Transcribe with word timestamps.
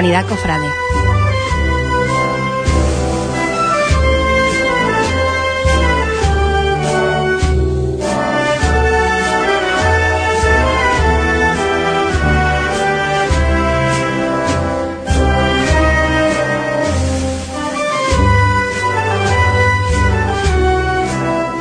Hispanidad 0.00 0.26
Cofrade. 0.26 0.66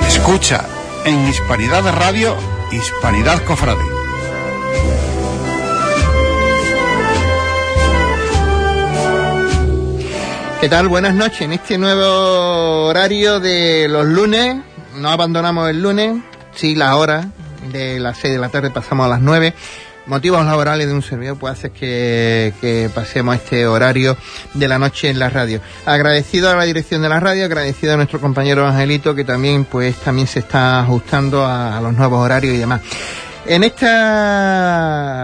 Escucha 0.07 0.65
en 1.03 1.27
Hispanidad 1.27 1.83
Radio, 1.93 2.37
Hispanidad 2.71 3.43
Cofrade. 3.43 3.98
¿Qué 10.61 10.67
tal? 10.67 10.89
Buenas 10.89 11.15
noches. 11.15 11.39
En 11.39 11.53
este 11.53 11.77
nuevo 11.77 12.87
horario 12.87 13.39
de 13.39 13.87
los 13.87 14.05
lunes, 14.05 14.57
no 14.97 15.09
abandonamos 15.09 15.69
el 15.69 15.81
lunes, 15.81 16.17
sí 16.53 16.75
la 16.75 16.97
hora, 16.97 17.29
de 17.71 17.97
las 17.97 18.17
6 18.17 18.33
de 18.33 18.39
la 18.41 18.49
tarde 18.49 18.69
pasamos 18.69 19.05
a 19.05 19.09
las 19.09 19.21
9. 19.21 19.53
Motivos 20.07 20.43
laborales 20.45 20.87
de 20.87 20.93
un 20.93 21.01
servidor 21.01 21.39
pues 21.39 21.53
hace 21.53 21.69
que, 21.69 22.53
que 22.59 22.89
pasemos 22.93 23.35
este 23.35 23.67
horario 23.67 24.17
de 24.53 24.67
la 24.67 24.79
noche 24.79 25.07
en 25.09 25.17
la 25.17 25.29
radio. 25.29 25.61
Agradecido 25.85 26.49
a 26.49 26.55
la 26.55 26.65
dirección 26.65 27.01
de 27.03 27.07
la 27.07 27.21
radio, 27.21 27.45
agradecido 27.45 27.93
a 27.93 27.95
nuestro 27.95 28.19
compañero 28.19 28.67
Angelito 28.67 29.15
que 29.15 29.23
también 29.23 29.63
pues 29.63 29.95
también 29.95 30.27
se 30.27 30.39
está 30.39 30.81
ajustando 30.81 31.45
a 31.45 31.79
los 31.79 31.93
nuevos 31.93 32.19
horarios 32.19 32.53
y 32.53 32.57
demás. 32.57 32.81
En 33.49 33.63
este 33.63 33.87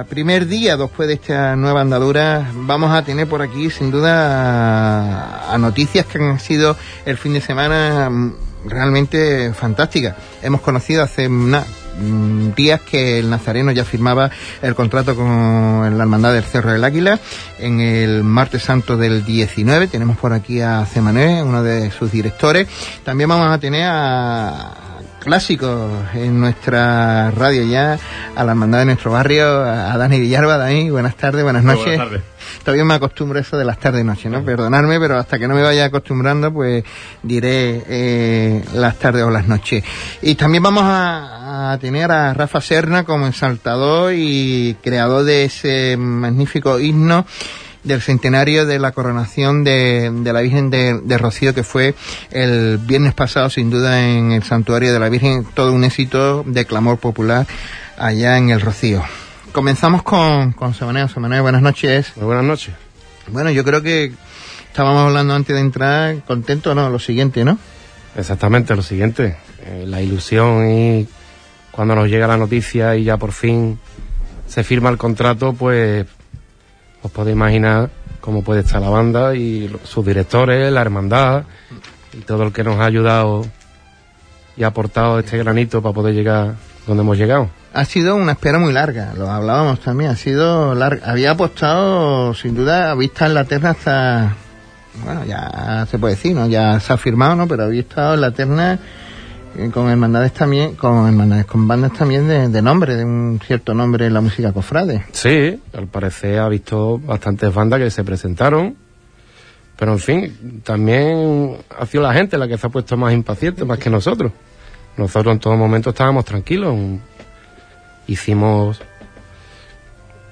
primer 0.10 0.48
día, 0.48 0.76
después 0.78 1.08
de 1.08 1.14
esta 1.14 1.56
nueva 1.56 1.82
andadura, 1.82 2.50
vamos 2.56 2.92
a 2.92 3.04
tener 3.04 3.28
por 3.28 3.44
aquí, 3.44 3.70
sin 3.70 3.92
duda, 3.92 5.54
a, 5.54 5.56
noticias 5.60 6.08
que 6.08 6.18
han 6.18 6.40
sido 6.40 6.76
el 7.06 7.20
fin 7.20 7.34
de 7.34 7.42
semana 7.42 8.10
mm, 8.10 8.34
realmente 8.66 9.54
fantásticas. 9.54 10.16
Hemos 10.42 10.62
conocido 10.62 11.04
hace 11.04 11.30
mm, 11.30 12.56
días 12.56 12.82
que 12.82 13.20
el 13.20 13.30
Nazareno 13.30 13.72
ya 13.72 13.86
firmaba 13.86 14.32
el 14.64 14.74
contrato 14.74 15.16
con 15.16 15.96
la 15.96 16.04
Hermandad 16.04 16.34
del 16.34 16.46
Cerro 16.46 16.72
del 16.72 16.84
Águila 16.84 17.20
en 17.60 17.80
el 17.80 18.24
martes 18.24 18.64
santo 18.64 18.98
del 18.98 19.24
19. 19.24 19.86
Tenemos 19.86 20.18
por 20.18 20.34
aquí 20.34 20.62
a 20.62 20.84
Cemané, 20.88 21.44
uno 21.44 21.62
de 21.62 21.92
sus 21.92 22.12
directores. 22.12 22.68
También 23.04 23.30
vamos 23.30 23.52
a 23.52 23.60
tener 23.60 23.86
a 23.88 24.85
clásicos 25.26 25.92
en 26.14 26.40
nuestra 26.40 27.32
radio 27.32 27.64
ya, 27.64 27.98
a 28.36 28.44
la 28.44 28.52
hermandad 28.52 28.80
de 28.80 28.86
nuestro 28.86 29.12
barrio, 29.12 29.64
a 29.64 29.98
Dani 29.98 30.20
Villarba. 30.20 30.56
Dani, 30.56 30.92
buenas 30.92 31.16
tardes, 31.16 31.42
buenas 31.42 31.64
noches. 31.64 31.84
buenas 31.84 32.08
tardes. 32.10 32.22
Todavía 32.64 32.86
me 32.86 32.94
acostumbro 32.94 33.40
a 33.40 33.42
eso 33.42 33.58
de 33.58 33.66
las 33.66 33.80
tardes 33.80 34.02
y 34.02 34.04
noches, 34.04 34.32
¿no? 34.32 34.46
Perdonadme, 34.46 35.00
pero 35.00 35.18
hasta 35.18 35.40
que 35.40 35.48
no 35.48 35.56
me 35.56 35.64
vaya 35.64 35.86
acostumbrando, 35.86 36.54
pues 36.54 36.84
diré 37.24 37.84
eh, 37.88 38.64
las 38.76 39.00
tardes 39.00 39.24
o 39.24 39.32
las 39.32 39.48
noches. 39.48 39.84
Y 40.22 40.36
también 40.36 40.62
vamos 40.62 40.84
a, 40.86 41.72
a 41.72 41.78
tener 41.80 42.12
a 42.12 42.32
Rafa 42.36 42.62
Serna 42.62 43.04
como 43.04 43.26
ensaltador 43.26 44.14
y 44.14 44.78
creador 44.84 45.24
de 45.24 45.46
ese 45.46 45.98
magnífico 45.98 46.80
himno 46.80 47.26
del 47.86 48.02
centenario 48.02 48.66
de 48.66 48.78
la 48.80 48.92
coronación 48.92 49.64
de, 49.64 50.12
de 50.14 50.34
la 50.34 50.42
Virgen 50.42 50.70
de, 50.70 51.00
de 51.02 51.18
Rocío, 51.18 51.54
que 51.54 51.64
fue 51.64 51.96
el 52.32 52.78
viernes 52.80 53.14
pasado, 53.14 53.50
sin 53.50 53.70
duda, 53.70 54.06
en 54.10 54.34
el 54.34 54.44
santuario 54.44 54.92
de 54.92 55.00
la 55.00 55.08
Virgen, 55.08 55.46
todo 55.54 55.72
un 55.72 55.84
éxito 55.86 56.44
de 56.46 56.66
clamor 56.66 56.98
popular 56.98 57.48
allá 57.98 58.38
en 58.38 58.50
el 58.50 58.60
Rocío. 58.60 59.02
Comenzamos 59.54 60.04
con, 60.04 60.52
con 60.52 60.74
Semaneo. 60.74 61.08
Semaneo, 61.08 61.42
buenas 61.42 61.62
noches. 61.62 62.12
Muy 62.18 62.26
buenas 62.26 62.44
noches. 62.44 62.74
Bueno, 63.30 63.50
yo 63.52 63.64
creo 63.64 63.82
que 63.82 64.12
estábamos 64.68 65.08
hablando 65.08 65.34
antes 65.34 65.56
de 65.56 65.62
entrar, 65.62 66.24
contento, 66.28 66.76
¿no? 66.76 66.90
Lo 66.90 67.00
siguiente, 67.00 67.46
¿no? 67.46 67.58
Exactamente, 68.18 68.76
lo 68.76 68.82
siguiente. 68.82 69.38
eh, 69.66 69.86
la 69.88 70.02
ilusión 70.02 70.70
y 70.70 71.08
cuando 71.72 71.96
nos 71.96 72.08
llega 72.08 72.28
la 72.28 72.38
noticia 72.38 72.96
y 72.96 73.04
ya 73.04 73.18
por 73.18 73.32
fin 73.32 73.80
se 74.48 74.64
firma 74.64 74.90
el 74.90 74.98
contrato, 74.98 75.54
pues 75.54 76.06
os 77.06 77.12
podéis 77.12 77.36
imaginar 77.36 77.92
cómo 78.20 78.44
puede 78.44 78.62
estar 78.62 78.82
la 78.82 78.90
banda 78.90 79.36
y 79.36 79.72
sus 79.84 80.04
directores, 80.04 80.72
la 80.72 80.82
hermandad 80.82 81.44
y 82.14 82.22
todo 82.22 82.42
el 82.44 82.52
que 82.52 82.64
nos 82.64 82.80
ha 82.80 82.86
ayudado 82.86 83.46
y 84.58 84.64
aportado 84.64 85.20
este 85.20 85.38
granito 85.38 85.84
para 85.84 85.94
poder 85.94 86.16
llegar 86.16 86.56
donde 86.88 87.04
hemos 87.04 87.18
llegado. 87.18 87.50
Ha 87.74 87.86
sido 87.86 88.16
una 88.16 88.32
espera 88.32 88.58
muy 88.58 88.74
larga, 88.74 89.14
lo 89.16 89.30
hablábamos 89.30 89.82
también, 89.82 90.10
ha 90.10 90.16
sido 90.16 90.74
larga. 90.74 91.12
Había 91.12 91.32
apostado, 91.32 92.34
sin 92.34 92.56
duda, 92.56 92.96
vista 92.96 93.28
en 93.28 93.36
la 93.36 93.44
terna 93.44 93.72
hasta, 93.72 94.36
bueno, 95.04 95.26
ya 95.26 95.86
se 95.92 96.00
puede 96.00 96.16
decir, 96.16 96.36
¿no? 96.36 96.48
Ya 96.48 96.80
se 96.80 96.92
ha 96.92 96.98
firmado, 96.98 97.36
¿no? 97.36 97.48
Pero 97.48 97.66
había 97.66 97.82
estado 97.82 98.16
en 98.16 98.22
la 98.22 98.32
terna 98.32 98.80
con 99.74 99.90
hermandades 99.90 100.34
también, 100.34 100.76
con 100.76 101.08
hermandades, 101.08 101.46
con 101.46 101.68
bandas 101.68 101.94
también 101.94 102.28
de, 102.28 102.50
de 102.50 102.62
nombre, 102.62 102.96
de 102.96 103.06
un 103.06 103.40
cierto 103.46 103.74
nombre 103.74 104.06
en 104.08 104.14
la 104.14 104.22
música 104.22 104.52
cofrade. 104.52 105.06
Sí, 105.12 105.60
al 105.74 105.88
parecer 105.88 106.40
ha 106.40 106.50
visto 106.50 107.00
bastantes 107.00 107.54
bandas 107.54 107.80
que 107.80 107.90
se 107.90 108.04
presentaron, 108.04 108.76
pero 109.78 109.94
en 109.94 110.00
fin, 110.00 110.62
también 110.64 111.58
ha 111.78 111.86
sido 111.86 112.04
la 112.04 112.14
gente 112.14 112.38
la 112.38 112.48
que 112.48 112.58
se 112.58 112.68
ha 112.68 112.70
puesto 112.70 112.98
más 112.98 113.14
impaciente, 113.14 113.66
más 113.66 113.80
que 113.80 113.90
nosotros. 113.90 114.32
Nosotros 114.98 115.34
en 115.34 115.40
todo 115.40 115.58
momento 115.58 115.90
estábamos 115.90 116.24
tranquilos, 116.24 116.76
hicimos, 118.08 118.82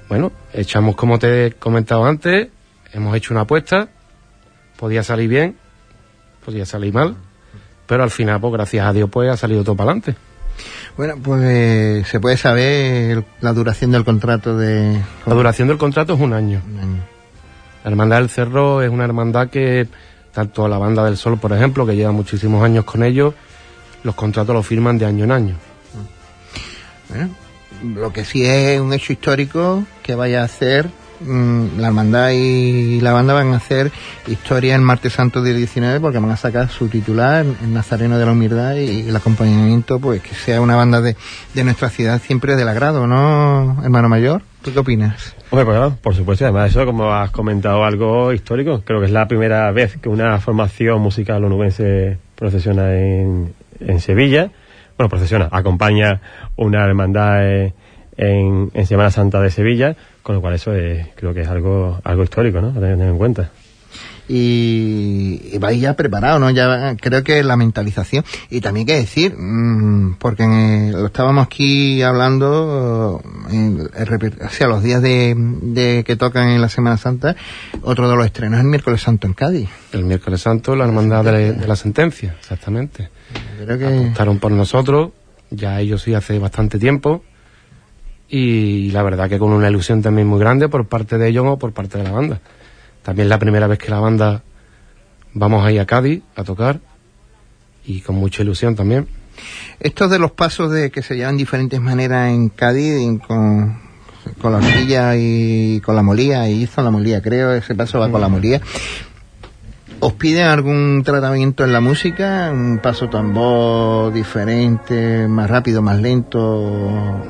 bueno, 0.08 0.32
echamos 0.54 0.96
como 0.96 1.20
te 1.20 1.48
he 1.48 1.52
comentado 1.54 2.06
antes, 2.06 2.48
hemos 2.94 3.16
hecho 3.16 3.34
una 3.34 3.42
apuesta, 3.42 3.90
podía 4.78 5.04
salir 5.04 5.28
bien, 5.28 5.58
podía 6.46 6.66
salir 6.66 6.94
mal, 6.94 7.18
pero 7.88 8.04
al 8.04 8.12
final, 8.12 8.40
pues 8.40 8.54
gracias 8.54 8.86
a 8.86 8.94
Dios, 8.94 9.10
pues 9.10 9.30
ha 9.30 9.38
salido 9.38 9.64
todo 9.64 9.76
para 9.76 9.92
adelante. 9.92 10.16
Bueno, 10.96 11.16
pues 11.22 11.42
eh, 11.44 12.04
se 12.06 12.20
puede 12.20 12.38
saber 12.38 13.24
la 13.42 13.54
duración 13.54 13.92
del 13.92 14.06
contrato 14.06 14.58
de... 14.58 15.02
La 15.26 15.34
duración 15.34 15.68
del 15.68 15.78
contrato 15.78 16.14
es 16.14 16.20
un 16.20 16.34
año. 16.34 16.62
Un 16.72 16.80
año. 16.80 17.04
La 17.84 17.92
Hermandad 17.92 18.18
del 18.18 18.30
Cerro 18.30 18.82
es 18.82 18.90
una 18.90 19.04
hermandad 19.04 19.50
que, 19.50 19.88
tanto 20.32 20.68
la 20.68 20.78
Banda 20.78 21.04
del 21.04 21.18
Sol, 21.18 21.38
por 21.40 21.52
ejemplo, 21.52 21.86
que 21.86 21.96
lleva 21.96 22.12
muchísimos 22.12 22.64
años 22.64 22.86
con 22.86 23.04
ellos, 23.04 23.34
los 24.04 24.16
contratos 24.16 24.56
los 24.56 24.66
firman 24.66 24.98
de 24.98 25.06
año 25.06 25.24
en 25.24 25.32
año. 25.32 25.56
Bueno, 27.10 27.30
lo 27.96 28.14
que 28.14 28.24
sí 28.24 28.46
es 28.46 28.80
un 28.80 28.94
hecho 28.94 29.14
histórico 29.14 29.84
que 30.02 30.16
vaya 30.16 30.42
a 30.42 30.46
hacer 30.46 30.90
la 31.26 31.88
hermandad 31.88 32.32
y 32.32 33.00
la 33.02 33.14
banda 33.14 33.34
van 33.34 33.54
a 33.54 33.58
hacer 33.58 33.92
historia 34.28 34.76
el 34.76 34.82
martes 34.82 35.14
santo 35.14 35.42
del 35.42 35.58
19 35.58 36.00
porque 36.00 36.20
van 36.20 36.32
a 36.32 36.38
sacar 36.38 36.70
su 36.70 36.88
titular 36.88 37.46
el 37.46 37.74
Nazareno 37.74 38.18
de 38.18 38.26
la 38.26 38.32
Humildad 38.32 38.76
y 38.76 39.08
el 39.08 39.16
acompañamiento 39.16 40.00
pues 40.00 40.22
que 40.22 40.36
sea 40.36 40.62
una 40.62 40.76
banda 40.76 41.02
de, 41.02 41.16
de 41.54 41.64
nuestra 41.64 41.90
ciudad 41.90 42.22
siempre 42.22 42.56
del 42.56 42.68
agrado, 42.68 43.08
¿no, 43.08 43.82
hermano 43.84 44.10
mayor? 44.10 44.42
¿Tú 44.64 44.72
qué 44.72 44.80
opinas? 44.80 45.36
Hombre, 45.50 45.66
pues 45.66 45.94
por 46.02 46.16
supuesto, 46.16 46.46
además 46.46 46.72
eso, 46.72 46.86
como 46.86 47.14
has 47.14 47.30
comentado, 47.32 47.84
algo 47.84 48.32
histórico. 48.32 48.82
Creo 48.86 49.02
que 49.02 49.08
es 49.08 49.12
la 49.12 49.28
primera 49.28 49.70
vez 49.72 49.98
que 49.98 50.10
una 50.10 50.40
formación 50.40 51.02
musical 51.02 51.44
onubense 51.44 52.18
procesiona 52.36 52.96
en, 52.96 53.54
en 53.80 54.00
Sevilla. 54.00 54.52
Bueno, 54.98 55.10
procesiona, 55.10 55.50
acompaña 55.52 56.22
una 56.56 56.86
hermandad 56.86 57.46
eh, 57.46 57.74
en, 58.18 58.72
en 58.74 58.86
Semana 58.86 59.12
Santa 59.12 59.42
de 59.42 59.52
Sevilla, 59.52 59.96
con 60.24 60.36
lo 60.36 60.42
cual 60.42 60.56
eso 60.56 60.74
es, 60.74 61.08
creo 61.16 61.34
que 61.34 61.42
es 61.42 61.48
algo, 61.48 62.00
algo 62.04 62.24
histórico, 62.24 62.60
¿no? 62.62 62.70
A 62.70 62.74
tener 62.74 63.00
en 63.02 63.18
cuenta. 63.18 63.52
y, 64.30 65.42
y 65.52 65.58
vais 65.60 65.80
ya 65.82 65.96
preparado, 65.96 66.40
¿no? 66.40 66.50
Ya 66.50 66.96
creo 66.96 67.24
que 67.24 67.44
la 67.44 67.58
mentalización 67.58 68.24
y 68.50 68.62
también 68.62 68.86
que 68.88 68.96
decir, 68.96 69.36
mm, 69.38 70.16
porque 70.18 70.44
eh, 70.44 70.92
lo 70.94 71.06
estábamos 71.08 71.46
aquí 71.46 72.02
hablando 72.02 73.22
en- 73.52 73.90
hacia 74.42 74.68
los 74.68 74.82
días 74.82 75.02
de, 75.02 75.36
de 75.38 76.04
que 76.06 76.16
tocan 76.16 76.50
en 76.50 76.62
la 76.62 76.70
Semana 76.70 76.98
Santa, 76.98 77.36
otro 77.82 78.10
de 78.10 78.16
los 78.16 78.26
estrenos 78.26 78.60
es 78.60 78.64
el 78.64 78.70
miércoles 78.70 79.02
santo 79.02 79.28
en 79.28 79.34
Cádiz. 79.34 79.70
El 79.92 80.06
miércoles 80.06 80.42
santo, 80.42 80.76
la 80.76 80.86
Hermandad 80.86 81.26
de, 81.26 81.54
de 81.54 81.68
la 81.68 81.76
Sentencia, 81.76 82.36
exactamente. 82.40 83.10
Creo 83.64 83.78
que 83.78 83.86
Apostaron 83.88 84.40
por 84.40 84.52
nosotros, 84.52 85.12
ya 85.50 85.80
ellos 85.82 86.02
sí 86.02 86.14
hace 86.14 86.40
bastante 86.40 86.80
tiempo, 86.80 87.24
y 88.36 88.90
la 88.90 89.04
verdad 89.04 89.30
que 89.30 89.38
con 89.38 89.52
una 89.52 89.70
ilusión 89.70 90.02
también 90.02 90.26
muy 90.26 90.40
grande 90.40 90.68
por 90.68 90.88
parte 90.88 91.20
de 91.20 91.28
ellos 91.28 91.46
o 91.48 91.60
por 91.60 91.72
parte 91.72 92.00
de 92.00 92.04
la 92.04 92.10
banda. 92.10 92.40
También 93.04 93.28
es 93.28 93.30
la 93.30 93.38
primera 93.38 93.68
vez 93.68 93.78
que 93.78 93.92
la 93.92 94.00
banda 94.00 94.42
vamos 95.36 95.64
a 95.64 95.72
ir 95.72 95.80
a 95.80 95.86
Cádiz 95.86 96.24
a 96.36 96.44
tocar, 96.44 96.80
y 97.86 98.02
con 98.02 98.16
mucha 98.16 98.42
ilusión 98.42 98.76
también. 98.76 99.08
estos 99.80 100.10
de 100.10 100.18
los 100.18 100.32
pasos 100.32 100.72
de 100.72 100.90
que 100.90 101.04
se 101.04 101.16
llevan 101.16 101.38
diferentes 101.38 101.80
maneras 101.80 102.32
en 102.32 102.50
Cádiz, 102.50 103.20
con, 103.20 103.80
con 104.42 104.52
la 104.52 104.58
horquilla 104.58 105.16
y 105.16 105.80
con 105.82 105.96
la 105.96 106.02
molía, 106.02 106.50
y 106.50 106.64
hizo 106.64 106.82
la 106.82 106.90
molía, 106.90 107.22
creo, 107.22 107.54
ese 107.54 107.76
paso 107.76 108.00
va 108.00 108.10
con 108.10 108.20
la 108.20 108.30
molía. 108.30 108.62
¿Os 110.00 110.14
piden 110.14 110.48
algún 110.48 111.04
tratamiento 111.04 111.64
en 111.64 111.72
la 111.72 111.80
música? 111.80 112.50
¿Un 112.52 112.80
paso 112.80 113.10
tambor 113.10 114.12
diferente, 114.12 115.28
más 115.28 115.50
rápido, 115.50 115.82
más 115.82 116.00
lento? 116.00 117.22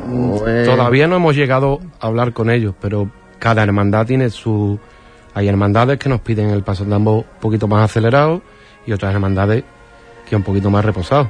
Todavía 0.65 1.07
no 1.07 1.17
hemos 1.17 1.35
llegado 1.35 1.79
a 1.99 2.07
hablar 2.07 2.33
con 2.33 2.49
ellos, 2.49 2.73
pero 2.81 3.09
cada 3.39 3.63
hermandad 3.63 4.05
tiene 4.05 4.29
su, 4.29 4.79
Hay 5.33 5.47
hermandades 5.47 5.99
que 5.99 6.09
nos 6.09 6.21
piden 6.21 6.49
el 6.49 6.63
paso 6.63 6.85
de 6.85 6.95
ambos 6.95 7.25
un 7.25 7.39
poquito 7.39 7.67
más 7.67 7.83
acelerado 7.85 8.41
y 8.85 8.91
otras 8.91 9.13
hermandades 9.13 9.63
que 10.27 10.35
un 10.35 10.43
poquito 10.43 10.69
más 10.69 10.85
reposado. 10.85 11.29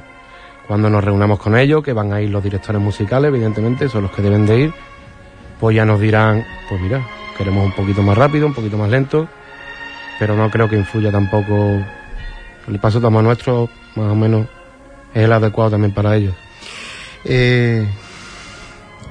Cuando 0.66 0.88
nos 0.88 1.04
reunamos 1.04 1.38
con 1.38 1.56
ellos, 1.56 1.82
que 1.82 1.92
van 1.92 2.12
a 2.12 2.20
ir 2.20 2.30
los 2.30 2.42
directores 2.42 2.80
musicales, 2.80 3.28
evidentemente, 3.28 3.88
son 3.88 4.02
los 4.02 4.12
que 4.12 4.22
deben 4.22 4.46
de 4.46 4.60
ir, 4.60 4.72
pues 5.60 5.76
ya 5.76 5.84
nos 5.84 6.00
dirán, 6.00 6.44
pues 6.68 6.80
mira, 6.80 7.06
queremos 7.36 7.66
un 7.66 7.72
poquito 7.72 8.02
más 8.02 8.16
rápido, 8.16 8.46
un 8.46 8.54
poquito 8.54 8.78
más 8.78 8.90
lento, 8.90 9.28
pero 10.24 10.36
no 10.36 10.50
creo 10.50 10.70
que 10.70 10.76
influya 10.76 11.12
tampoco 11.12 11.84
el 12.66 12.78
paso 12.78 12.98
de 12.98 13.10
nuestro, 13.10 13.68
más 13.94 14.10
o 14.10 14.14
menos, 14.14 14.46
es 15.12 15.22
el 15.22 15.30
adecuado 15.30 15.72
también 15.72 15.92
para 15.92 16.16
ellos. 16.16 16.34
Eh, 17.26 17.86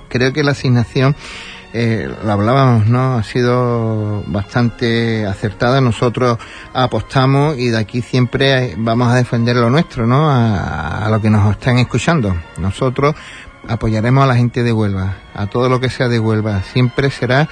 creo 0.09 0.33
que 0.33 0.43
la 0.43 0.53
asignación 0.53 1.15
eh, 1.71 2.09
lo 2.25 2.31
hablábamos, 2.31 2.87
¿no? 2.87 3.13
Ha 3.13 3.21
sido 3.21 4.23
bastante 4.25 5.27
acertada. 5.27 5.81
Nosotros 5.81 6.39
apostamos 6.73 7.59
y 7.59 7.67
de 7.67 7.77
aquí 7.77 8.01
siempre 8.01 8.73
vamos 8.75 9.13
a 9.13 9.15
defender 9.15 9.55
lo 9.55 9.69
nuestro, 9.69 10.07
¿no? 10.07 10.31
A, 10.31 11.07
lo 11.11 11.21
que 11.21 11.29
nos 11.29 11.51
están 11.51 11.77
escuchando. 11.77 12.35
Nosotros 12.57 13.13
apoyaremos 13.67 14.23
a 14.23 14.27
la 14.27 14.35
gente 14.35 14.63
de 14.63 14.73
Huelva, 14.73 15.17
a 15.35 15.45
todo 15.45 15.69
lo 15.69 15.79
que 15.79 15.91
sea 15.91 16.07
de 16.07 16.17
Huelva. 16.17 16.63
Siempre 16.63 17.11
será 17.11 17.47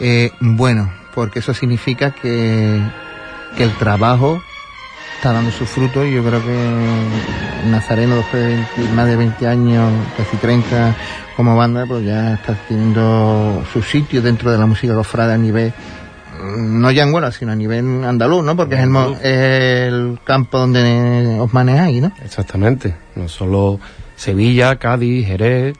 eh, 0.00 0.30
bueno, 0.40 1.01
porque 1.14 1.40
eso 1.40 1.54
significa 1.54 2.10
que, 2.10 2.80
que 3.56 3.64
el 3.64 3.72
trabajo 3.76 4.42
está 5.16 5.32
dando 5.32 5.50
su 5.50 5.66
fruto 5.66 6.04
y 6.04 6.12
yo 6.12 6.24
creo 6.24 6.44
que 6.44 7.70
Nazareno 7.70 8.16
después 8.16 8.42
de 8.76 8.88
más 8.94 9.06
de 9.06 9.16
20 9.16 9.46
años, 9.46 9.92
casi 10.16 10.36
30 10.36 10.96
como 11.36 11.56
banda, 11.56 11.86
pues 11.86 12.04
ya 12.04 12.34
está 12.34 12.54
teniendo 12.68 13.64
su 13.72 13.82
sitio 13.82 14.20
dentro 14.20 14.50
de 14.50 14.58
la 14.58 14.66
música 14.66 14.94
cofrada 14.94 15.34
a 15.34 15.38
nivel 15.38 15.72
no 16.42 16.90
ya 16.90 17.04
en 17.04 17.14
Huelva, 17.14 17.30
sino 17.30 17.52
a 17.52 17.54
nivel 17.54 18.04
andaluz, 18.04 18.44
¿no? 18.44 18.56
Porque 18.56 18.74
es 18.74 18.80
el, 18.80 18.96
el 19.22 20.18
campo 20.24 20.58
donde 20.58 21.38
os 21.38 21.52
manejáis, 21.52 22.02
¿no? 22.02 22.12
Exactamente. 22.24 22.96
No 23.14 23.28
solo 23.28 23.78
Sevilla, 24.16 24.76
Cádiz, 24.76 25.26
Jerez, 25.26 25.76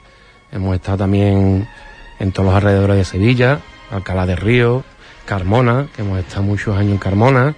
hemos 0.52 0.74
estado 0.74 0.98
también 0.98 1.68
en 2.18 2.32
todos 2.32 2.46
los 2.46 2.54
alrededores 2.54 2.96
de 2.96 3.04
Sevilla, 3.04 3.60
Alcalá 3.90 4.26
de 4.26 4.36
Río, 4.36 4.84
Carmona, 5.24 5.88
que 5.94 6.02
hemos 6.02 6.18
estado 6.18 6.42
muchos 6.42 6.76
años 6.76 6.92
en 6.92 6.98
Carmona, 6.98 7.54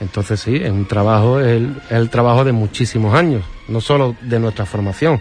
entonces 0.00 0.40
sí, 0.40 0.56
es 0.56 0.70
un 0.70 0.86
trabajo, 0.86 1.40
es 1.40 1.62
el, 1.90 2.10
trabajo 2.10 2.44
de 2.44 2.52
muchísimos 2.52 3.14
años, 3.14 3.44
no 3.68 3.80
solo 3.80 4.14
de 4.20 4.38
nuestra 4.38 4.66
formación, 4.66 5.20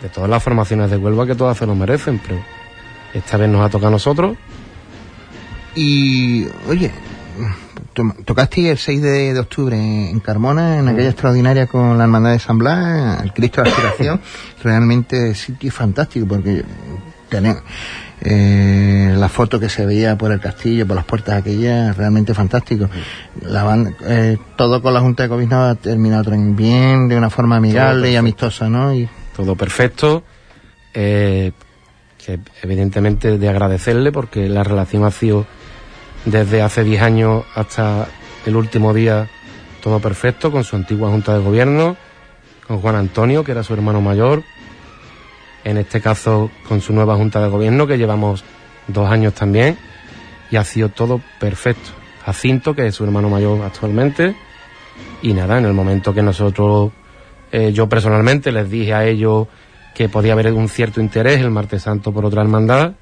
de 0.00 0.08
todas 0.08 0.30
las 0.30 0.42
formaciones 0.42 0.90
de 0.90 0.96
Huelva 0.96 1.26
que 1.26 1.34
todas 1.34 1.58
se 1.58 1.66
lo 1.66 1.74
merecen, 1.74 2.20
pero 2.24 2.40
esta 3.12 3.36
vez 3.36 3.48
nos 3.48 3.64
ha 3.64 3.68
tocado 3.68 3.88
a 3.88 3.92
nosotros. 3.92 4.36
Y, 5.74 6.46
oye, 6.68 6.92
tocaste 8.24 8.70
el 8.70 8.78
6 8.78 9.02
de, 9.02 9.38
octubre 9.38 9.76
en 9.76 10.20
Carmona, 10.20 10.78
en 10.78 10.88
aquella 10.88 11.10
extraordinaria 11.10 11.66
con 11.66 11.98
la 11.98 12.04
Hermandad 12.04 12.32
de 12.32 12.38
San 12.38 12.58
Blas, 12.58 13.22
el 13.22 13.32
Cristo 13.32 13.62
de 13.62 13.70
la 13.70 13.74
Aspiración, 13.74 14.20
realmente 14.62 15.34
sitio 15.34 15.72
fantástico 15.72 16.26
porque 16.26 16.64
tenemos 17.28 17.62
eh, 18.28 19.14
la 19.16 19.28
foto 19.28 19.60
que 19.60 19.68
se 19.68 19.86
veía 19.86 20.18
por 20.18 20.32
el 20.32 20.40
castillo, 20.40 20.84
por 20.84 20.96
las 20.96 21.04
puertas 21.04 21.36
aquellas, 21.36 21.96
realmente 21.96 22.34
fantástico. 22.34 22.90
La 23.42 23.62
banda, 23.62 23.92
eh, 24.04 24.36
todo 24.56 24.82
con 24.82 24.92
la 24.92 25.00
Junta 25.00 25.22
de 25.22 25.28
Gobierno 25.28 25.62
ha 25.62 25.76
terminado 25.76 26.32
bien, 26.32 27.06
de 27.06 27.16
una 27.16 27.30
forma 27.30 27.56
amigable 27.56 28.10
y 28.10 28.16
amistosa, 28.16 28.68
¿no? 28.68 28.92
Y... 28.92 29.08
Todo 29.36 29.54
perfecto. 29.54 30.24
Eh, 30.92 31.52
que 32.24 32.40
evidentemente 32.62 33.38
de 33.38 33.48
agradecerle 33.48 34.10
porque 34.10 34.48
la 34.48 34.64
relación 34.64 35.04
ha 35.04 35.12
sido 35.12 35.46
desde 36.24 36.62
hace 36.62 36.82
10 36.82 37.02
años 37.02 37.44
hasta 37.54 38.08
el 38.44 38.56
último 38.56 38.92
día 38.92 39.28
todo 39.84 40.00
perfecto 40.00 40.50
con 40.50 40.64
su 40.64 40.74
antigua 40.74 41.10
Junta 41.10 41.32
de 41.34 41.44
Gobierno, 41.44 41.96
con 42.66 42.80
Juan 42.80 42.96
Antonio, 42.96 43.44
que 43.44 43.52
era 43.52 43.62
su 43.62 43.72
hermano 43.72 44.00
mayor, 44.00 44.42
en 45.66 45.78
este 45.78 46.00
caso 46.00 46.48
con 46.68 46.80
su 46.80 46.92
nueva 46.92 47.16
Junta 47.16 47.42
de 47.42 47.48
Gobierno, 47.48 47.88
que 47.88 47.98
llevamos 47.98 48.44
dos 48.86 49.10
años 49.10 49.34
también, 49.34 49.76
y 50.48 50.54
ha 50.54 50.62
sido 50.62 50.90
todo 50.90 51.20
perfecto. 51.40 51.90
Jacinto, 52.24 52.72
que 52.72 52.86
es 52.86 52.94
su 52.94 53.02
hermano 53.02 53.28
mayor 53.28 53.60
actualmente, 53.62 54.36
y 55.22 55.32
nada, 55.32 55.58
en 55.58 55.64
el 55.64 55.72
momento 55.72 56.14
que 56.14 56.22
nosotros, 56.22 56.92
eh, 57.50 57.72
yo 57.72 57.88
personalmente 57.88 58.52
les 58.52 58.70
dije 58.70 58.94
a 58.94 59.06
ellos 59.06 59.48
que 59.92 60.08
podía 60.08 60.34
haber 60.34 60.52
un 60.52 60.68
cierto 60.68 61.00
interés 61.00 61.40
el 61.40 61.50
martes 61.50 61.82
santo 61.82 62.12
por 62.12 62.24
otra 62.24 62.42
hermandad, 62.42 62.92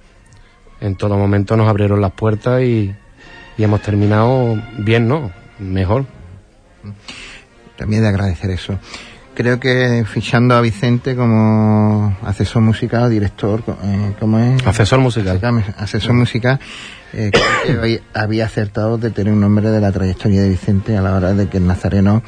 en 0.81 0.97
todo 0.97 1.19
momento 1.19 1.59
nos 1.59 1.69
abrieron 1.69 2.01
las 2.01 2.13
puertas 2.13 2.63
y, 2.63 2.95
y 3.59 3.63
hemos 3.63 3.83
terminado 3.83 4.59
bien, 4.79 5.07
¿no? 5.07 5.31
Mejor. 5.59 6.07
También 7.77 8.01
de 8.01 8.09
agradecer 8.09 8.51
eso 8.51 8.79
creo 9.35 9.61
que 9.61 10.05
fichando 10.07 10.55
a 10.55 10.61
Vicente 10.61 11.15
como 11.17 12.17
asesor 12.23 12.63
musical, 12.63 13.11
director, 13.11 13.63
eh, 13.83 14.13
¿cómo 14.19 14.39
es? 14.39 14.67
Asesor 14.67 15.01
musical. 15.01 15.41
Asesor 15.77 16.15
musical, 16.15 16.61
eh, 17.13 17.31
que 17.31 18.03
había 18.15 18.47
acertado 18.47 18.97
de 18.97 19.11
tener 19.11 19.33
un 19.33 19.41
nombre 19.41 19.71
de 19.71 19.81
la 19.81 19.93
trayectoria 19.93 20.43
de 20.43 20.49
Vicente 20.49 20.97
a 20.97 21.03
la 21.03 21.15
hora 21.15 21.35
de 21.35 21.49
que 21.49 21.59
el 21.59 21.67
nazareno 21.67 22.23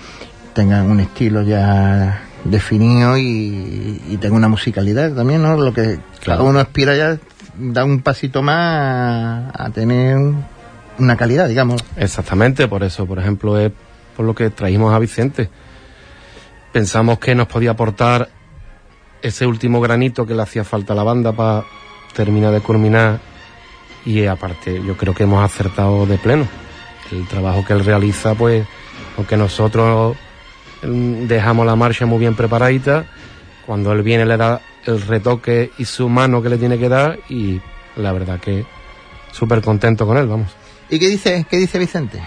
tenga 0.53 0.82
un 0.82 1.00
estilo 1.00 1.43
ya 1.43 2.23
definido 2.44 3.17
y, 3.17 4.19
tenga 4.20 4.37
una 4.37 4.49
musicalidad 4.49 5.12
también, 5.12 5.43
¿no? 5.43 5.56
Lo 5.56 5.73
que 5.73 5.99
cada 6.25 6.43
uno 6.43 6.58
aspira 6.58 6.97
ya 6.97 7.19
da 7.58 7.85
un 7.85 8.00
pasito 8.00 8.43
más 8.43 9.53
a, 9.55 9.65
a 9.65 9.70
tener 9.70 10.17
una 10.98 11.17
calidad, 11.17 11.48
digamos. 11.48 11.84
Exactamente, 11.96 12.67
por 12.69 12.82
eso, 12.82 13.06
por 13.06 13.19
ejemplo, 13.19 13.58
es 13.58 13.72
por 14.17 14.25
lo 14.25 14.34
que 14.34 14.51
trajimos 14.51 14.94
a 14.94 14.98
Vicente 14.98 15.51
pensamos 16.77 17.19
que 17.19 17.35
nos 17.35 17.49
podía 17.49 17.71
aportar 17.71 18.29
ese 19.23 19.47
último 19.47 19.81
granito 19.81 20.27
que 20.27 20.35
le 20.35 20.43
hacía 20.43 20.63
falta 20.63 20.93
a 20.93 20.97
la 20.97 21.05
banda 21.05 21.33
para 21.33 21.65
terminar 22.15 22.53
de 22.53 22.61
culminar 22.61 23.19
y 24.05 24.27
aparte 24.27 24.83
yo 24.87 24.95
creo 24.95 25.15
que 25.15 25.23
hemos 25.23 25.43
acertado 25.43 26.05
de 26.05 26.19
pleno. 26.19 26.47
El 27.11 27.27
trabajo 27.29 27.65
que 27.65 27.73
él 27.73 27.83
realiza, 27.83 28.35
pues, 28.35 28.67
aunque 29.17 29.39
nosotros 29.39 30.19
mm, 30.83 31.27
dejamos 31.27 31.65
la 31.65 31.77
marcha 31.77 32.05
muy 32.05 32.19
bien 32.19 32.37
preparadita, 32.37 33.06
cuando 33.65 33.91
él 33.93 34.03
viene 34.03 34.27
le 34.27 34.37
da 34.37 34.61
el 34.85 35.01
retoque 35.01 35.71
y 35.79 35.87
su 35.87 36.11
mano 36.11 36.43
que 36.43 36.51
le 36.51 36.59
tiene 36.59 36.79
que 36.79 36.91
dar 36.91 37.19
y 37.31 37.59
la 37.97 38.13
verdad 38.13 38.39
que 38.39 38.67
súper 39.33 39.63
contento 39.63 40.06
con 40.06 40.19
él, 40.19 40.27
vamos. 40.27 40.55
¿Y 40.91 40.99
qué 40.99 41.09
dice, 41.09 41.47
qué 41.49 41.56
dice 41.56 41.79
Vicente? 41.79 42.21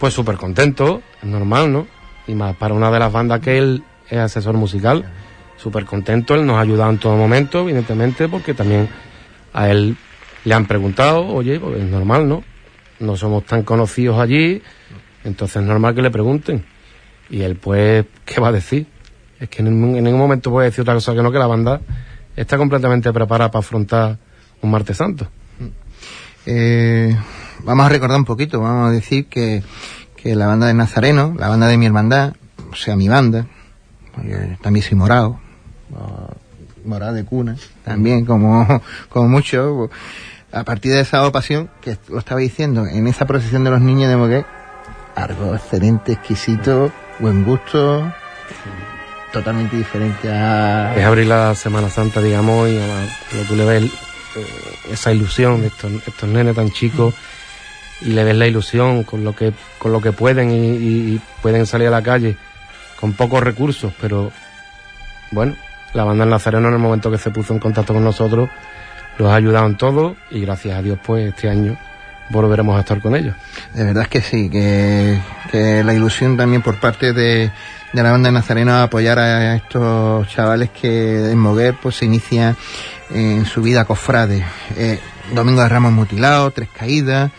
Pues 0.00 0.12
súper 0.12 0.38
contento, 0.38 1.02
es 1.22 1.28
normal, 1.28 1.72
¿no? 1.72 1.93
Y 2.26 2.34
más 2.34 2.56
para 2.56 2.74
una 2.74 2.90
de 2.90 2.98
las 2.98 3.12
bandas 3.12 3.40
que 3.40 3.58
él 3.58 3.82
es 4.08 4.18
asesor 4.18 4.54
musical. 4.54 5.04
Súper 5.56 5.84
contento, 5.84 6.34
él 6.34 6.46
nos 6.46 6.56
ha 6.56 6.60
ayudado 6.60 6.90
en 6.90 6.98
todo 6.98 7.16
momento, 7.16 7.60
evidentemente, 7.60 8.28
porque 8.28 8.54
también 8.54 8.88
a 9.52 9.70
él 9.70 9.96
le 10.44 10.54
han 10.54 10.66
preguntado, 10.66 11.26
oye, 11.26 11.58
pues 11.58 11.80
es 11.80 11.84
normal, 11.84 12.28
¿no? 12.28 12.42
No 13.00 13.16
somos 13.16 13.44
tan 13.44 13.62
conocidos 13.62 14.18
allí, 14.18 14.62
entonces 15.24 15.56
es 15.56 15.62
normal 15.62 15.94
que 15.94 16.02
le 16.02 16.10
pregunten. 16.10 16.64
Y 17.30 17.42
él, 17.42 17.56
pues, 17.56 18.04
¿qué 18.24 18.40
va 18.40 18.48
a 18.48 18.52
decir? 18.52 18.86
Es 19.40 19.48
que 19.48 19.62
en, 19.62 19.80
ningún 19.80 20.18
momento 20.18 20.50
puede 20.50 20.66
decir 20.66 20.82
otra 20.82 20.94
cosa 20.94 21.14
que 21.14 21.22
no, 21.22 21.32
que 21.32 21.38
la 21.38 21.46
banda 21.46 21.80
está 22.36 22.56
completamente 22.56 23.12
preparada 23.12 23.50
para 23.50 23.60
afrontar 23.60 24.18
un 24.60 24.70
martes 24.70 24.96
santo. 24.96 25.28
Eh, 26.46 27.16
vamos 27.62 27.86
a 27.86 27.88
recordar 27.88 28.18
un 28.18 28.24
poquito, 28.24 28.60
vamos 28.60 28.90
a 28.90 28.92
decir 28.92 29.26
que 29.26 29.62
que 30.24 30.34
la 30.34 30.46
banda 30.46 30.66
de 30.66 30.72
Nazareno, 30.72 31.34
la 31.38 31.50
banda 31.50 31.66
de 31.66 31.76
mi 31.76 31.84
hermandad, 31.84 32.32
o 32.72 32.74
sea, 32.74 32.96
mi 32.96 33.08
banda, 33.08 33.44
también 34.62 34.82
soy 34.82 34.96
morado, 34.96 35.38
morado 36.82 37.12
de 37.12 37.26
cuna, 37.26 37.56
también 37.84 38.24
como, 38.24 38.80
como 39.10 39.28
mucho, 39.28 39.90
a 40.50 40.64
partir 40.64 40.92
de 40.92 41.00
esa 41.00 41.30
pasión, 41.30 41.68
que 41.82 41.98
lo 42.08 42.20
estaba 42.20 42.40
diciendo, 42.40 42.86
en 42.86 43.06
esa 43.06 43.26
procesión 43.26 43.64
de 43.64 43.70
los 43.70 43.82
niños 43.82 44.08
de 44.08 44.16
Mogué, 44.16 44.46
algo 45.14 45.54
excelente, 45.54 46.12
exquisito, 46.12 46.90
buen 47.18 47.44
gusto, 47.44 48.10
totalmente 49.30 49.76
diferente 49.76 50.32
a... 50.32 50.96
Es 50.96 51.04
abrir 51.04 51.26
la 51.26 51.54
Semana 51.54 51.90
Santa, 51.90 52.22
digamos, 52.22 52.70
y 52.70 52.78
a 52.78 53.44
tú 53.46 53.56
le 53.56 53.66
ves 53.66 53.84
eh, 53.84 54.46
esa 54.90 55.12
ilusión 55.12 55.60
de 55.60 55.66
estos, 55.66 55.92
estos 56.06 56.30
nenes 56.30 56.56
tan 56.56 56.70
chicos 56.70 57.12
y 58.00 58.10
le 58.10 58.24
ves 58.24 58.36
la 58.36 58.46
ilusión 58.46 59.04
con 59.04 59.24
lo 59.24 59.34
que, 59.34 59.52
con 59.78 59.92
lo 59.92 60.00
que 60.00 60.12
pueden 60.12 60.50
y, 60.50 61.20
pueden 61.42 61.66
salir 61.66 61.88
a 61.88 61.92
la 61.92 62.02
calle 62.02 62.36
con 62.98 63.12
pocos 63.12 63.42
recursos, 63.42 63.92
pero 64.00 64.32
bueno, 65.30 65.54
la 65.92 66.04
banda 66.04 66.24
Nazareno 66.24 66.68
en 66.68 66.74
el 66.74 66.80
momento 66.80 67.10
que 67.10 67.18
se 67.18 67.30
puso 67.30 67.52
en 67.52 67.58
contacto 67.58 67.92
con 67.92 68.04
nosotros 68.04 68.48
los 69.18 69.30
ha 69.30 69.36
ayudado 69.36 69.66
en 69.66 69.76
todo 69.76 70.16
y 70.30 70.40
gracias 70.40 70.78
a 70.78 70.82
Dios 70.82 70.98
pues 71.04 71.28
este 71.28 71.48
año 71.48 71.76
volveremos 72.30 72.76
a 72.76 72.80
estar 72.80 73.00
con 73.00 73.14
ellos. 73.14 73.34
De 73.74 73.84
verdad 73.84 74.04
es 74.04 74.08
que 74.08 74.20
sí, 74.20 74.48
que, 74.48 75.20
la 75.84 75.94
ilusión 75.94 76.36
también 76.36 76.62
por 76.62 76.80
parte 76.80 77.12
de, 77.12 77.50
de 77.92 78.02
la 78.02 78.10
banda 78.10 78.30
Nazareno 78.30 78.72
a 78.72 78.84
apoyar 78.84 79.18
a 79.18 79.54
estos 79.56 80.28
chavales 80.28 80.70
que 80.70 81.30
en 81.30 81.38
Moguer 81.38 81.76
pues 81.80 81.96
se 81.96 82.06
inicia 82.06 82.56
en 83.10 83.44
su 83.44 83.62
vida 83.62 83.84
cofrade. 83.84 84.44
Eh, 84.76 84.98
Domingo 85.32 85.62
de 85.62 85.68
Ramos 85.68 85.92
mutilado, 85.92 86.50
tres 86.50 86.68
caídas, 86.76 87.30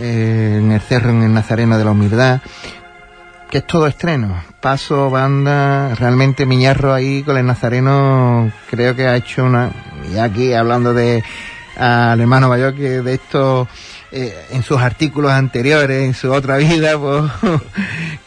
en 0.00 0.72
el 0.72 0.80
Cerro, 0.80 1.10
en 1.10 1.22
el 1.22 1.34
Nazareno 1.34 1.78
de 1.78 1.84
la 1.84 1.90
Humildad, 1.90 2.40
que 3.50 3.58
es 3.58 3.66
todo 3.66 3.86
estreno. 3.86 4.42
Paso, 4.60 5.10
banda, 5.10 5.94
realmente 5.94 6.46
Miñarro 6.46 6.94
ahí 6.94 7.22
con 7.22 7.36
el 7.36 7.46
Nazareno 7.46 8.50
creo 8.70 8.94
que 8.94 9.06
ha 9.06 9.16
hecho 9.16 9.44
una... 9.44 9.70
Y 10.12 10.18
aquí 10.18 10.54
hablando 10.54 10.94
de 10.94 11.22
al 11.76 12.20
hermano 12.20 12.48
mayor 12.48 12.74
que 12.74 13.00
de 13.00 13.14
esto 13.14 13.66
eh, 14.12 14.46
en 14.50 14.62
sus 14.62 14.78
artículos 14.78 15.30
anteriores, 15.32 16.04
en 16.04 16.14
su 16.14 16.32
otra 16.32 16.56
vida, 16.56 16.98
pues 16.98 17.30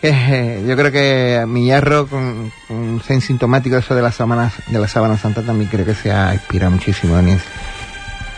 eh, 0.01 0.63
yo 0.68 0.75
creo 0.75 0.92
que 0.92 1.44
Miñarro 1.48 2.08
con, 2.08 2.51
con 2.68 3.01
ser 3.06 3.22
sintomático 3.22 3.77
eso 3.77 3.96
de 3.96 4.01
las 4.01 4.15
sábanas 4.15 4.53
de 4.68 4.80
la 4.80 4.88
sábana 4.88 5.18
santa 5.18 5.42
también 5.42 5.70
creo 5.70 5.86
que 5.86 5.96
se 5.96 6.12
ha 6.12 6.34
inspirado 6.34 6.72
muchísimo 6.72 7.18
en 7.20 7.30
ese, 7.30 7.46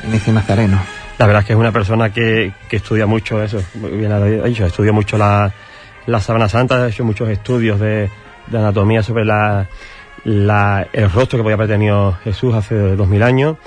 en 0.04 0.14
ese 0.14 0.32
nazareno. 0.32 0.95
La 1.18 1.28
verdad 1.28 1.42
es 1.42 1.48
que 1.48 1.54
es 1.54 1.60
una 1.60 1.72
persona 1.72 2.12
que, 2.12 2.52
que 2.70 2.78
estudia 2.78 3.06
mucho 3.06 3.42
eso, 3.42 3.62
bien 3.74 4.12
ha 4.12 4.20
dicho, 4.20 4.66
estudia 4.66 4.92
mucho 4.92 5.18
la, 5.18 5.54
la 6.08 6.20
sábana 6.20 6.50
santa, 6.50 6.84
ha 6.84 6.90
hecho 6.90 7.06
muchos 7.06 7.30
estudios 7.30 7.80
de, 7.80 8.10
anatomía 8.52 9.02
sobre 9.02 9.26
la, 9.26 9.68
el 10.24 11.12
rostro 11.12 11.38
que 11.38 11.44
podía 11.44 11.56
haber 11.56 11.68
tenido 11.68 12.18
Jesús 12.24 12.54
hace 12.54 12.76
dos 12.96 13.08
mil 13.08 13.24
años 13.24 13.58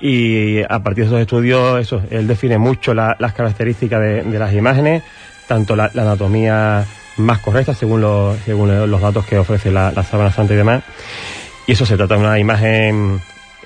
y 0.00 0.62
a 0.62 0.82
partir 0.82 1.04
de 1.04 1.08
esos 1.08 1.20
estudios, 1.20 1.80
eso, 1.80 2.02
él 2.10 2.26
define 2.26 2.58
mucho 2.58 2.94
la, 2.94 3.16
las 3.18 3.32
características 3.32 4.00
de, 4.00 4.38
las 4.38 4.52
imágenes, 4.52 5.02
tanto 5.46 5.76
la, 5.76 5.90
anatomía 5.94 6.84
más 7.16 7.38
correcta 7.38 7.74
según, 7.74 8.00
los, 8.00 8.36
según 8.40 8.90
los 8.90 9.00
datos 9.00 9.24
que 9.24 9.38
ofrece 9.38 9.70
la, 9.70 9.92
la 9.92 10.02
Sábana 10.02 10.30
Santa 10.30 10.54
y 10.54 10.56
demás. 10.56 10.82
Y 11.66 11.72
eso 11.72 11.86
se 11.86 11.96
trata 11.96 12.14
de 12.14 12.20
una 12.20 12.38
imagen. 12.38 13.20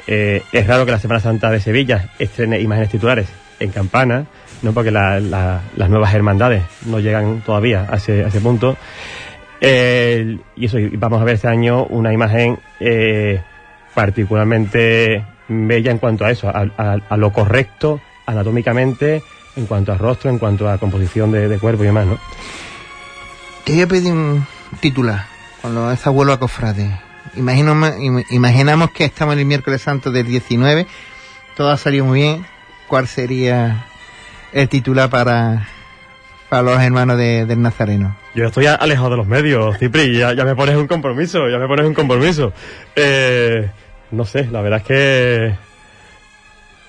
Eh, 0.07 0.43
es 0.53 0.67
raro 0.67 0.85
que 0.85 0.93
la 0.93 0.99
Semana 0.99 1.21
Santa 1.21 1.51
de 1.51 1.61
Sevilla 1.61 2.11
estrene 2.19 2.61
imágenes 2.61 2.91
titulares 2.91 3.29
en 3.61 3.71
campana, 3.71 4.27
no 4.63 4.73
porque 4.73 4.91
la, 4.91 5.21
las 5.21 5.91
nuevas 5.91 6.15
hermandades 6.15 6.63
no 6.87 7.01
llegan 7.01 7.41
todavía 7.41 7.87
a 7.91 7.97
ese, 7.97 8.25
a 8.25 8.29
ese 8.29 8.41
punto. 8.41 8.77
Y 9.61 10.65
eso, 10.65 10.79
vamos 10.93 11.21
a 11.21 11.25
ver 11.25 11.35
este 11.35 11.49
año 11.49 11.85
una 11.85 12.13
imagen 12.13 12.59
eh, 12.81 13.43
particularmente 13.95 15.25
bella 15.49 15.91
en 15.91 15.99
cuanto 15.99 16.25
a 16.25 16.31
eso, 16.31 16.49
a, 16.49 17.17
lo 17.17 17.33
correcto 17.33 18.01
anatómicamente, 18.27 19.23
en 19.57 19.67
cuanto 19.67 19.93
a 19.93 19.99
rostro, 19.99 20.31
en 20.31 20.39
cuanto 20.39 20.69
a 20.69 20.79
composición 20.79 21.33
de, 21.33 21.49
de 21.49 21.59
cuerpo 21.59 21.83
y 21.83 21.87
demás, 21.87 22.07
¿no? 22.07 22.19
Te 23.65 23.73
voy 23.73 23.83
a 23.83 23.87
pedir 23.87 24.13
un 24.13 24.47
titular, 24.81 25.27
cuando 25.61 25.91
es 25.91 26.07
abuelo 26.07 26.33
a 26.33 26.39
cofrade. 26.39 27.08
Imagino, 27.39 27.75
imaginamos 28.31 28.91
que 28.91 29.05
estamos 29.05 29.35
en 29.35 29.39
el 29.41 29.47
miércoles 29.47 29.81
santo 29.81 30.11
del 30.11 30.27
19, 30.27 30.87
todo 31.57 31.71
ha 31.71 31.77
salido 31.77 32.05
muy 32.05 32.21
bien. 32.21 32.45
¿Cuál 32.89 33.07
sería 33.07 33.87
el 34.53 34.69
titular 34.69 35.09
para, 35.09 35.69
para 36.49 36.63
los 36.63 36.81
hermanos 36.81 37.17
de, 37.17 37.47
del 37.47 37.63
Nazareno? 37.63 38.17
Yo 38.35 38.47
estoy 38.47 38.67
alejado 38.67 39.11
de 39.11 39.17
los 39.19 39.27
medios, 39.29 39.79
Cipri, 39.79 40.19
ya, 40.19 40.33
ya 40.33 40.45
me 40.45 40.57
pones 40.57 40.77
un 40.77 40.89
compromiso, 40.89 41.49
ya 41.49 41.59
me 41.59 41.69
pones 41.69 41.87
un 41.87 41.95
compromiso. 41.95 42.53
Eh, 42.97 43.71
no 44.11 44.25
sé, 44.25 44.49
la 44.51 44.61
verdad 44.61 44.81
es 44.81 44.87
que 44.87 45.55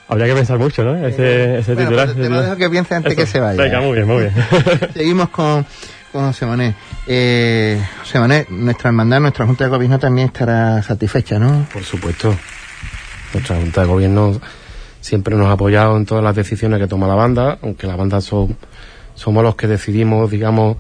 habría 0.08 0.28
que 0.28 0.34
pensar 0.34 0.58
mucho, 0.58 0.84
¿no? 0.84 0.96
Ese, 1.06 1.60
ese 1.60 1.76
bueno, 1.76 1.90
titular. 1.90 2.06
Pues 2.08 2.28
te 2.28 2.30
lo 2.30 2.42
dejo 2.42 2.56
que 2.56 2.70
piense 2.70 2.96
antes 2.96 3.14
Eso. 3.14 3.22
que 3.22 3.28
se 3.28 3.40
vaya. 3.40 3.62
Venga, 3.62 3.82
muy 3.82 3.94
bien, 3.94 4.08
muy 4.08 4.22
bien. 4.24 4.34
Seguimos 4.94 5.30
con, 5.30 5.66
con 6.12 6.34
Manuel. 6.48 6.76
Eh, 7.08 7.82
Manuel, 8.16 8.46
nuestra 8.50 8.90
hermandad, 8.90 9.20
nuestra 9.20 9.46
Junta 9.46 9.66
de 9.66 9.70
Gobierno 9.70 10.00
también 10.00 10.28
estará 10.28 10.82
satisfecha, 10.82 11.38
¿no? 11.40 11.68
Por 11.72 11.84
supuesto. 11.84 12.36
Nuestra 13.34 13.58
Junta 13.58 13.82
de 13.82 13.88
Gobierno 13.88 14.40
siempre 15.02 15.36
nos 15.36 15.48
ha 15.48 15.52
apoyado 15.52 15.96
en 15.98 16.06
todas 16.06 16.24
las 16.24 16.36
decisiones 16.36 16.80
que 16.80 16.88
toma 16.88 17.08
la 17.08 17.16
banda, 17.16 17.60
aunque 17.62 17.86
la 17.88 17.96
banda 17.96 18.22
son, 18.22 18.58
somos 19.14 19.44
los 19.44 19.56
que 19.56 19.68
decidimos, 19.68 20.32
digamos, 20.32 20.78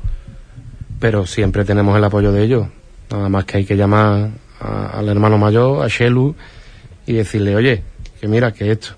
pero 0.99 1.25
siempre 1.25 1.63
tenemos 1.63 1.95
el 1.95 2.03
apoyo 2.03 2.31
de 2.31 2.43
ellos. 2.43 2.67
Nada 3.11 3.29
más 3.29 3.45
que 3.45 3.57
hay 3.57 3.65
que 3.65 3.77
llamar 3.77 4.29
al 4.59 5.07
hermano 5.07 5.37
mayor, 5.37 5.83
a 5.83 5.87
Shelu, 5.87 6.35
y 7.05 7.13
decirle, 7.13 7.55
oye, 7.55 7.83
que 8.19 8.27
mira, 8.27 8.51
que 8.51 8.71
esto. 8.71 8.95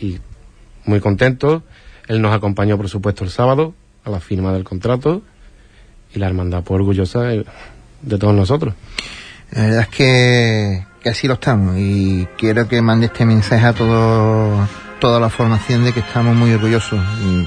Y 0.00 0.18
muy 0.84 1.00
contento. 1.00 1.62
Él 2.06 2.20
nos 2.20 2.34
acompañó, 2.34 2.76
por 2.76 2.88
supuesto, 2.88 3.24
el 3.24 3.30
sábado 3.30 3.74
a 4.04 4.10
la 4.10 4.20
firma 4.20 4.52
del 4.52 4.64
contrato 4.64 5.22
y 6.14 6.18
la 6.18 6.26
hermandad 6.26 6.62
pues 6.62 6.80
orgullosa 6.80 7.22
de, 7.22 7.44
todos 8.18 8.34
nosotros. 8.34 8.74
La 9.52 9.62
verdad 9.62 9.80
es 9.80 9.88
que, 9.88 10.84
que, 11.02 11.08
así 11.08 11.26
lo 11.26 11.34
estamos 11.34 11.76
y 11.78 12.28
quiero 12.38 12.68
que 12.68 12.80
mande 12.82 13.06
este 13.06 13.24
mensaje 13.24 13.66
a 13.66 13.72
todo, 13.72 14.68
toda 15.00 15.20
la 15.20 15.28
formación 15.28 15.84
de 15.84 15.92
que 15.92 16.00
estamos 16.00 16.36
muy 16.36 16.52
orgullosos. 16.52 17.00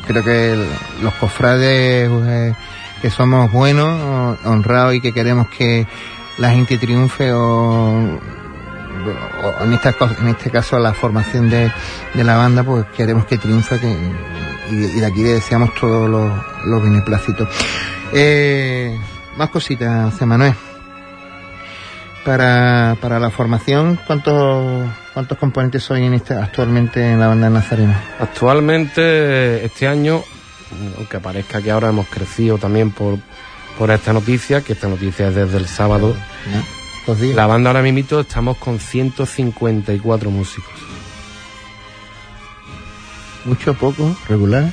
Creo 0.06 0.24
que 0.24 0.66
los 1.02 1.14
cofrades 1.16 2.10
eh, 2.12 2.54
que 3.02 3.10
somos 3.10 3.52
buenos, 3.52 4.38
honrados 4.46 4.96
y 4.96 5.02
que 5.02 5.14
queremos 5.14 5.48
que 5.50 5.88
la 6.38 6.52
gente 6.52 6.78
triunfe 6.78 7.34
o, 7.34 7.40
o 7.40 9.64
en, 9.64 9.74
esta, 9.74 9.96
en 10.20 10.28
este 10.30 10.50
caso 10.50 10.80
la 10.80 10.94
formación 10.94 11.50
de, 11.50 11.72
de 12.14 12.24
la 12.24 12.38
banda 12.38 12.64
pues 12.64 12.86
queremos 12.96 13.26
que 13.26 13.38
triunfe 13.38 13.80
que, 13.80 13.94
y, 14.72 14.76
y, 14.76 15.00
de 15.00 15.06
aquí 15.06 15.22
le 15.22 15.34
deseamos 15.34 15.74
todos 15.76 16.10
los, 16.10 16.32
los 16.66 16.84
beneplácitos. 16.84 17.48
Eh, 18.14 18.98
más 19.38 19.50
cositas, 19.50 20.12
José 20.12 20.26
Manuel. 20.26 20.54
Para, 22.24 22.96
para 23.02 23.20
la 23.20 23.30
formación, 23.32 24.00
¿cuántos, 24.08 24.90
¿cuántos 25.14 25.38
componentes 25.38 25.84
soy 25.84 26.06
en 26.06 26.14
esta, 26.14 26.42
actualmente 26.42 27.12
en 27.12 27.20
la 27.20 27.28
banda 27.28 27.48
de 27.48 27.54
Nazareno? 27.54 27.94
Actualmente, 28.20 29.66
este 29.66 29.88
año, 29.88 30.22
aunque 30.98 31.20
parezca 31.20 31.62
que 31.62 31.72
ahora 31.72 31.90
hemos 31.90 32.08
crecido 32.08 32.58
también 32.58 32.92
por, 32.92 33.20
por 33.78 33.92
esta 33.92 34.14
noticia, 34.14 34.62
que 34.62 34.74
esta 34.74 34.88
noticia 34.88 35.28
es 35.28 35.36
desde 35.36 35.58
el 35.58 35.68
sábado. 35.68 36.16
¿No? 36.52 36.84
La 37.36 37.48
banda 37.48 37.70
ahora 37.70 37.82
mismo 37.82 38.22
estamos 38.22 38.58
con 38.58 38.80
154 38.80 40.32
músicos. 40.32 40.74
¿Mucho, 43.44 43.74
poco, 43.74 44.16
regular? 44.30 44.72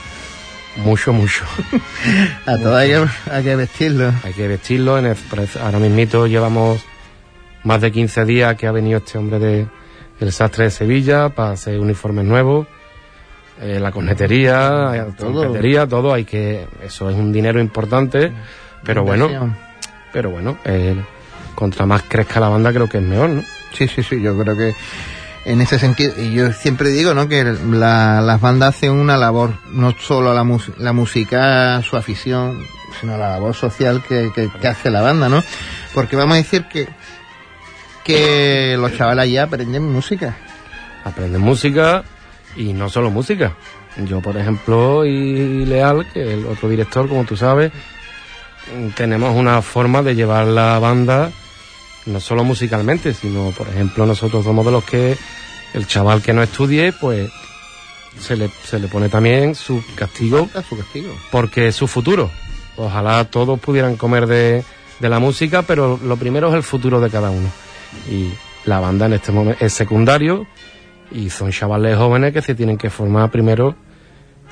Mucho, 0.85 1.13
mucho. 1.13 1.45
a 2.47 2.57
todo 2.59 2.77
hay, 2.77 2.93
hay, 2.93 3.43
que 3.43 3.57
vestirlo. 3.57 4.13
Hay 4.25 4.33
que 4.33 4.49
vestirlo. 4.49 4.99
En 4.99 5.07
el, 5.07 5.17
ahora 5.63 5.79
mismo 5.79 6.27
llevamos 6.27 6.85
más 7.65 7.81
de 7.81 7.93
15 7.93 8.25
días 8.25 8.57
que 8.57 8.67
ha 8.67 8.73
venido 8.73 8.99
este 8.99 9.19
hombre 9.19 9.39
de 9.39 9.67
el 10.21 10.33
sastre 10.33 10.65
de 10.65 10.71
Sevilla 10.71 11.31
para 11.31 11.53
hacer 11.53 11.79
uniformes 11.79 12.25
nuevos. 12.25 12.67
Eh, 13.61 13.79
la 13.79 13.93
cornetería, 13.93 15.07
todo. 15.19 15.55
todo. 15.87 16.15
Hay 16.15 16.25
que, 16.25 16.67
eso 16.83 17.11
es 17.11 17.17
un 17.17 17.31
dinero 17.31 17.61
importante, 17.61 18.33
pero 18.83 19.05
bueno, 19.05 19.55
pero 20.13 20.31
bueno, 20.31 20.57
eh, 20.65 20.97
contra 21.55 21.85
más 21.85 22.03
crezca 22.05 22.41
la 22.41 22.49
banda 22.49 22.73
creo 22.73 22.89
que 22.89 22.99
es 22.99 23.05
mejor, 23.05 23.29
¿no? 23.29 23.43
Sí, 23.75 23.87
sí, 23.87 24.03
sí, 24.03 24.21
yo 24.23 24.37
creo 24.39 24.57
que 24.57 24.75
en 25.45 25.61
ese 25.61 25.79
sentido, 25.79 26.15
y 26.19 26.33
yo 26.33 26.53
siempre 26.53 26.91
digo, 26.91 27.15
¿no? 27.15 27.29
Que 27.29 27.45
la, 27.45 28.21
las 28.21 28.41
bandas 28.41 28.77
hacen 28.77 28.93
una 28.93 29.17
labor, 29.17 29.55
no 29.71 29.95
solo 29.99 30.35
la, 30.35 30.45
mus, 30.45 30.71
la 30.79 30.93
música, 30.93 31.83
su 31.83 31.97
afición, 31.97 32.63
sino 33.01 33.17
la 33.17 33.31
labor 33.31 33.55
social 33.55 34.03
que, 34.07 34.31
que, 34.35 34.51
que, 34.61 34.69
hace 34.69 34.91
la 34.91 35.01
banda, 35.01 35.29
¿no? 35.29 35.43
Porque 35.95 36.17
vamos 36.17 36.35
a 36.35 36.39
decir 36.39 36.65
que, 36.65 36.89
que 38.05 38.77
los 38.79 38.97
chavales 38.97 39.31
ya 39.31 39.45
aprenden 39.45 39.91
música. 39.91 40.37
Aprenden 41.05 41.41
música 41.41 42.05
y 42.57 42.73
no 42.75 42.91
solo 42.91 43.11
música. 43.11 43.55
Yo, 44.05 44.21
por 44.21 44.37
ejemplo, 44.37 45.05
y 45.05 45.65
Leal, 45.65 46.07
que 46.13 46.23
es 46.23 46.39
el 46.39 46.47
otro 46.47 46.69
director, 46.69 47.09
como 47.09 47.25
tú 47.25 47.37
sabes, 47.37 47.73
tenemos 48.95 49.35
una 49.35 49.63
forma 49.63 50.03
de 50.03 50.15
llevar 50.15 50.47
la 50.47 50.79
banda 50.79 51.33
no 52.07 52.21
solo 52.21 52.45
musicalmente, 52.45 53.15
sino, 53.15 53.51
por 53.51 53.69
ejemplo, 53.69 54.07
nosotros 54.07 54.45
somos 54.45 54.65
de 54.65 54.73
los 54.73 54.85
que 54.85 55.17
el 55.75 55.87
chaval 55.87 56.23
que 56.23 56.33
no 56.33 56.43
estudie, 56.43 56.93
pues 56.93 57.31
se 58.19 58.37
le, 58.37 58.51
se 58.65 58.79
le 58.79 58.89
pone 58.89 59.09
también 59.09 59.55
su 59.55 59.83
castigo, 59.95 60.49
su 60.69 60.77
castigo, 60.77 61.15
porque 61.31 61.69
es 61.69 61.77
su 61.77 61.87
futuro. 61.87 62.31
Ojalá 62.77 63.25
todos 63.27 63.59
pudieran 63.61 63.97
comer 63.97 64.27
de, 64.27 64.65
de 64.99 65.09
la 65.09 65.19
música, 65.19 65.63
pero 65.63 65.99
lo 66.03 66.17
primero 66.17 66.49
es 66.49 66.55
el 66.55 66.63
futuro 66.63 67.01
de 67.01 67.11
cada 67.11 67.31
uno. 67.31 67.49
Y 68.11 68.31
la 68.65 68.81
banda 68.81 69.07
en 69.07 69.15
este 69.15 69.33
momento 69.33 69.65
es 69.65 69.73
secundario 69.73 70.47
y 71.11 71.31
son 71.31 71.51
chavales 71.51 71.97
jóvenes 71.97 72.33
que 72.33 72.43
se 72.43 72.55
tienen 72.55 72.79
que 72.79 72.91
formar 72.91 73.31
primero 73.31 73.75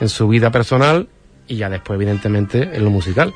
en 0.00 0.08
su 0.08 0.28
vida 0.28 0.50
personal 0.50 1.08
y 1.46 1.56
ya 1.56 1.68
después, 1.68 1.96
evidentemente, 1.96 2.70
en 2.74 2.84
lo 2.84 2.90
musical. 2.90 3.32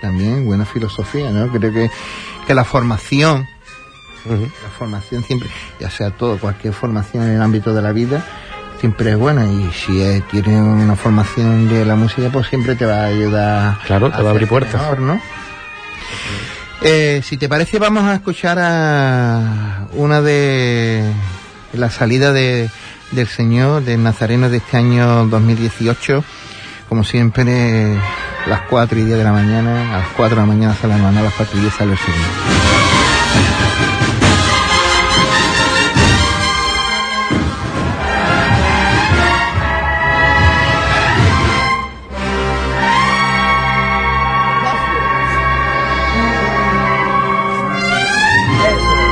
También 0.00 0.44
buena 0.44 0.64
filosofía, 0.64 1.30
¿no? 1.30 1.48
Creo 1.48 1.72
que 1.72 1.90
que 2.46 2.54
la 2.54 2.64
formación, 2.64 3.46
uh 4.24 4.32
-huh. 4.32 4.50
la 4.62 4.70
formación 4.76 5.22
siempre, 5.22 5.48
ya 5.78 5.88
sea 5.88 6.10
todo, 6.10 6.38
cualquier 6.38 6.72
formación 6.72 7.24
en 7.24 7.36
el 7.36 7.42
ámbito 7.42 7.72
de 7.72 7.80
la 7.80 7.92
vida, 7.92 8.24
siempre 8.80 9.10
es 9.10 9.16
buena 9.16 9.46
y 9.46 9.70
si 9.72 10.00
es, 10.02 10.26
tienes 10.28 10.60
una 10.60 10.96
formación 10.96 11.68
de 11.68 11.84
la 11.84 11.94
música, 11.94 12.28
pues 12.32 12.48
siempre 12.48 12.74
te 12.74 12.86
va 12.86 13.02
a 13.02 13.04
ayudar. 13.04 13.78
Claro, 13.86 14.10
te 14.10 14.22
va 14.22 14.30
a 14.30 14.32
abrir 14.32 14.48
puertas. 14.48 14.80
Mejor, 14.80 15.00
¿no? 15.00 15.20
Eh, 16.82 17.20
si 17.22 17.36
te 17.36 17.48
parece, 17.48 17.78
vamos 17.78 18.04
a 18.04 18.14
escuchar 18.14 18.58
a 18.58 19.86
una 19.92 20.22
de 20.22 21.04
la 21.74 21.90
salida 21.90 22.32
de, 22.32 22.68
del 23.12 23.28
Señor, 23.28 23.84
del 23.84 24.02
Nazareno 24.02 24.48
de 24.48 24.56
este 24.56 24.78
año 24.78 25.26
2018, 25.26 26.24
como 26.88 27.04
siempre, 27.04 27.96
las 28.46 28.60
4 28.62 28.98
y 28.98 29.04
10 29.04 29.18
de 29.18 29.24
la 29.24 29.32
mañana, 29.32 29.94
a 29.94 29.98
las 29.98 30.08
4 30.16 30.36
de 30.36 30.40
la 30.42 30.46
mañana 30.46 30.74
salen 30.74 31.04
a 31.04 31.10
las 31.12 31.34
4 31.34 31.58
y 31.58 31.60
10 31.60 31.74
sale 31.74 31.92
el 31.92 31.98
segundo. 31.98 32.28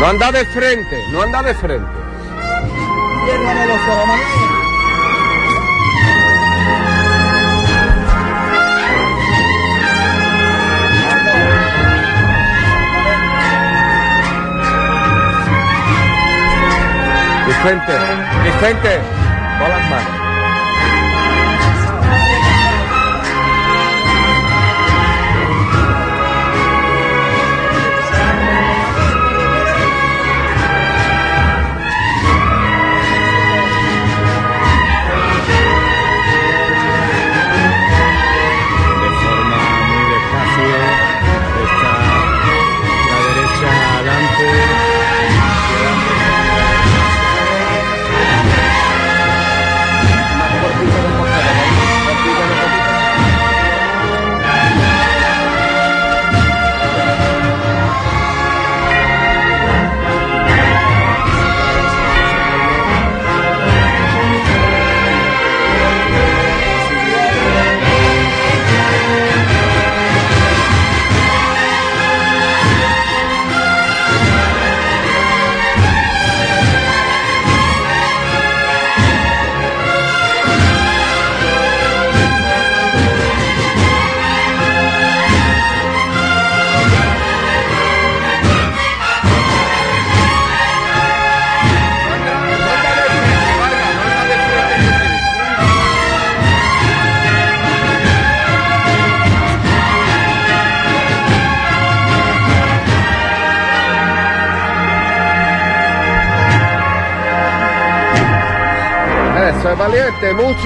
No 0.01 0.07
anda 0.07 0.33
de 0.33 0.45
frente, 0.47 1.05
no 1.13 1.23
anda 1.23 1.43
de 1.43 1.55
frente. 1.55 1.99
Vicente, 17.63 17.93
Vicente, 18.45 19.01
con 19.59 19.69
las 19.69 19.91
manos. 19.91 20.18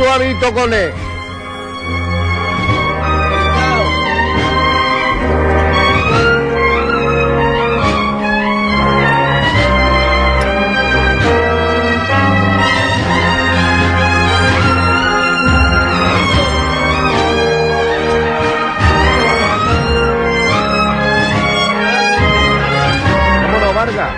Hábito 0.01 0.53
con 0.53 0.73
él. 0.73 0.93
Vargas. 23.75 24.11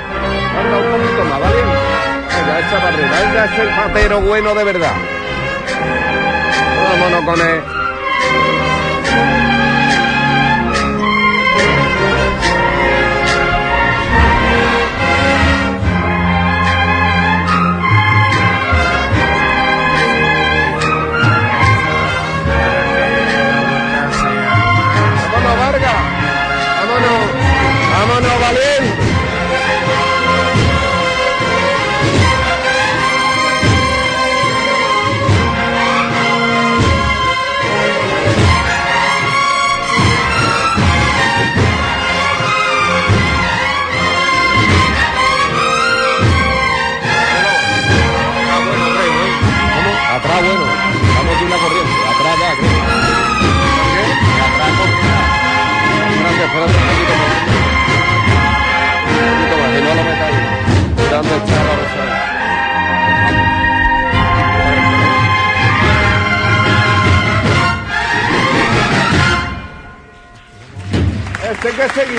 Vargas, 0.55 0.81
un 0.85 0.91
poquito 0.93 1.25
más, 1.25 1.41
¿vale? 1.41 1.57
Venga, 1.57 2.71
para 2.71 2.89
arriba. 2.89 3.09
Venga, 3.19 3.45
es 3.47 3.59
el 3.61 3.69
patero 3.69 4.21
bueno 4.21 4.55
de 4.55 4.65
verdad. 4.65 4.93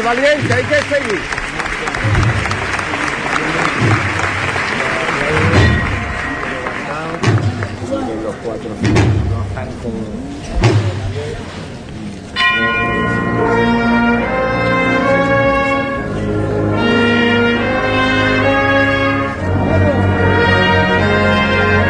Hay 0.07 0.17
que 0.17 0.23
seguir, 0.23 0.43
valiente, 0.45 0.53
hay 0.53 0.63
que 0.63 0.75
seguir. 0.75 1.21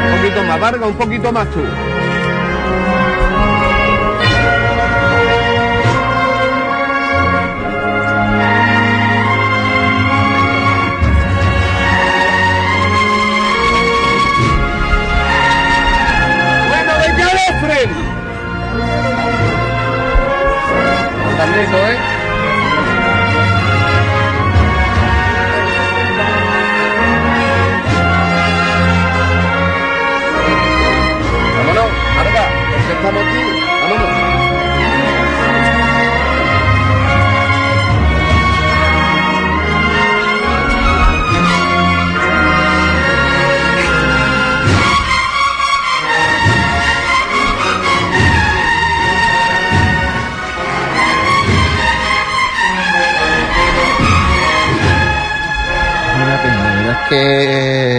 Un 0.05 0.17
poquito 0.17 0.43
más, 0.43 0.59
Varga, 0.59 0.87
un 0.87 0.95
poquito 0.95 1.31
más 1.31 1.47
tú. 1.51 1.94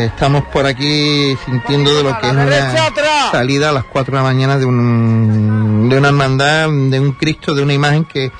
Estamos 0.06 0.44
por 0.44 0.66
aquí 0.66 1.36
sintiendo 1.44 1.94
de 1.94 2.02
lo 2.02 2.18
que 2.18 2.26
es 2.26 2.32
una 2.32 3.30
salida 3.30 3.70
a 3.70 3.72
las 3.72 3.84
4 3.84 4.12
de 4.12 4.16
la 4.16 4.22
mañana 4.22 4.58
de, 4.58 4.64
un, 4.64 5.88
de 5.88 5.98
una 5.98 6.08
hermandad, 6.08 6.68
de 6.68 7.00
un 7.00 7.12
Cristo, 7.12 7.54
de 7.54 7.62
una 7.62 7.72
imagen 7.72 8.04
que, 8.04 8.30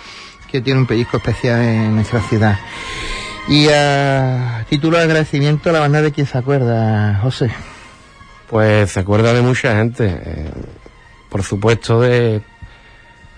que 0.51 0.61
tiene 0.61 0.81
un 0.81 0.87
pellizco 0.87 1.17
especial 1.19 1.61
en 1.63 1.95
nuestra 1.97 2.21
ciudad. 2.23 2.59
Y 3.49 3.69
a 3.69 4.65
título 4.69 4.99
de 4.99 5.05
agradecimiento 5.05 5.71
a 5.71 5.73
la 5.73 5.81
banda 5.81 6.03
de 6.03 6.11
quien 6.13 6.27
se 6.27 6.37
acuerda, 6.37 7.19
José. 7.23 7.51
Pues 8.49 8.91
se 8.91 9.01
acuerda 9.01 9.33
de 9.33 9.43
mucha 9.43 9.77
gente. 9.77 10.07
eh, 10.07 10.51
por 11.29 11.43
supuesto 11.43 12.01
de 12.01 12.41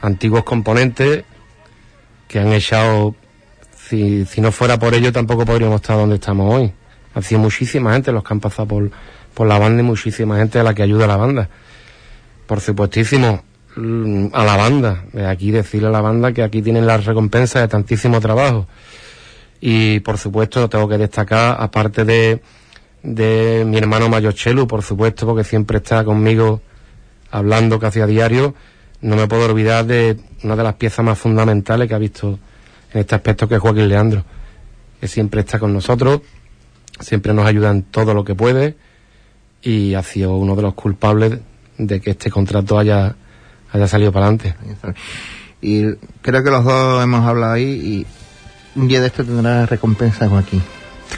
antiguos 0.02 0.44
componentes 0.44 1.24
que 2.28 2.38
han 2.38 2.52
echado, 2.52 3.14
si, 3.76 4.24
si 4.26 4.40
no 4.40 4.52
fuera 4.52 4.78
por 4.78 4.94
ello 4.94 5.12
tampoco 5.12 5.44
podríamos 5.44 5.80
estar 5.80 5.96
donde 5.96 6.16
estamos 6.16 6.54
hoy. 6.54 6.72
Han 7.18 7.24
sido 7.24 7.40
muchísima 7.40 7.94
gente 7.94 8.12
los 8.12 8.22
que 8.22 8.32
han 8.32 8.38
pasado 8.38 8.68
por, 8.68 8.92
por 9.34 9.48
la 9.48 9.58
banda 9.58 9.82
y 9.82 9.84
muchísima 9.84 10.36
gente 10.36 10.60
a 10.60 10.62
la 10.62 10.72
que 10.72 10.84
ayuda 10.84 11.08
la 11.08 11.16
banda. 11.16 11.48
Por 12.46 12.60
supuestísimo, 12.60 13.42
mm, 13.74 14.26
a 14.32 14.44
la 14.44 14.56
banda, 14.56 15.04
de 15.12 15.26
aquí 15.26 15.50
decirle 15.50 15.88
a 15.88 15.90
la 15.90 16.00
banda 16.00 16.30
que 16.30 16.44
aquí 16.44 16.62
tienen 16.62 16.86
la 16.86 16.96
recompensa 16.96 17.58
de 17.58 17.66
tantísimo 17.66 18.20
trabajo. 18.20 18.68
Y 19.60 19.98
por 19.98 20.16
supuesto 20.16 20.68
tengo 20.68 20.88
que 20.88 20.96
destacar, 20.96 21.56
aparte 21.58 22.04
de, 22.04 22.40
de 23.02 23.64
mi 23.66 23.78
hermano 23.78 24.08
mayor 24.08 24.34
Chelu, 24.34 24.68
por 24.68 24.84
supuesto, 24.84 25.26
porque 25.26 25.42
siempre 25.42 25.78
está 25.78 26.04
conmigo 26.04 26.60
hablando 27.32 27.80
casi 27.80 28.00
a 28.00 28.06
diario, 28.06 28.54
no 29.00 29.16
me 29.16 29.26
puedo 29.26 29.44
olvidar 29.46 29.84
de 29.86 30.20
una 30.44 30.54
de 30.54 30.62
las 30.62 30.74
piezas 30.76 31.04
más 31.04 31.18
fundamentales 31.18 31.88
que 31.88 31.94
ha 31.94 31.98
visto 31.98 32.38
en 32.92 33.00
este 33.00 33.16
aspecto, 33.16 33.48
que 33.48 33.56
es 33.56 33.60
Joaquín 33.60 33.88
Leandro, 33.88 34.24
que 35.00 35.08
siempre 35.08 35.40
está 35.40 35.58
con 35.58 35.74
nosotros, 35.74 36.20
siempre 37.00 37.34
nos 37.34 37.46
ayuda 37.46 37.70
en 37.70 37.82
todo 37.82 38.14
lo 38.14 38.24
que 38.24 38.34
puede 38.34 38.76
y 39.62 39.94
ha 39.94 40.02
sido 40.02 40.36
uno 40.36 40.56
de 40.56 40.62
los 40.62 40.74
culpables 40.74 41.38
de 41.76 42.00
que 42.00 42.10
este 42.10 42.30
contrato 42.30 42.78
haya, 42.78 43.14
haya 43.72 43.88
salido 43.88 44.12
para 44.12 44.26
adelante. 44.26 44.54
Y 45.60 45.94
creo 46.22 46.44
que 46.44 46.50
los 46.50 46.64
dos 46.64 47.02
hemos 47.02 47.26
hablado 47.26 47.52
ahí 47.52 47.64
y 47.64 48.06
un 48.78 48.88
día 48.88 49.00
de 49.00 49.08
esto 49.08 49.24
tendrá 49.24 49.66
recompensa 49.66 50.28
Joaquín. 50.28 50.62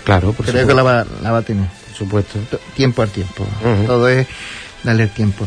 Claro, 0.05 0.33
por 0.33 0.47
creo 0.47 0.67
que 0.67 0.75
la 0.75 0.83
va, 0.83 1.07
la 1.23 1.33
va 1.33 1.39
a 1.39 1.43
tener. 1.43 1.69
Por 1.89 1.97
supuesto. 1.97 2.39
Tiempo 2.75 3.03
al 3.03 3.11
tiempo. 3.11 3.47
Todo 3.87 4.09
es 4.09 4.27
darle 4.83 5.05
el 5.05 5.11
tiempo. 5.11 5.47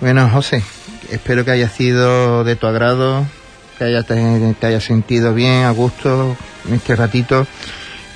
Bueno, 0.00 0.28
José, 0.28 0.62
espero 1.10 1.44
que 1.44 1.50
haya 1.50 1.68
sido 1.68 2.44
de 2.44 2.54
tu 2.54 2.66
agrado, 2.66 3.26
que 3.76 3.84
haya 3.84 4.04
te, 4.04 4.54
te 4.60 4.66
haya 4.66 4.80
sentido 4.80 5.34
bien, 5.34 5.64
a 5.64 5.70
gusto 5.70 6.36
en 6.68 6.74
este 6.74 6.94
ratito. 6.94 7.46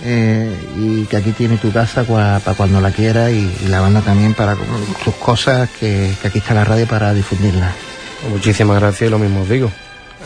Eh, 0.05 0.55
y 0.77 1.05
que 1.07 1.17
aquí 1.17 1.33
tiene 1.33 1.57
tu 1.59 1.73
casa 1.73 2.05
para 2.05 2.41
cuando 2.55 2.81
la 2.81 2.91
quiera 2.91 3.31
y, 3.31 3.51
la 3.69 3.81
banda 3.81 4.01
también 4.01 4.35
para 4.35 4.57
sus 5.05 5.15
cosas, 5.15 5.71
que, 5.71 6.15
que 6.21 6.29
aquí 6.29 6.39
está 6.39 6.55
la 6.55 6.65
radio 6.65 6.87
para 6.87 7.15
difundirla. 7.15 7.73
Muchísimas 8.31 8.81
gracias 8.81 9.09
y 9.09 9.11
lo 9.11 9.19
mismo 9.19 9.43
os 9.43 9.49
digo. 9.49 9.71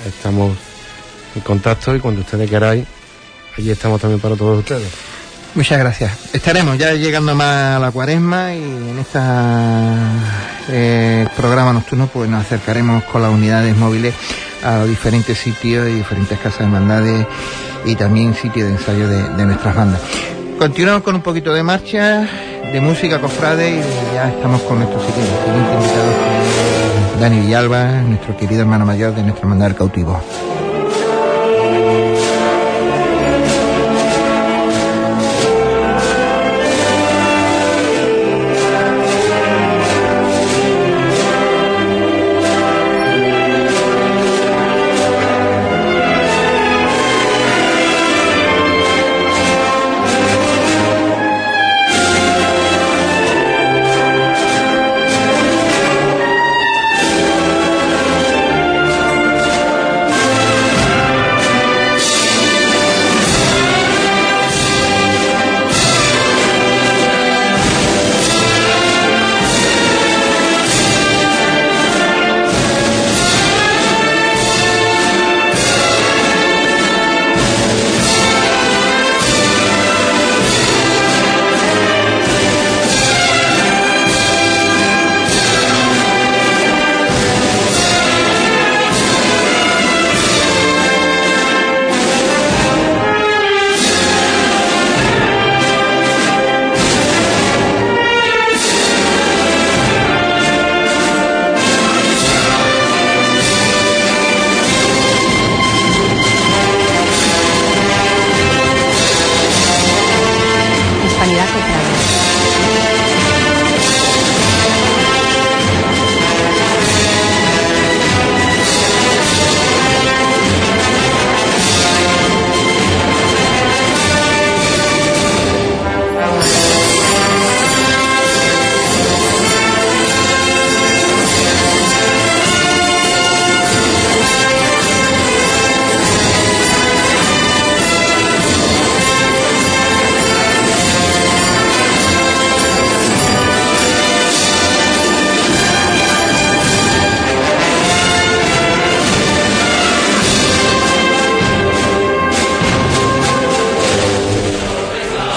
Estamos 0.07 0.57
en 1.35 1.43
contacto 1.43 1.95
y 1.95 2.01
cuando 2.01 2.21
ustedes 2.21 2.49
queráis, 2.49 2.87
allí 3.57 3.71
estamos 3.71 4.01
también 4.01 4.21
para 4.21 4.37
todos 4.37 4.59
ustedes. 4.59 5.16
Muchas 5.57 5.79
gracias. 5.79 6.13
Estaremos 6.35 6.77
ya 6.77 6.93
llegando 6.93 7.35
más 7.35 7.77
a 7.77 7.79
la 7.79 7.91
cuaresma 7.91 8.55
y 8.55 8.63
en 8.63 8.99
este 8.99 9.19
programa 11.35 11.73
nocturno 11.73 12.09
pues 12.13 12.29
nos 12.29 12.43
acercaremos 12.43 13.05
con 13.05 13.23
las 13.23 13.33
unidades 13.33 13.75
móviles 13.75 14.15
a 14.63 14.85
diferentes 14.85 15.39
sitios 15.39 15.89
y 15.89 15.93
diferentes 15.93 16.39
casas 16.39 16.59
de 16.59 16.65
hermandades 16.67 17.27
y 17.87 17.97
también 17.97 18.35
sitios 18.35 18.69
de 18.69 18.75
ensayo 18.75 19.09
de, 19.09 19.47
nuestras 19.47 19.75
bandas. 19.75 20.03
Continuamos 20.59 21.03
con 21.03 21.15
un 21.15 21.23
poquito 21.23 21.55
de 21.55 21.63
marcha, 21.63 22.29
de 22.71 22.81
música 22.83 23.19
cofrade 23.19 23.79
y 23.79 24.15
ya 24.15 24.29
estamos 24.29 24.61
con 24.61 24.81
nuestro 24.81 25.01
siguiente, 25.01 25.33
siguiente 25.43 25.73
invitado, 25.73 27.19
Dani 27.19 27.41
Villalba, 27.41 28.03
nuestro 28.03 28.37
querido 28.37 28.61
hermano 28.61 28.85
mayor 28.85 29.15
de 29.15 29.23
nuestra 29.23 29.45
hermandad 29.45 29.69
del 29.69 29.77
cautivo. 29.77 30.21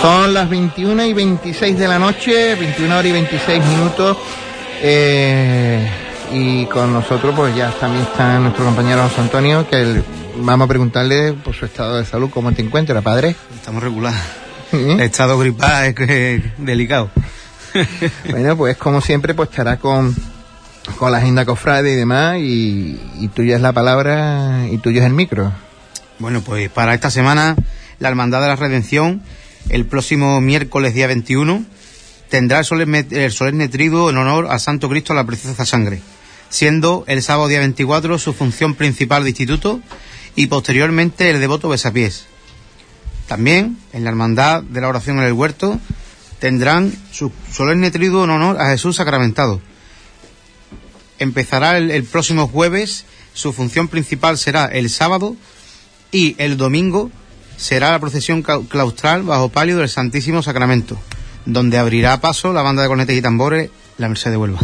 Son 0.09 0.33
las 0.33 0.49
21 0.49 1.05
y 1.05 1.13
26 1.13 1.77
de 1.77 1.87
la 1.87 1.99
noche, 1.99 2.55
21 2.55 2.95
horas 2.95 3.05
y 3.05 3.11
26 3.11 3.63
minutos. 3.63 4.17
eh, 4.81 5.87
y 6.33 6.65
con 6.65 6.91
nosotros 6.91 7.31
pues 7.35 7.55
ya 7.55 7.69
también 7.79 8.05
está 8.05 8.39
nuestro 8.39 8.65
compañero 8.65 9.03
José 9.07 9.21
Antonio, 9.21 9.67
que 9.69 9.75
el- 9.79 10.03
vamos 10.37 10.65
a 10.65 10.67
preguntarle 10.67 11.33
por 11.33 11.53
su 11.53 11.65
estado 11.65 11.97
de 11.97 12.05
salud, 12.05 12.31
cómo 12.31 12.51
te 12.53 12.63
encuentras, 12.63 13.03
padre. 13.03 13.35
Estamos 13.53 13.83
regular. 13.83 14.15
¿Eh? 14.71 14.93
El 14.93 14.99
estado 15.01 15.37
gripal 15.37 15.85
es 15.85 16.09
es 16.09 16.43
delicado. 16.57 17.11
Bueno, 18.31 18.57
pues 18.57 18.77
como 18.77 19.01
siempre, 19.01 19.35
pues 19.35 19.49
estará 19.51 19.77
con, 19.77 20.15
con 20.97 21.11
la 21.11 21.19
agenda 21.19 21.45
cofrade 21.45 21.91
y 21.93 21.95
demás, 21.95 22.37
y, 22.39 22.99
y 23.19 23.27
tuya 23.27 23.57
es 23.57 23.61
la 23.61 23.73
palabra 23.73 24.65
y 24.71 24.79
tuyo 24.79 25.01
es 25.01 25.05
el 25.05 25.13
micro. 25.13 25.51
Bueno, 26.17 26.41
pues 26.41 26.67
para 26.71 26.95
esta 26.95 27.11
semana, 27.11 27.55
la 27.99 28.09
Hermandad 28.09 28.41
de 28.41 28.47
la 28.47 28.55
Redención, 28.55 29.21
el 29.69 29.85
próximo 29.85 30.41
miércoles 30.41 30.93
día 30.93 31.07
21, 31.07 31.63
tendrá 32.29 32.59
el 32.59 32.65
solemne, 32.65 33.05
el 33.11 33.31
en 33.31 34.17
honor 34.17 34.47
a 34.49 34.59
Santo 34.59 34.89
Cristo 34.89 35.13
la 35.13 35.25
Preciosa 35.25 35.65
Sangre, 35.65 36.01
siendo 36.49 37.03
el 37.07 37.21
sábado 37.21 37.47
día 37.47 37.59
24 37.59 38.17
su 38.17 38.33
función 38.33 38.75
principal 38.75 39.23
de 39.23 39.29
instituto 39.29 39.79
y 40.35 40.47
posteriormente 40.47 41.29
el 41.29 41.39
devoto 41.39 41.69
besapiés. 41.69 42.25
También, 43.27 43.77
en 43.93 44.03
la 44.03 44.09
Hermandad 44.09 44.63
de 44.63 44.81
la 44.81 44.87
Oración 44.87 45.19
en 45.19 45.25
el 45.25 45.33
Huerto, 45.33 45.79
tendrán 46.39 46.91
su 47.11 47.31
solemne 47.51 47.91
triduo 47.91 48.23
en 48.23 48.31
honor 48.31 48.59
a 48.59 48.69
Jesús 48.71 48.95
sacramentado. 48.95 49.61
Empezará 51.19 51.77
el 51.77 52.03
próximo 52.05 52.47
jueves, 52.47 53.05
su 53.33 53.53
función 53.53 53.87
principal 53.87 54.37
será 54.37 54.65
el 54.65 54.89
sábado 54.89 55.35
y 56.11 56.35
el 56.39 56.57
domingo 56.57 57.11
será 57.59 57.91
la 57.91 57.99
procesión 57.99 58.41
clau- 58.41 58.67
claustral 58.67 59.23
bajo 59.23 59.49
palio 59.49 59.77
del 59.77 59.89
Santísimo 59.89 60.41
Sacramento, 60.41 60.97
donde 61.45 61.77
abrirá 61.77 62.19
paso 62.21 62.53
la 62.53 62.61
banda 62.61 62.81
de 62.81 62.87
cornetes 62.87 63.17
y 63.17 63.21
tambores 63.21 63.69
La 63.97 64.07
Merced 64.07 64.31
de 64.31 64.37
Huelva. 64.37 64.59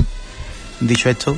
Dicho 0.80 1.10
esto, 1.10 1.36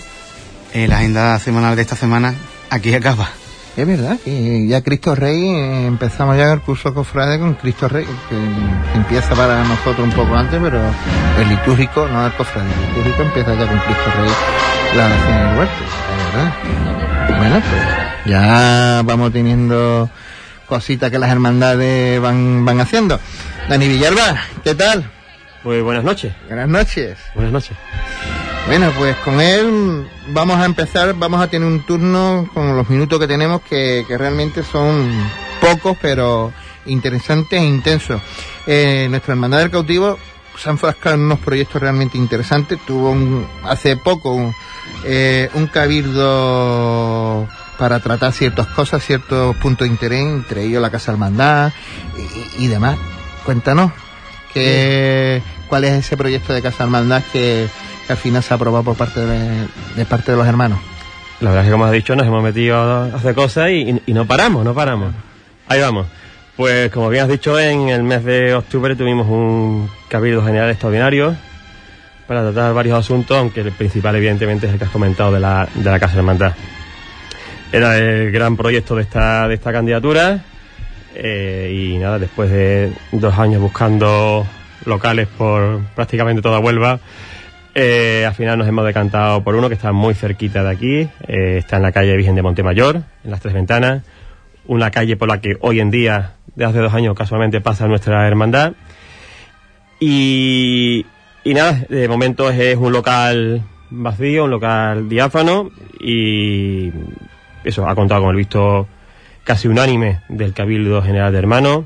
eh, 0.73 0.87
la 0.87 0.97
agenda 0.97 1.37
semanal 1.39 1.75
de 1.75 1.81
esta 1.81 1.95
semana 1.95 2.35
aquí 2.69 2.93
acaba. 2.93 3.29
Es 3.75 3.85
verdad 3.85 4.17
que 4.23 4.65
ya 4.67 4.81
Cristo 4.81 5.13
Rey, 5.13 5.39
eh, 5.49 5.85
empezamos 5.85 6.35
ya 6.37 6.51
el 6.51 6.61
curso 6.61 6.93
cofrade 6.93 7.37
con 7.39 7.53
Cristo 7.55 7.87
Rey, 7.87 8.05
que, 8.29 8.35
empieza 8.97 9.35
para 9.35 9.63
nosotros 9.63 9.99
un 9.99 10.11
poco 10.11 10.35
antes, 10.35 10.59
pero 10.61 10.81
el 11.39 11.49
litúrgico, 11.49 12.07
no 12.07 12.25
el 12.25 12.33
cofrade, 12.33 12.67
el 12.71 12.87
litúrgico 12.89 13.21
empieza 13.23 13.53
ya 13.53 13.67
con 13.67 13.77
Cristo 13.79 14.11
Rey 14.15 14.31
la 14.95 15.05
oración 15.05 15.33
en 15.33 15.47
el 15.47 15.57
huerto, 15.57 15.73
es 15.83 16.33
verdad. 16.33 17.37
Bueno, 17.37 17.55
pues 17.69 18.31
ya 18.33 19.01
vamos 19.05 19.31
teniendo 19.31 20.09
cositas 20.67 21.09
que 21.11 21.19
las 21.19 21.31
hermandades 21.31 22.19
van, 22.21 22.65
van 22.65 22.79
haciendo. 22.81 23.19
Dani 23.69 23.87
Villalba, 23.87 24.37
¿qué 24.63 24.75
tal? 24.75 25.09
Pues 25.63 25.81
buenas 25.83 26.03
noches. 26.03 26.33
Buenas 26.47 26.67
noches. 26.69 27.17
Buenas 27.33 27.51
noches. 27.53 27.77
Bueno, 28.67 28.91
pues 28.97 29.15
con 29.17 29.39
él 29.39 30.07
vamos 30.29 30.57
a 30.59 30.65
empezar, 30.65 31.13
vamos 31.13 31.41
a 31.41 31.47
tener 31.47 31.67
un 31.67 31.85
turno 31.85 32.49
con 32.53 32.75
los 32.75 32.89
minutos 32.89 33.17
que 33.19 33.27
tenemos 33.27 33.61
que, 33.61 34.03
que 34.07 34.17
realmente 34.17 34.61
son 34.63 35.09
pocos, 35.61 35.97
pero 36.01 36.51
interesantes 36.85 37.59
e 37.61 37.63
intensos. 37.65 38.21
Eh, 38.65 39.07
nuestra 39.09 39.33
hermandad 39.33 39.59
del 39.59 39.71
cautivo 39.71 40.17
se 40.57 40.69
ha 40.69 40.71
enfrascado 40.73 41.15
en 41.15 41.21
unos 41.21 41.39
proyectos 41.39 41.81
realmente 41.81 42.17
interesantes. 42.17 42.79
Tuvo 42.85 43.11
un- 43.11 43.47
hace 43.63 43.95
poco 43.95 44.31
un, 44.31 44.53
eh, 45.05 45.49
un 45.53 45.67
cabildo 45.67 47.47
para 47.77 47.99
tratar 47.99 48.33
ciertas 48.33 48.67
cosas, 48.67 49.03
ciertos 49.03 49.55
puntos 49.57 49.87
de 49.87 49.93
interés, 49.93 50.21
entre 50.21 50.63
ellos 50.63 50.81
la 50.81 50.89
Casa 50.89 51.11
Hermandad 51.11 51.71
y, 52.57 52.65
y 52.65 52.67
demás. 52.67 52.97
Cuéntanos, 53.45 53.91
que, 54.53 55.41
¿cuál 55.67 55.83
es 55.85 55.93
ese 55.93 56.17
proyecto 56.17 56.53
de 56.53 56.61
Casa 56.61 56.83
Hermandad 56.83 57.23
que, 57.31 57.67
que 58.05 58.13
al 58.13 58.17
final 58.17 58.43
se 58.43 58.53
ha 58.53 58.55
aprobado 58.55 58.83
por 58.83 58.95
parte 58.95 59.25
de, 59.25 59.67
de 59.95 60.05
parte 60.05 60.31
de 60.31 60.37
los 60.37 60.47
hermanos? 60.47 60.79
La 61.39 61.51
verdad 61.51 61.65
es 61.65 61.67
que, 61.67 61.71
como 61.71 61.85
has 61.85 61.91
dicho, 61.91 62.15
nos 62.15 62.25
hemos 62.25 62.43
metido 62.43 62.77
a 62.77 63.05
hacer 63.05 63.35
cosas 63.35 63.69
y, 63.69 64.01
y 64.05 64.13
no 64.13 64.25
paramos, 64.25 64.65
no 64.65 64.73
paramos. 64.73 65.13
Ahí 65.67 65.79
vamos. 65.79 66.07
Pues, 66.55 66.91
como 66.91 67.09
bien 67.09 67.23
has 67.23 67.29
dicho, 67.29 67.59
en 67.59 67.89
el 67.89 68.01
mes 68.01 68.25
de 68.25 68.55
octubre 68.55 68.95
tuvimos 68.95 69.27
un 69.27 69.87
cabildo 70.07 70.43
general 70.43 70.71
extraordinario 70.71 71.35
para 72.27 72.41
tratar 72.41 72.73
varios 72.73 72.97
asuntos, 72.97 73.37
aunque 73.37 73.61
el 73.61 73.71
principal, 73.71 74.15
evidentemente, 74.15 74.65
es 74.65 74.73
el 74.73 74.79
que 74.79 74.85
has 74.85 74.91
comentado 74.91 75.31
de 75.31 75.39
la, 75.39 75.69
de 75.75 75.91
la 75.91 75.99
Casa 75.99 76.17
Hermandad. 76.17 76.53
Era 77.71 77.97
el 77.97 78.31
gran 78.31 78.55
proyecto 78.55 78.95
de 78.95 79.01
esta, 79.01 79.47
de 79.47 79.55
esta 79.55 79.73
candidatura 79.73 80.43
eh, 81.15 81.73
y 81.73 81.97
nada, 81.97 82.19
después 82.19 82.49
de 82.49 82.91
dos 83.11 83.37
años 83.37 83.61
buscando 83.61 84.45
locales 84.85 85.27
por 85.27 85.81
prácticamente 85.95 86.41
toda 86.41 86.59
Huelva, 86.59 86.99
eh, 87.75 88.23
al 88.25 88.33
final 88.33 88.57
nos 88.57 88.67
hemos 88.67 88.85
decantado 88.85 89.43
por 89.43 89.55
uno 89.55 89.67
que 89.67 89.75
está 89.75 89.91
muy 89.91 90.13
cerquita 90.13 90.63
de 90.63 90.69
aquí, 90.69 91.09
eh, 91.27 91.57
está 91.57 91.77
en 91.77 91.83
la 91.83 91.91
calle 91.91 92.15
Virgen 92.15 92.35
de 92.35 92.41
Montemayor, 92.41 93.01
en 93.23 93.31
las 93.31 93.41
Tres 93.41 93.53
Ventanas, 93.53 94.03
una 94.65 94.91
calle 94.91 95.17
por 95.17 95.27
la 95.27 95.41
que 95.41 95.57
hoy 95.61 95.79
en 95.79 95.91
día, 95.91 96.33
de 96.55 96.65
hace 96.65 96.79
dos 96.79 96.93
años 96.93 97.15
casualmente, 97.15 97.61
pasa 97.61 97.87
nuestra 97.87 98.27
hermandad. 98.27 98.73
Y, 99.99 101.05
y 101.43 101.53
nada, 101.53 101.83
de 101.89 102.07
momento 102.07 102.49
es, 102.49 102.59
es 102.59 102.77
un 102.77 102.93
local 102.93 103.63
vacío, 103.89 104.45
un 104.45 104.51
local 104.51 105.09
diáfano 105.09 105.71
y 105.99 106.91
eso 107.67 107.87
ha 107.87 107.95
contado 107.95 108.21
con 108.21 108.31
el 108.31 108.37
visto 108.37 108.87
casi 109.43 109.67
unánime 109.67 110.21
del 110.29 110.53
Cabildo 110.53 111.01
General 111.01 111.31
de 111.31 111.39
Hermanos. 111.39 111.85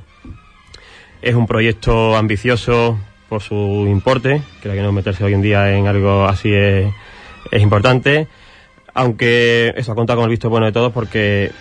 Es 1.22 1.36
un 1.36 1.48
proyecto 1.48 2.16
ambicioso 2.16 3.00
por 3.30 3.42
su 3.42 3.86
importe, 3.88 4.42
creo 4.62 4.74
que 4.76 4.82
no 4.82 4.92
meterse 4.92 5.24
hoy 5.24 5.34
en 5.34 5.42
día 5.42 5.72
en 5.76 5.88
algo 5.88 6.26
así 6.26 6.54
es, 6.54 6.92
importante, 7.54 8.28
aunque 8.94 9.74
eso 9.76 9.92
ha 9.92 9.96
contado 9.96 10.20
con 10.20 10.26
el 10.26 10.32
visto 10.32 10.50
bueno 10.50 10.66
de 10.66 10.72
todos 10.72 10.92
porque 10.92 11.52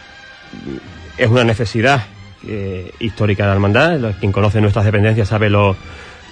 es 1.17 1.29
una 1.29 1.45
necesidad 1.45 2.05
eh, 2.47 2.91
histórica 2.99 3.45
de 3.45 3.49
la 3.49 3.55
hermandad. 3.55 4.15
Quien 4.19 4.33
conoce 4.33 4.61
nuestras 4.61 4.85
dependencias 4.85 5.29
sabe 5.29 5.49
lo, 5.49 5.77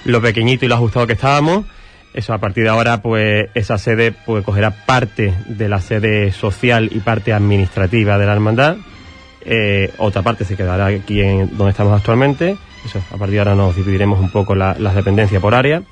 lo 0.04 0.20
pequeñito 0.20 0.64
y 0.64 0.68
lo 0.68 0.74
ajustado 0.74 1.06
que 1.06 1.12
estábamos. 1.12 1.66
Eso 2.14 2.32
a 2.32 2.38
partir 2.38 2.64
de 2.64 2.70
ahora, 2.70 3.00
pues 3.02 3.48
esa 3.54 3.78
sede 3.78 4.12
pues 4.12 4.44
cogerá 4.44 4.70
parte 4.86 5.32
de 5.46 5.68
la 5.68 5.80
sede 5.80 6.32
social 6.32 6.88
y 6.92 7.00
parte 7.00 7.32
administrativa 7.32 8.18
de 8.18 8.26
la 8.26 8.32
hermandad. 8.32 8.76
Eh, 9.44 9.92
otra 9.98 10.22
parte 10.22 10.44
se 10.44 10.56
quedará 10.56 10.86
aquí 10.86 11.20
en 11.20 11.56
donde 11.56 11.70
estamos 11.70 11.96
actualmente. 11.96 12.56
Eso, 12.84 12.98
a 13.12 13.16
partir 13.16 13.34
de 13.34 13.38
ahora 13.40 13.54
nos 13.54 13.76
dividiremos 13.76 14.18
un 14.20 14.30
poco 14.30 14.54
la- 14.54 14.76
las 14.78 14.94
dependencias 14.94 15.40
por 15.40 15.54
área. 15.54 15.82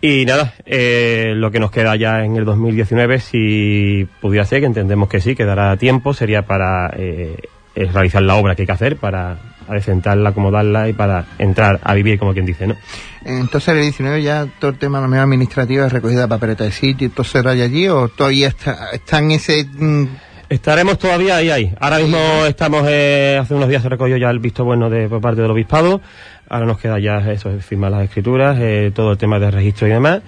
Y 0.00 0.26
nada, 0.26 0.52
eh, 0.66 1.32
lo 1.34 1.50
que 1.50 1.58
nos 1.60 1.70
queda 1.70 1.96
ya 1.96 2.24
en 2.24 2.36
el 2.36 2.44
2019, 2.44 3.20
si 3.20 4.06
pudiera 4.20 4.44
ser, 4.44 4.60
que 4.60 4.66
entendemos 4.66 5.08
que 5.08 5.20
sí, 5.20 5.34
quedará 5.34 5.76
tiempo, 5.78 6.12
sería 6.12 6.42
para 6.42 6.92
eh, 6.96 7.36
realizar 7.74 8.22
la 8.22 8.34
obra 8.36 8.54
que 8.54 8.62
hay 8.62 8.66
que 8.66 8.72
hacer, 8.72 8.96
para 8.96 9.38
adecentarla, 9.68 10.30
acomodarla 10.30 10.88
y 10.88 10.92
para 10.92 11.26
entrar 11.38 11.80
a 11.82 11.94
vivir, 11.94 12.18
como 12.18 12.32
quien 12.32 12.46
dice, 12.46 12.66
¿no? 12.66 12.76
Entonces 13.24 13.68
el 13.68 13.80
19 13.82 14.22
ya 14.22 14.46
todo 14.58 14.72
el 14.72 14.78
tema 14.78 15.00
de 15.06 15.18
administrativa, 15.18 15.88
recogida 15.88 16.22
de 16.22 16.28
papeleta 16.28 16.64
de 16.64 16.72
sitio, 16.72 17.10
todo 17.10 17.24
se 17.24 17.40
raya 17.42 17.64
allí 17.64 17.88
o 17.88 18.08
todavía 18.08 18.48
está, 18.48 18.90
está 18.92 19.18
en 19.18 19.30
ese... 19.32 19.64
mm, 19.72 20.04
Estaremos 20.50 20.98
todavía 20.98 21.36
ahí, 21.36 21.48
ahí. 21.50 21.74
Ahora 21.80 21.98
mismo 21.98 22.18
estamos, 22.46 22.84
eh, 22.86 23.38
hace 23.40 23.54
unos 23.54 23.68
días 23.68 23.82
se 23.82 23.88
recogió 23.88 24.18
ya 24.18 24.28
el 24.30 24.38
visto 24.40 24.62
bueno 24.62 24.90
de, 24.90 25.08
por 25.08 25.20
parte 25.22 25.40
del 25.40 25.50
obispado. 25.50 26.02
Ahora 26.50 26.66
nos 26.66 26.78
queda 26.78 26.98
ya 27.00 27.16
eso, 27.32 27.50
firmar 27.60 27.90
las 27.90 28.04
escrituras, 28.04 28.58
eh, 28.60 28.92
todo 28.94 29.12
el 29.12 29.18
tema 29.18 29.38
de 29.40 29.50
registro 29.50 29.88
y 29.88 29.90
demás. 29.90 30.20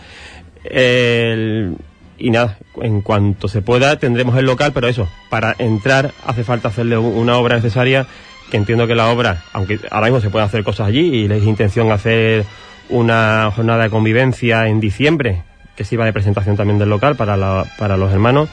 El- 0.64 1.76
y 2.18 2.30
nada, 2.30 2.56
en 2.80 3.02
cuanto 3.02 3.46
se 3.46 3.60
pueda 3.60 3.98
tendremos 3.98 4.36
el 4.38 4.46
local, 4.46 4.72
pero 4.72 4.88
eso, 4.88 5.06
para 5.28 5.54
entrar 5.58 6.12
hace 6.26 6.44
falta 6.44 6.68
hacerle 6.68 6.96
una 6.96 7.36
obra 7.36 7.56
necesaria, 7.56 8.06
entiendo 8.52 8.86
que 8.86 8.94
la 8.94 9.08
obra, 9.08 9.42
aunque 9.52 9.80
ahora 9.90 10.06
mismo 10.06 10.20
se 10.20 10.30
pueden 10.30 10.46
hacer 10.46 10.62
cosas 10.64 10.88
allí 10.88 11.00
y 11.00 11.28
les 11.28 11.42
intención 11.44 11.90
hacer 11.92 12.44
una 12.88 13.50
jornada 13.54 13.84
de 13.84 13.90
convivencia 13.90 14.68
en 14.68 14.80
diciembre, 14.80 15.42
que 15.76 15.84
sirva 15.84 16.04
de 16.04 16.12
presentación 16.12 16.56
también 16.56 16.78
del 16.78 16.88
local 16.88 17.16
para, 17.16 17.36
la- 17.36 17.64
para 17.78 17.96
los 17.96 18.12
hermanos, 18.12 18.48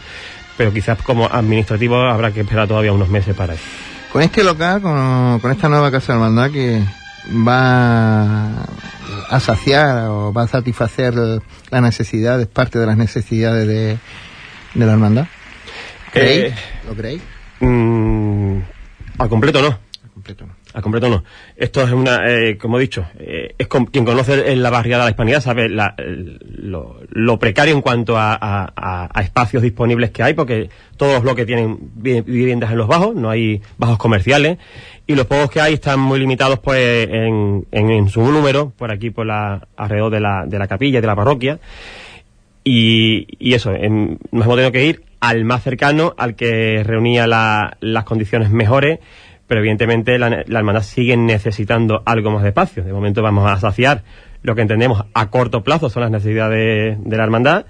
pero 0.57 0.73
quizás 0.73 0.97
como 1.01 1.27
administrativo 1.31 1.95
habrá 1.97 2.31
que 2.31 2.41
esperar 2.41 2.67
todavía 2.67 2.91
unos 2.93 3.09
meses 3.09 3.35
para 3.35 3.53
eso. 3.53 3.63
Con 4.11 4.21
este 4.21 4.43
local, 4.43 4.81
con, 4.81 5.39
con 5.39 5.51
esta 5.51 5.69
nueva 5.69 5.89
Casa 5.91 6.13
de 6.13 6.19
Hermandad 6.19 6.51
que 6.51 6.83
va 7.47 8.63
a 9.29 9.39
saciar 9.39 10.05
o 10.09 10.33
va 10.33 10.43
a 10.43 10.47
satisfacer 10.47 11.13
las 11.15 11.81
necesidades, 11.81 12.47
parte 12.47 12.77
de 12.79 12.85
las 12.85 12.97
necesidades 12.97 13.67
de, 13.67 13.97
de 14.73 14.85
la 14.85 14.91
Hermandad. 14.93 15.25
¿Creéis? 16.11 16.53
Eh, 16.53 16.55
¿Lo 16.87 16.93
creéis? 16.95 17.21
Mm, 17.59 18.32
al 19.17 19.29
completo 19.29 19.61
no. 19.61 19.77
Completo 20.13 20.45
no. 20.45 20.53
Al 20.73 20.81
completo 20.81 21.09
no. 21.09 21.23
Esto 21.57 21.81
es 21.81 21.91
una, 21.91 22.21
eh, 22.29 22.57
como 22.57 22.77
he 22.77 22.81
dicho, 22.81 23.05
eh, 23.19 23.55
es 23.57 23.67
con- 23.67 23.85
quien 23.87 24.05
conoce 24.05 24.51
en 24.51 24.61
la 24.63 24.69
barriada 24.69 25.03
de 25.03 25.07
la 25.07 25.11
hispanidad 25.11 25.41
sabe 25.41 25.69
la- 25.69 25.95
el- 25.97 26.39
lo, 26.71 26.99
lo 27.09 27.39
precario 27.39 27.73
en 27.73 27.81
cuanto 27.81 28.17
a, 28.17 28.37
a- 28.39 29.21
espacios 29.21 29.63
disponibles 29.63 30.11
que 30.11 30.23
hay, 30.23 30.33
porque 30.33 30.69
todos 30.97 31.13
los 31.13 31.23
bloques 31.23 31.45
tienen 31.47 31.77
vi- 31.95 32.21
viviendas 32.21 32.71
en 32.71 32.77
los 32.77 32.87
bajos, 32.87 33.15
no 33.15 33.29
hay 33.29 33.61
bajos 33.77 33.97
comerciales, 33.97 34.57
y 35.07 35.15
los 35.15 35.25
pocos 35.25 35.49
que 35.51 35.61
hay 35.61 35.73
están 35.73 35.99
muy 35.99 36.19
limitados 36.19 36.59
pues 36.59 37.07
en, 37.09 37.65
en- 37.71 37.89
en 37.89 38.09
su 38.09 38.21
número, 38.21 38.71
por 38.77 38.91
aquí, 38.91 39.09
por 39.09 39.25
la, 39.25 39.67
alrededor 39.75 40.11
de 40.11 40.19
la, 40.21 40.45
de 40.45 40.59
la 40.59 40.67
capilla 40.67 41.01
de 41.01 41.07
la 41.07 41.15
parroquia. 41.15 41.59
Y, 42.63 43.27
y 43.39 43.55
eso, 43.55 43.73
em, 43.73 44.17
nos 44.31 44.45
hemos 44.45 44.55
tenido 44.55 44.71
que 44.71 44.85
ir 44.85 45.03
al 45.23 45.45
más 45.45 45.63
cercano, 45.63 46.13
al 46.17 46.35
que 46.35 46.83
reunía 46.83 47.27
la- 47.27 47.77
las 47.79 48.03
condiciones 48.03 48.49
mejores, 48.51 48.99
pero 49.47 49.61
evidentemente 49.61 50.19
la, 50.19 50.43
hermandad 50.45 50.83
sigue 50.83 51.15
necesitando 51.15 52.03
algo 52.05 52.29
más 52.31 52.43
de 52.43 52.49
espacio. 52.49 52.83
De 52.83 52.91
momento 52.91 53.21
vamos 53.21 53.49
a 53.49 53.57
saciar 53.57 54.03
lo 54.41 54.53
que 54.53 54.63
entendemos 54.63 55.05
a 55.13 55.29
corto 55.29 55.63
plazo 55.63 55.89
son 55.89 56.01
las 56.01 56.11
necesidades 56.11 56.97
de 57.01 57.17
la 57.17 57.23
hermandad, 57.23 57.65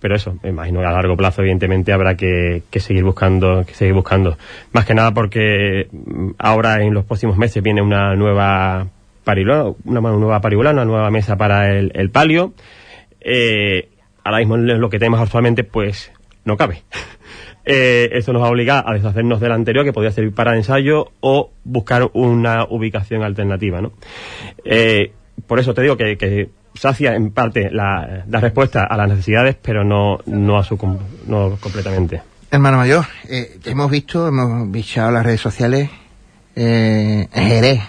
pero 0.00 0.16
eso, 0.16 0.38
me 0.42 0.48
imagino 0.48 0.80
que 0.80 0.86
a 0.86 0.92
largo 0.92 1.18
plazo 1.18 1.42
evidentemente 1.42 1.92
habrá 1.92 2.14
que, 2.16 2.62
que 2.70 2.80
seguir 2.80 3.04
buscando, 3.04 3.66
que 3.66 3.74
seguir 3.74 3.92
buscando. 3.92 4.38
Más 4.72 4.86
que 4.86 4.94
nada 4.94 5.12
porque 5.12 5.88
mm, 5.92 6.30
ahora 6.38 6.82
en 6.82 6.94
los 6.94 7.04
próximos 7.04 7.36
meses 7.36 7.62
viene 7.62 7.82
una 7.82 8.14
nueva 8.14 8.86
paribula, 9.22 9.74
una 9.84 10.00
nueva 10.00 10.40
una 10.42 10.84
nueva 10.86 11.10
mesa 11.10 11.36
para 11.36 11.76
el, 11.76 11.92
el 11.94 12.08
palio. 12.08 12.54
Eh, 13.20 13.90
ahora 14.24 14.38
mismo 14.38 14.56
lo 14.56 14.88
que 14.88 14.98
tenemos 14.98 15.20
actualmente 15.20 15.62
pues 15.62 16.10
no 16.46 16.56
cabe. 16.56 16.82
Eh, 17.68 18.10
eso 18.12 18.32
nos 18.32 18.42
va 18.42 18.46
a 18.46 18.50
obligar 18.50 18.84
a 18.86 18.92
deshacernos 18.92 19.40
del 19.40 19.50
anterior 19.50 19.84
que 19.84 19.92
podría 19.92 20.12
servir 20.12 20.32
para 20.32 20.54
ensayo 20.54 21.10
o 21.18 21.50
buscar 21.64 22.08
una 22.12 22.62
ubicación 22.62 23.24
alternativa, 23.24 23.80
¿no? 23.80 23.90
Eh, 24.64 25.10
por 25.48 25.58
eso 25.58 25.74
te 25.74 25.82
digo 25.82 25.96
que, 25.96 26.16
que 26.16 26.48
sacia 26.74 27.16
en 27.16 27.32
parte 27.32 27.70
la, 27.70 28.24
la 28.28 28.40
respuesta 28.40 28.84
a 28.84 28.96
las 28.96 29.08
necesidades, 29.08 29.56
pero 29.60 29.82
no, 29.82 30.18
no 30.26 30.58
a 30.58 30.62
su 30.62 30.78
no 31.26 31.56
completamente. 31.60 32.22
Hermano 32.50 32.76
mayor, 32.76 33.04
eh, 33.28 33.58
hemos 33.64 33.90
visto, 33.90 34.28
hemos 34.28 34.70
bichado 34.70 35.10
las 35.10 35.26
redes 35.26 35.40
sociales 35.40 35.90
eh, 36.54 37.28
en 37.32 37.48
Jerez, 37.48 37.80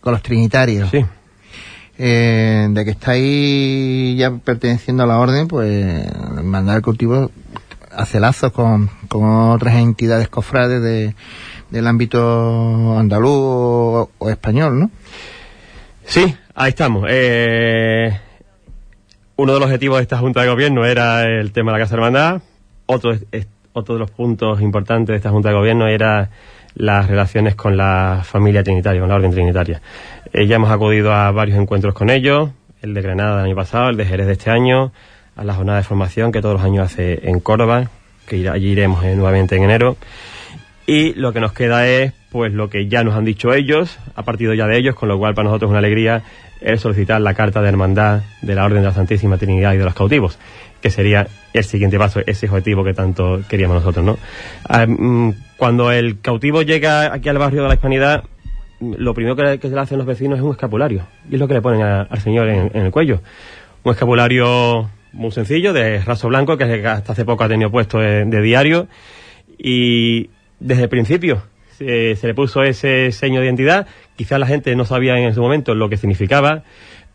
con 0.00 0.12
los 0.12 0.22
trinitarios. 0.22 0.90
Sí. 0.90 1.04
Eh, 1.98 2.66
de 2.68 2.84
que 2.84 2.90
estáis 2.90 4.18
ya 4.18 4.30
perteneciendo 4.32 5.04
a 5.04 5.06
la 5.06 5.18
orden, 5.18 5.48
pues 5.48 6.04
mandar 6.44 6.76
el 6.76 6.82
cultivo 6.82 7.30
hace 7.96 8.20
lazos 8.20 8.52
con, 8.52 8.90
con 9.08 9.24
otras 9.24 9.74
entidades 9.76 10.28
cofrades 10.28 10.82
de, 10.82 11.14
del 11.70 11.86
ámbito 11.86 12.98
andaluz 12.98 14.08
o, 14.18 14.30
español, 14.30 14.78
¿no? 14.78 14.90
Sí, 16.04 16.36
ahí 16.54 16.68
estamos. 16.68 17.06
Eh, 17.08 18.16
uno 19.36 19.54
de 19.54 19.58
los 19.58 19.66
objetivos 19.66 19.98
de 19.98 20.02
esta 20.02 20.18
Junta 20.18 20.42
de 20.42 20.48
Gobierno 20.48 20.84
era 20.84 21.24
el 21.24 21.52
tema 21.52 21.72
de 21.72 21.78
la 21.78 21.84
Casa 21.84 21.94
Hermandad. 21.96 22.42
Otro, 22.86 23.12
otro 23.72 23.94
de 23.94 23.98
los 23.98 24.10
puntos 24.10 24.60
importantes 24.60 25.08
de 25.08 25.16
esta 25.16 25.30
Junta 25.30 25.48
de 25.48 25.56
Gobierno 25.56 25.88
era 25.88 26.30
las 26.74 27.08
relaciones 27.08 27.54
con 27.54 27.76
la 27.76 28.20
familia 28.24 28.62
trinitaria, 28.62 29.00
con 29.00 29.08
la 29.08 29.16
orden 29.16 29.32
trinitaria. 29.32 29.80
Eh, 30.32 30.46
ya 30.46 30.56
hemos 30.56 30.70
acudido 30.70 31.12
a 31.12 31.30
varios 31.32 31.58
encuentros 31.58 31.94
con 31.94 32.10
ellos, 32.10 32.50
el 32.82 32.94
de 32.94 33.02
Granada 33.02 33.38
del 33.38 33.46
año 33.46 33.56
pasado, 33.56 33.88
el 33.88 33.96
de 33.96 34.04
Jerez 34.04 34.26
de 34.26 34.32
este 34.34 34.50
año, 34.50 34.92
a 35.36 35.44
la 35.44 35.54
jornada 35.54 35.78
de 35.78 35.84
formación 35.84 36.32
que 36.32 36.40
todos 36.40 36.54
los 36.54 36.64
años 36.64 36.90
hace 36.90 37.28
en 37.28 37.40
Córdoba, 37.40 37.90
que 38.26 38.48
allí 38.48 38.68
iremos 38.68 39.04
eh, 39.04 39.14
nuevamente 39.14 39.56
en 39.56 39.64
enero. 39.64 39.96
Y 40.86 41.14
lo 41.14 41.32
que 41.32 41.40
nos 41.40 41.52
queda 41.52 41.86
es, 41.86 42.12
pues, 42.30 42.52
lo 42.52 42.70
que 42.70 42.88
ya 42.88 43.04
nos 43.04 43.14
han 43.14 43.24
dicho 43.24 43.52
ellos, 43.52 43.98
a 44.14 44.22
partido 44.22 44.54
ya 44.54 44.66
de 44.66 44.78
ellos, 44.78 44.94
con 44.94 45.08
lo 45.08 45.18
cual 45.18 45.34
para 45.34 45.48
nosotros 45.48 45.68
es 45.68 45.70
una 45.70 45.80
alegría 45.80 46.22
el 46.60 46.78
solicitar 46.78 47.20
la 47.20 47.34
carta 47.34 47.60
de 47.60 47.68
hermandad 47.68 48.22
de 48.40 48.54
la 48.54 48.64
Orden 48.64 48.80
de 48.80 48.88
la 48.88 48.94
Santísima 48.94 49.36
Trinidad 49.36 49.74
y 49.74 49.78
de 49.78 49.84
los 49.84 49.94
cautivos, 49.94 50.38
que 50.80 50.90
sería 50.90 51.26
el 51.52 51.64
siguiente 51.64 51.98
paso, 51.98 52.20
ese 52.24 52.46
objetivo 52.46 52.82
que 52.84 52.94
tanto 52.94 53.40
queríamos 53.48 53.76
nosotros, 53.76 54.04
¿no? 54.04 54.16
Ah, 54.68 54.86
mm, 54.86 55.34
cuando 55.56 55.92
el 55.92 56.20
cautivo 56.20 56.62
llega 56.62 57.12
aquí 57.12 57.28
al 57.28 57.38
barrio 57.38 57.62
de 57.62 57.68
la 57.68 57.74
Hispanidad, 57.74 58.24
lo 58.80 59.12
primero 59.12 59.36
que, 59.36 59.58
que 59.58 59.68
le 59.68 59.80
hacen 59.80 59.98
los 59.98 60.06
vecinos 60.06 60.38
es 60.38 60.44
un 60.44 60.52
escapulario, 60.52 61.06
y 61.28 61.34
es 61.34 61.40
lo 61.40 61.48
que 61.48 61.54
le 61.54 61.62
ponen 61.62 61.82
al 61.82 62.20
señor 62.20 62.48
en, 62.48 62.70
en 62.72 62.86
el 62.86 62.90
cuello. 62.90 63.20
Un 63.82 63.92
escapulario 63.92 64.88
muy 65.12 65.30
sencillo, 65.32 65.72
de 65.72 66.00
raso 66.00 66.28
blanco, 66.28 66.56
que 66.56 66.64
hasta 66.86 67.12
hace 67.12 67.24
poco 67.24 67.44
ha 67.44 67.48
tenido 67.48 67.70
puesto 67.70 67.98
de- 67.98 68.24
diario, 68.42 68.88
y 69.58 70.30
desde 70.60 70.84
el 70.84 70.88
principio 70.88 71.42
se, 71.78 72.16
se 72.16 72.26
le 72.26 72.34
puso 72.34 72.62
ese 72.62 73.10
sello 73.12 73.40
de 73.40 73.46
identidad. 73.46 73.86
Quizás 74.16 74.38
la 74.38 74.46
gente 74.46 74.74
no 74.76 74.84
sabía 74.84 75.18
en 75.18 75.24
ese 75.28 75.40
momento 75.40 75.74
lo 75.74 75.88
que 75.88 75.96
significaba, 75.96 76.62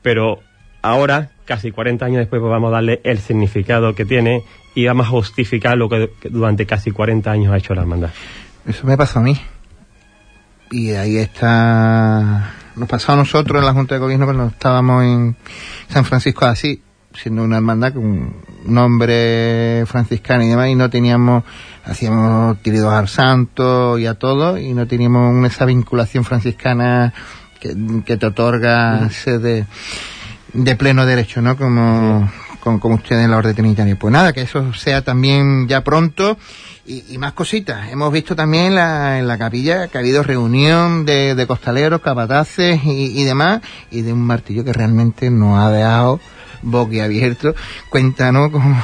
pero 0.01 0.39
ahora, 0.81 1.31
casi 1.45 1.71
40 1.71 2.05
años 2.05 2.17
después, 2.19 2.39
pues 2.39 2.49
vamos 2.51 2.69
a 2.69 2.73
darle 2.75 3.01
el 3.03 3.19
significado 3.19 3.93
que 3.95 4.05
tiene 4.05 4.43
y 4.73 4.85
vamos 4.85 5.07
a 5.07 5.09
justificar 5.09 5.77
lo 5.77 5.89
que, 5.89 6.11
durante 6.29 6.65
casi 6.65 6.91
40 6.91 7.31
años 7.31 7.53
ha 7.53 7.57
hecho 7.57 7.73
la 7.75 7.81
hermandad. 7.81 8.09
Eso 8.67 8.85
me 8.87 8.95
pasó 8.97 9.19
a 9.19 9.23
mí. 9.23 9.35
Y 10.71 10.91
ahí 10.91 11.17
está. 11.17 12.53
Nos 12.75 12.87
pasó 12.87 13.11
a 13.11 13.15
nosotros 13.17 13.59
en 13.59 13.65
la 13.65 13.73
Junta 13.73 13.95
de 13.95 13.99
Gobierno 13.99 14.25
cuando 14.25 14.47
estábamos 14.47 15.03
en 15.03 15.35
San 15.89 16.05
Francisco 16.05 16.45
de 16.45 16.51
Asís, 16.51 16.79
siendo 17.13 17.43
una 17.43 17.57
hermandad 17.57 17.93
con 17.93 18.03
un 18.05 18.35
nombre 18.65 19.83
franciscano 19.85 20.43
y 20.43 20.47
demás, 20.49 20.69
y 20.69 20.75
no 20.75 20.89
teníamos. 20.89 21.43
Hacíamos 21.83 22.61
tiridos 22.61 22.93
al 22.93 23.07
santo 23.07 23.97
y 23.97 24.05
a 24.05 24.13
todo, 24.13 24.59
y 24.59 24.71
no 24.75 24.85
teníamos 24.85 25.43
esa 25.51 25.65
vinculación 25.65 26.23
franciscana 26.23 27.11
que, 27.59 27.75
que 28.05 28.17
te 28.17 28.27
otorga 28.27 29.09
ser 29.09 29.39
de, 29.39 29.65
de 30.53 30.75
pleno 30.75 31.07
derecho, 31.07 31.41
¿no? 31.41 31.57
Como, 31.57 32.31
como, 32.59 32.79
como 32.79 32.95
ustedes 32.95 33.25
en 33.25 33.31
la 33.31 33.37
orden 33.37 33.55
trinitaria. 33.55 33.97
Pues 33.97 34.13
nada, 34.13 34.31
que 34.31 34.41
eso 34.41 34.71
sea 34.75 35.01
también 35.01 35.67
ya 35.67 35.83
pronto 35.83 36.37
y, 36.85 37.03
y 37.09 37.17
más 37.17 37.33
cositas. 37.33 37.91
Hemos 37.91 38.13
visto 38.13 38.35
también 38.35 38.65
en 38.65 38.75
la, 38.75 39.17
en 39.17 39.27
la 39.27 39.39
capilla 39.39 39.87
que 39.87 39.97
ha 39.97 40.01
habido 40.01 40.21
reunión 40.21 41.03
de, 41.07 41.33
de 41.33 41.47
costaleros, 41.47 42.01
capataces 42.01 42.79
y, 42.83 43.19
y 43.19 43.23
demás, 43.23 43.61
y 43.89 44.03
de 44.03 44.13
un 44.13 44.21
martillo 44.21 44.63
que 44.63 44.71
realmente 44.71 45.31
nos 45.31 45.57
ha 45.57 45.71
dejado 45.71 46.19
boquiabierto. 46.61 47.53
Cuéntanos 47.89 48.51
cómo, 48.51 48.81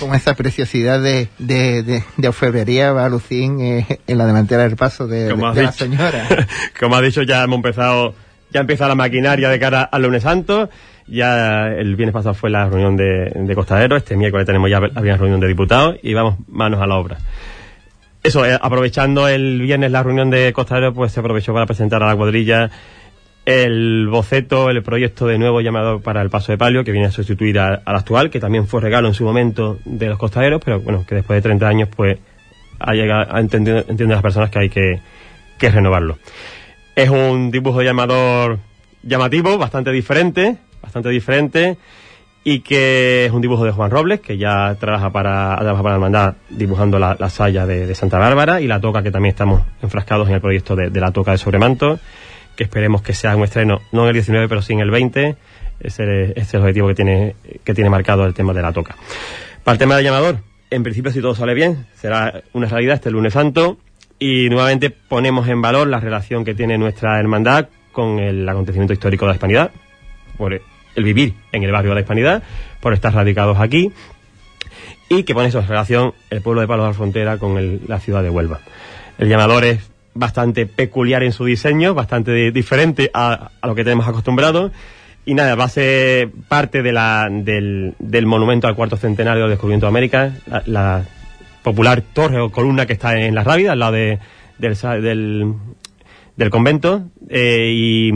cómo 0.00 0.14
esa 0.14 0.34
preciosidad 0.34 1.00
de, 1.02 1.28
de, 1.38 1.82
de, 1.82 2.02
de 2.16 2.28
orfebrería 2.28 2.92
va 2.92 3.06
a 3.06 3.08
lucir 3.08 3.50
eh, 3.60 3.86
en 4.06 4.18
la 4.18 4.26
delantera 4.26 4.62
del 4.62 4.76
paso 4.76 5.06
de, 5.06 5.24
de- 5.24 5.32
de 5.54 5.62
la 5.62 5.72
señora. 5.72 6.26
Como 6.80 6.96
has 6.96 7.02
dicho, 7.02 7.22
ya 7.22 7.42
hemos 7.44 7.56
empezado, 7.56 8.14
ya 8.52 8.60
empieza 8.60 8.88
la 8.88 8.94
maquinaria 8.94 9.48
de 9.48 9.58
cara 9.58 9.82
al 9.82 10.02
lunes 10.02 10.22
santo. 10.22 10.68
Ya 11.08 11.68
el 11.68 11.94
viernes 11.94 12.12
pasado 12.12 12.34
fue 12.34 12.50
la 12.50 12.68
reunión 12.68 12.96
de, 12.96 13.30
de 13.34 13.54
Costadero, 13.54 13.96
este 13.96 14.16
miércoles 14.16 14.44
tenemos 14.44 14.68
ya 14.68 14.80
la 14.80 14.88
primera 14.88 15.16
reunión 15.16 15.38
de 15.38 15.46
diputados 15.46 15.96
y 16.02 16.14
vamos 16.14 16.34
manos 16.48 16.82
a 16.82 16.86
la 16.88 16.96
obra. 16.96 17.18
Eso, 18.24 18.44
eh, 18.44 18.58
aprovechando 18.60 19.28
el 19.28 19.60
viernes 19.60 19.92
la 19.92 20.02
reunión 20.02 20.30
de 20.30 20.52
Costadero, 20.52 20.92
pues 20.92 21.12
se 21.12 21.20
aprovechó 21.20 21.52
para 21.54 21.64
presentar 21.66 22.02
a 22.02 22.06
la 22.08 22.16
cuadrilla 22.16 22.70
el 23.46 24.08
boceto, 24.08 24.68
el 24.70 24.82
proyecto 24.82 25.26
de 25.26 25.38
nuevo 25.38 25.60
llamador 25.60 26.02
para 26.02 26.20
el 26.20 26.28
paso 26.30 26.52
de 26.52 26.58
palio, 26.58 26.82
que 26.84 26.90
viene 26.92 27.06
a 27.06 27.10
sustituir 27.12 27.58
a- 27.58 27.80
al 27.84 27.96
actual, 27.96 28.28
que 28.28 28.40
también 28.40 28.66
fue 28.66 28.80
regalo 28.80 29.06
en 29.08 29.14
su 29.14 29.24
momento 29.24 29.78
de 29.84 30.08
los 30.08 30.18
costaderos, 30.18 30.60
pero 30.64 30.80
bueno, 30.80 31.04
que 31.08 31.14
después 31.14 31.36
de 31.38 31.42
30 31.42 31.68
años, 31.68 31.88
pues 31.94 32.18
ha 32.80 32.92
llegado, 32.92 33.26
ha 33.34 33.40
entendido, 33.40 33.78
entienden 33.78 34.10
las 34.10 34.22
personas 34.22 34.50
que 34.50 34.58
hay 34.58 34.68
que, 34.68 35.00
que 35.58 35.70
renovarlo. 35.70 36.18
Es 36.96 37.08
un 37.08 37.50
dibujo 37.50 37.82
llamador 37.82 38.58
llamativo, 39.02 39.56
bastante 39.58 39.92
diferente, 39.92 40.56
bastante 40.82 41.08
diferente, 41.10 41.78
y 42.42 42.60
que 42.60 43.26
es 43.26 43.32
un 43.32 43.40
dibujo 43.42 43.64
de 43.64 43.70
Juan 43.70 43.90
Robles, 43.90 44.20
que 44.20 44.38
ya 44.38 44.76
trabaja 44.80 45.10
para, 45.10 45.54
ha 45.54 45.58
trabajado 45.58 45.82
para 45.84 45.92
la 45.92 45.96
hermandad 45.96 46.34
dibujando 46.50 46.98
la, 46.98 47.16
saya 47.30 47.64
de, 47.66 47.86
de 47.86 47.94
Santa 47.94 48.18
Bárbara 48.18 48.60
y 48.60 48.66
la 48.66 48.80
toca, 48.80 49.02
que 49.02 49.10
también 49.12 49.30
estamos 49.34 49.62
enfrascados 49.82 50.28
en 50.28 50.34
el 50.34 50.40
proyecto 50.40 50.74
de, 50.74 50.90
de 50.90 51.00
la 51.00 51.12
toca 51.12 51.30
de 51.32 51.38
sobremanto, 51.38 51.98
que 52.56 52.64
esperemos 52.64 53.02
que 53.02 53.12
sea 53.14 53.36
un 53.36 53.44
estreno, 53.44 53.80
no 53.92 54.02
en 54.02 54.08
el 54.08 54.14
19, 54.14 54.48
pero 54.48 54.62
sí 54.62 54.72
en 54.72 54.80
el 54.80 54.90
20. 54.90 55.36
Ese, 55.80 56.30
ese 56.30 56.40
es 56.40 56.54
el 56.54 56.60
objetivo 56.60 56.88
que 56.88 56.94
tiene, 56.94 57.36
que 57.62 57.74
tiene 57.74 57.90
marcado 57.90 58.24
el 58.24 58.32
tema 58.34 58.52
de 58.54 58.62
la 58.62 58.72
toca. 58.72 58.96
Para 59.62 59.74
el 59.74 59.78
tema 59.78 59.96
del 59.96 60.04
llamador, 60.04 60.38
en 60.70 60.82
principio, 60.82 61.12
si 61.12 61.20
todo 61.20 61.34
sale 61.34 61.54
bien, 61.54 61.86
será 61.94 62.42
una 62.54 62.66
realidad 62.66 62.94
este 62.94 63.10
lunes 63.10 63.34
santo. 63.34 63.78
Y 64.18 64.48
nuevamente 64.48 64.88
ponemos 64.88 65.46
en 65.48 65.60
valor 65.60 65.86
la 65.88 66.00
relación 66.00 66.44
que 66.44 66.54
tiene 66.54 66.78
nuestra 66.78 67.20
hermandad 67.20 67.68
con 67.92 68.18
el 68.18 68.48
acontecimiento 68.48 68.94
histórico 68.94 69.26
de 69.26 69.28
la 69.30 69.34
hispanidad, 69.34 69.70
por 70.38 70.54
el 70.54 71.04
vivir 71.04 71.34
en 71.52 71.62
el 71.64 71.70
barrio 71.72 71.90
de 71.90 71.96
la 71.96 72.00
hispanidad, 72.00 72.42
por 72.80 72.94
estar 72.94 73.12
radicados 73.14 73.58
aquí, 73.60 73.92
y 75.10 75.22
que 75.24 75.34
pone 75.34 75.48
eso 75.48 75.58
en 75.60 75.68
relación 75.68 76.14
el 76.30 76.40
pueblo 76.40 76.62
de 76.62 76.66
Palos 76.66 76.84
de 76.86 76.88
la 76.88 76.94
Frontera 76.94 77.38
con 77.38 77.58
el- 77.58 77.82
la 77.86 78.00
ciudad 78.00 78.22
de 78.22 78.30
Huelva. 78.30 78.60
El 79.18 79.28
llamador 79.28 79.64
es 79.64 79.80
bastante 80.16 80.66
peculiar 80.66 81.22
en 81.22 81.32
su 81.32 81.44
diseño, 81.44 81.94
bastante 81.94 82.32
di- 82.32 82.50
diferente 82.50 83.10
a, 83.14 83.50
a 83.60 83.66
lo 83.66 83.74
que 83.74 83.84
tenemos 83.84 84.06
acostumbrado. 84.08 84.70
Y 85.24 85.34
nada, 85.34 85.54
va 85.56 85.64
a 85.64 85.68
ser 85.68 86.30
parte 86.48 86.82
de 86.82 86.92
la, 86.92 87.28
del, 87.30 87.94
del 87.98 88.26
monumento 88.26 88.66
al 88.68 88.76
cuarto 88.76 88.96
centenario 88.96 89.42
del 89.42 89.50
descubrimiento 89.50 89.86
de 89.86 89.90
América, 89.90 90.32
la, 90.46 90.62
la 90.66 91.04
popular 91.62 92.00
torre 92.12 92.40
o 92.40 92.50
columna 92.50 92.86
que 92.86 92.92
está 92.92 93.18
en 93.18 93.34
la 93.34 93.42
Rábida, 93.44 93.72
al 93.72 93.78
lado 93.80 93.92
de- 93.92 94.18
del, 94.58 95.54
del 96.36 96.50
convento. 96.50 97.02
eh, 97.28 97.70
y 97.74 98.12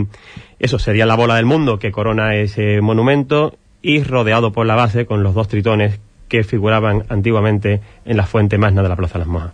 eso 0.58 0.78
sería 0.78 1.06
la 1.06 1.16
bola 1.16 1.36
del 1.36 1.46
mundo 1.46 1.78
que 1.78 1.90
corona 1.90 2.36
ese 2.36 2.80
monumento 2.80 3.56
y 3.82 4.02
rodeado 4.02 4.52
por 4.52 4.66
la 4.66 4.74
base 4.76 5.06
con 5.06 5.22
los 5.22 5.34
dos 5.34 5.48
tritones 5.48 5.98
que 6.28 6.44
figuraban 6.44 7.04
antiguamente 7.08 7.80
en 8.04 8.16
la 8.16 8.26
fuente 8.26 8.56
magna 8.58 8.82
de 8.82 8.88
la 8.88 8.94
Plaza 8.96 9.14
de 9.14 9.18
las 9.20 9.28
Mojas. 9.28 9.52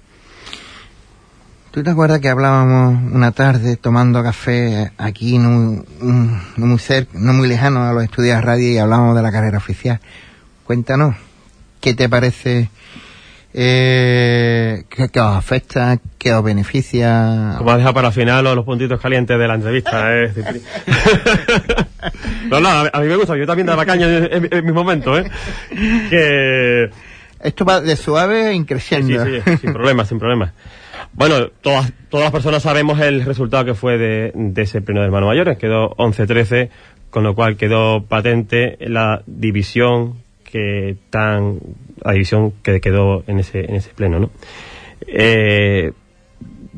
¿Tú 1.77 1.83
te 1.83 1.91
acuerdas 1.91 2.21
que 2.21 2.31
hablábamos 2.31 3.13
una 3.13 3.33
tarde 3.33 3.77
tomando 3.77 4.23
café 4.23 4.93
aquí, 4.97 5.39
no, 5.39 5.85
no 6.01 6.67
muy 6.67 6.79
cerca, 6.79 7.11
no 7.19 7.35
muy 7.35 7.49
lejano 7.49 7.85
a 7.85 7.93
los 7.93 8.03
estudios 8.05 8.37
de 8.37 8.41
radio 8.41 8.73
y 8.73 8.79
hablábamos 8.79 9.15
de 9.15 9.21
la 9.21 9.31
carrera 9.31 9.59
oficial? 9.59 10.01
Cuéntanos, 10.65 11.17
¿qué 11.83 11.93
te 11.93 12.09
parece? 12.09 12.71
Eh, 13.53 14.85
¿qué, 14.89 15.21
os 15.21 15.37
afecta? 15.37 15.99
¿Qué 16.17 16.33
os 16.33 16.43
beneficia? 16.43 17.57
Como 17.59 17.71
has 17.73 17.77
dejado 17.77 17.93
para 17.93 18.09
el 18.09 18.15
final 18.15 18.43
los, 18.43 18.57
los 18.57 18.65
puntitos 18.65 18.99
calientes 18.99 19.39
de 19.39 19.47
la 19.47 19.55
entrevista, 19.57 20.17
¿eh? 20.17 20.33
No, 22.51 22.59
no, 22.59 22.71
a, 22.71 22.89
a 22.91 23.01
mí 23.01 23.07
me 23.07 23.17
gusta, 23.17 23.37
yo 23.37 23.47
también 23.47 23.67
daba 23.67 23.85
caña 23.85 24.07
en, 24.09 24.25
en- 24.33 24.49
en 24.51 24.65
mis 24.65 24.73
momentos, 24.75 25.19
¿eh? 25.19 25.31
Que... 26.09 26.91
Esto 27.47 27.65
va 27.65 27.81
de 27.81 27.97
suave 27.97 28.47
a 28.47 28.51
Sí, 28.51 28.57
increciendo. 28.57 29.25
sí, 29.25 29.57
sin 29.61 29.73
problemas, 29.73 30.09
sin 30.09 30.19
problemas. 30.19 30.53
Bueno, 31.13 31.49
todas, 31.61 31.93
todas 32.11 32.25
las 32.25 32.33
personas 32.33 32.63
sabemos 32.63 33.01
el 33.01 33.25
resultado 33.25 33.65
que 33.65 33.75
fue 33.75 33.97
de, 33.99 34.33
de 34.35 34.63
ese 34.63 34.81
pleno 34.83 35.01
de 35.01 35.07
hermanos 35.07 35.29
mayores. 35.29 35.57
Quedó 35.59 35.91
11-13, 35.97 36.69
con 37.11 37.23
lo 37.23 37.35
cual 37.35 37.57
quedó 37.57 38.03
patente 38.05 38.77
la 38.81 39.23
división 39.27 40.15
que 40.45 40.97
tan 41.11 41.59
la 42.03 42.13
división 42.13 42.53
que 42.63 42.81
quedó 42.81 43.25
en 43.27 43.39
ese 43.41 43.61
en 43.61 43.75
ese 43.77 43.91
pleno, 43.95 44.19
¿no? 44.19 44.31
Eh, 45.07 45.93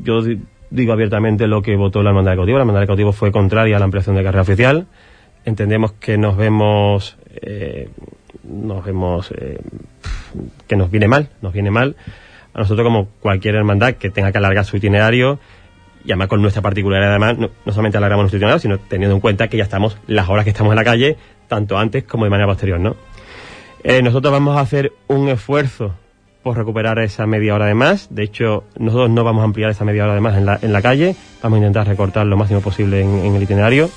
yo 0.03 0.21
di- 0.21 0.39
digo 0.69 0.93
abiertamente 0.93 1.47
lo 1.47 1.61
que 1.61 1.75
votó 1.75 2.01
la 2.03 2.09
hermandad 2.09 2.31
de 2.31 2.37
cautivo. 2.37 2.57
La 2.57 2.63
hermandad 2.63 2.81
de 2.81 2.87
cautivo 2.87 3.11
fue 3.11 3.31
contraria 3.31 3.75
a 3.75 3.79
la 3.79 3.85
ampliación 3.85 4.15
de 4.15 4.23
carrera 4.23 4.41
oficial. 4.43 4.87
entendemos 5.45 5.93
que 5.93 6.17
nos 6.17 6.35
vemos, 6.37 7.17
eh, 7.41 7.89
nos 8.43 8.83
vemos, 8.83 9.31
eh, 9.31 9.59
que 10.67 10.75
nos 10.75 10.91
viene 10.91 11.07
mal, 11.07 11.29
nos 11.41 11.53
viene 11.53 11.71
mal. 11.71 11.95
A 12.53 12.59
nosotros 12.59 12.83
como 12.83 13.07
cualquier 13.19 13.55
hermandad 13.55 13.93
que 13.93 14.09
tenga 14.09 14.31
que 14.31 14.37
alargar 14.37 14.65
su 14.65 14.77
itinerario 14.77 15.39
y 16.03 16.11
además 16.11 16.29
con 16.29 16.41
nuestra 16.41 16.61
particularidad 16.61 17.11
además 17.11 17.37
no, 17.37 17.49
solamente 17.71 17.97
alargamos 17.97 18.23
nuestro 18.23 18.37
itinerario 18.37 18.59
sino 18.59 18.77
teniendo 18.79 19.15
en 19.15 19.21
cuenta 19.21 19.49
que 19.49 19.57
ya 19.57 19.63
estamos 19.63 19.97
las 20.07 20.29
horas 20.29 20.45
que 20.45 20.51
estamos 20.51 20.71
en 20.71 20.77
la 20.77 20.83
calle 20.85 21.17
tanto 21.49 21.77
antes 21.77 22.05
como 22.05 22.23
de 22.23 22.29
manera 22.29 22.47
posterior 22.47 22.79
no 22.79 22.95
Eh, 23.83 24.01
nosotros 24.01 24.31
vamos 24.31 24.57
a 24.57 24.61
hacer 24.61 24.91
un 25.07 25.29
esfuerzo 25.29 25.93
por 26.41 26.57
recuperar 26.57 26.99
esa 26.99 27.25
media 27.25 27.53
hora 27.53 27.65
de 27.65 27.75
más. 27.75 28.07
De 28.09 28.23
hecho 28.23 28.63
nosotros 28.77 29.09
no 29.09 29.23
vamos 29.23 29.41
a 29.41 29.45
ampliar 29.45 29.69
esa 29.71 29.85
media 29.85 30.05
hora 30.05 30.15
de 30.15 30.21
más 30.21 30.35
en 30.37 30.45
la, 30.45 30.57
en 30.61 30.73
la 30.73 30.81
calle. 30.81 31.15
Vamos 31.43 31.57
a 31.57 31.59
intentar 31.59 31.87
recortar 31.87 32.25
lo 32.25 32.37
máximo 32.37 32.61
posible 32.61 33.01
en 33.01 33.35
el 33.35 33.43
itinerario 33.43 33.89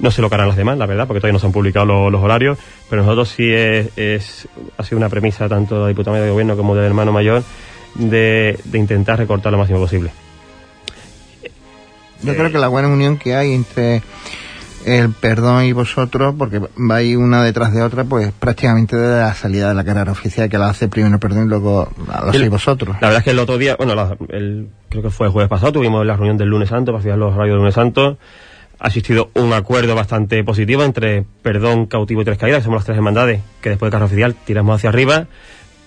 no 0.00 0.10
sé 0.10 0.22
lo 0.22 0.28
que 0.28 0.34
harán 0.36 0.46
los 0.48 0.56
demás, 0.56 0.78
la 0.78 0.86
verdad, 0.86 1.06
porque 1.06 1.20
todavía 1.20 1.32
no 1.34 1.38
se 1.38 1.46
han 1.46 1.52
publicado 1.52 1.86
lo- 1.86 2.10
los 2.10 2.22
horarios, 2.22 2.58
pero 2.88 3.02
nosotros 3.02 3.28
sí 3.28 3.50
es, 3.52 3.88
es- 3.96 4.48
ha 4.76 4.84
sido 4.84 4.98
una 4.98 5.08
premisa 5.08 5.48
tanto 5.48 5.74
de 5.76 5.80
la 5.82 5.88
Diputada 5.88 6.20
de 6.20 6.30
Gobierno 6.30 6.56
como 6.56 6.74
del 6.74 6.84
hermano 6.84 7.12
mayor 7.12 7.42
de, 7.94 8.58
de 8.64 8.78
intentar 8.78 9.18
recortar 9.18 9.50
lo 9.52 9.58
máximo 9.58 9.78
posible. 9.80 10.10
Yo 12.22 12.34
creo 12.34 12.50
que 12.50 12.58
la 12.58 12.68
buena 12.68 12.88
unión 12.88 13.16
que 13.16 13.34
hay 13.36 13.52
entre 13.52 14.02
el 14.84 15.10
perdón 15.12 15.64
y 15.64 15.72
vosotros, 15.72 16.34
porque 16.38 16.60
vais 16.76 17.16
una 17.16 17.42
detrás 17.44 17.72
de 17.74 17.82
otra, 17.82 18.04
pues 18.04 18.32
prácticamente 18.32 18.96
de 18.96 19.20
la 19.20 19.34
salida 19.34 19.68
de 19.68 19.74
la 19.74 19.84
carrera 19.84 20.12
oficial, 20.12 20.48
que 20.48 20.58
la 20.58 20.68
hace 20.68 20.88
primero 20.88 21.14
el 21.14 21.20
perdón 21.20 21.44
y 21.46 21.48
luego 21.48 21.88
lo 22.06 22.12
hacéis 22.30 22.50
vosotros. 22.50 22.96
La 23.00 23.08
verdad 23.08 23.18
es 23.18 23.24
que 23.24 23.30
el 23.30 23.38
otro 23.38 23.58
día, 23.58 23.76
bueno, 23.76 23.94
la- 23.94 24.16
el- 24.30 24.68
creo 24.88 25.02
que 25.02 25.10
fue 25.10 25.26
el 25.26 25.32
jueves 25.32 25.48
pasado, 25.48 25.72
tuvimos 25.72 26.04
la 26.06 26.14
reunión 26.16 26.36
del 26.38 26.48
lunes 26.48 26.68
santo 26.70 26.92
para 26.92 27.02
fijar 27.02 27.18
los 27.18 27.34
horarios 27.34 27.54
del 27.54 27.58
lunes 27.58 27.74
santo. 27.74 28.18
Ha 28.80 28.86
existido 28.88 29.30
un 29.34 29.52
acuerdo 29.52 29.94
bastante 29.94 30.44
positivo 30.44 30.84
entre 30.84 31.24
Perdón, 31.42 31.86
Cautivo 31.86 32.22
y 32.22 32.24
Tres 32.24 32.38
Caídas, 32.38 32.58
que 32.58 32.64
somos 32.64 32.78
las 32.78 32.84
tres 32.84 32.96
hermandades 32.96 33.42
que 33.60 33.70
después 33.70 33.90
de 33.90 33.92
carro 33.92 34.06
oficial 34.06 34.36
tiramos 34.44 34.76
hacia 34.76 34.90
arriba 34.90 35.26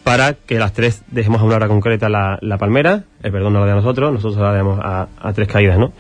para 0.04 0.34
que 0.34 0.60
las 0.60 0.74
tres 0.74 1.04
dejemos 1.08 1.42
a 1.42 1.44
una 1.44 1.56
hora 1.56 1.68
concreta 1.68 2.10
la, 2.10 2.38
la 2.42 2.58
palmera, 2.58 3.04
el 3.22 3.32
perdón 3.32 3.54
no 3.54 3.60
la 3.60 3.68
de 3.68 3.76
nosotros, 3.76 4.12
nosotros 4.12 4.42
la 4.42 4.52
damos 4.52 4.80
a, 4.82 5.08
a 5.20 5.34
Tres 5.34 5.48
Caídas, 5.48 5.78
¿no? 5.78 5.94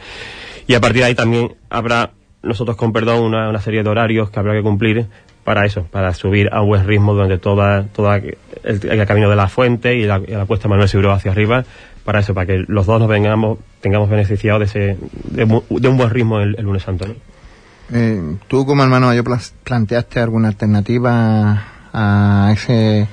Y 0.67 0.73
a 0.73 0.81
partir 0.81 1.01
de 1.01 1.07
ahí 1.07 1.15
también 1.15 1.55
habrá 1.69 2.11
nosotros 2.41 2.75
con 2.75 2.91
perdón 2.91 3.21
una, 3.21 3.49
una 3.49 3.61
serie 3.61 3.83
de 3.83 3.89
horarios 3.89 4.29
que 4.29 4.39
habrá 4.39 4.53
que 4.53 4.63
cumplir 4.63 5.05
para 5.43 5.65
eso, 5.65 5.83
para 5.83 6.13
subir 6.13 6.49
a 6.51 6.61
buen 6.61 6.85
ritmo 6.85 7.13
durante 7.13 7.37
toda, 7.37 7.85
toda 7.85 8.17
el, 8.17 8.39
el 8.63 9.05
camino 9.05 9.29
de 9.29 9.35
la 9.35 9.47
fuente 9.47 9.95
y 9.95 10.03
la, 10.05 10.21
y 10.25 10.31
la 10.31 10.45
puesta 10.45 10.67
Manuel 10.67 10.89
Seguro 10.89 11.11
hacia 11.11 11.31
arriba, 11.31 11.65
para 12.03 12.19
eso, 12.19 12.33
para 12.33 12.45
que 12.47 12.63
los 12.67 12.85
dos 12.85 12.99
nos 12.99 13.07
vengamos, 13.09 13.59
tengamos 13.81 14.09
beneficiado 14.09 14.59
de 14.59 14.65
ese, 14.65 14.97
de, 15.29 15.45
de 15.69 15.87
un 15.87 15.97
buen 15.97 16.09
ritmo 16.09 16.39
el, 16.39 16.55
el 16.57 16.65
lunes 16.65 16.83
santo, 16.83 17.05
¿no? 17.07 17.15
Eh, 17.93 18.37
¿Tú 18.47 18.65
como 18.65 18.83
hermano 18.83 19.07
mayor 19.07 19.25
planteaste 19.63 20.19
alguna 20.19 20.47
alternativa 20.47 21.63
a 21.93 22.51
ese 22.53 23.07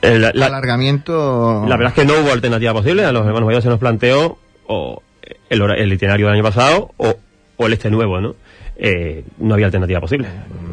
Eh, 0.00 0.18
la- 0.18 0.30
la- 0.34 0.46
alargamiento? 0.46 1.64
La 1.68 1.76
verdad 1.76 1.92
es 1.96 2.02
que 2.02 2.06
no 2.10 2.18
hubo 2.20 2.32
alternativa 2.32 2.72
posible. 2.72 3.04
A 3.04 3.12
los 3.12 3.22
hermanos 3.26 3.44
mayores 3.46 3.64
se 3.64 3.68
nos 3.70 3.78
planteó 3.78 4.38
o 4.66 5.02
el, 5.50 5.62
hora- 5.62 5.76
el 5.76 5.92
itinerario 5.92 6.26
del 6.26 6.34
año 6.36 6.42
pasado 6.44 6.92
o, 6.96 7.14
o 7.56 7.66
el 7.66 7.72
este 7.74 7.90
nuevo, 7.90 8.20
¿no? 8.20 8.34
Eh, 8.76 9.22
no 9.38 9.52
había 9.54 9.66
alternativa 9.66 10.00
posible. 10.00 10.28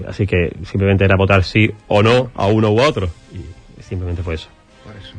Así 0.08 0.26
que 0.26 0.54
simplemente 0.66 1.04
era 1.04 1.16
votar 1.18 1.44
sí 1.44 1.70
o 1.90 2.02
no 2.02 2.32
a 2.36 2.48
uno 2.48 2.72
u 2.72 2.80
otro. 2.82 3.10
Y 3.34 3.82
simplemente 3.84 4.24
fue 4.24 4.36
eso. 4.36 4.48
Por 4.86 4.96
eso. 4.96 5.14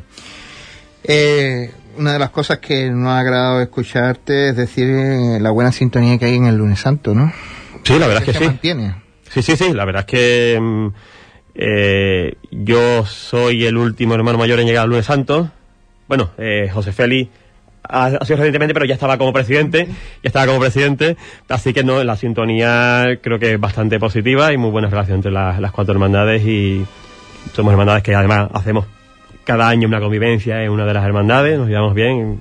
Eh, 1.03 1.71
una 1.97 2.13
de 2.13 2.19
las 2.19 2.29
cosas 2.29 2.59
que 2.59 2.89
nos 2.89 3.09
ha 3.09 3.19
agradado 3.19 3.61
escucharte 3.61 4.49
es 4.49 4.55
decir 4.55 4.89
eh, 4.89 5.39
la 5.39 5.51
buena 5.51 5.71
sintonía 5.71 6.17
que 6.17 6.25
hay 6.25 6.35
en 6.35 6.45
el 6.45 6.57
lunes 6.57 6.79
santo, 6.79 7.13
¿no? 7.13 7.31
Sí, 7.83 7.99
la 7.99 8.07
verdad 8.07 8.23
es 8.27 8.33
que 8.33 8.39
sí. 8.39 8.45
mantiene. 8.45 8.95
Sí, 9.29 9.41
sí, 9.41 9.55
sí. 9.55 9.73
La 9.73 9.85
verdad 9.85 10.01
es 10.01 10.05
que 10.05 10.59
mm, 10.59 10.87
eh, 11.55 12.35
yo 12.51 13.05
soy 13.05 13.65
el 13.65 13.77
último 13.77 14.15
hermano 14.15 14.37
mayor 14.37 14.59
en 14.59 14.67
llegar 14.67 14.83
al 14.83 14.89
lunes 14.89 15.05
santo. 15.05 15.51
Bueno, 16.07 16.31
eh, 16.37 16.69
José 16.71 16.91
Félix 16.91 17.31
ha, 17.83 18.05
ha 18.05 18.25
sido 18.25 18.37
recientemente, 18.37 18.73
pero 18.73 18.85
ya 18.85 18.93
estaba 18.93 19.17
como 19.17 19.33
presidente, 19.33 19.87
ya 19.87 19.93
estaba 20.23 20.47
como 20.47 20.59
presidente, 20.59 21.17
así 21.49 21.73
que 21.73 21.83
no, 21.83 22.03
la 22.03 22.15
sintonía 22.15 23.19
creo 23.21 23.39
que 23.39 23.53
es 23.53 23.59
bastante 23.59 23.99
positiva 23.99 24.53
y 24.53 24.57
muy 24.57 24.69
buena 24.69 24.89
relación 24.89 25.17
entre 25.17 25.31
las, 25.31 25.59
las 25.59 25.71
cuatro 25.71 25.93
hermandades 25.93 26.45
y 26.45 26.85
somos 27.53 27.71
hermandades 27.71 28.03
que 28.03 28.15
además 28.15 28.49
hacemos 28.53 28.85
cada 29.43 29.67
año 29.67 29.87
una 29.87 29.99
convivencia 29.99 30.63
en 30.63 30.71
una 30.71 30.85
de 30.85 30.93
las 30.93 31.05
hermandades, 31.05 31.57
nos 31.57 31.67
llevamos 31.67 31.93
bien, 31.93 32.39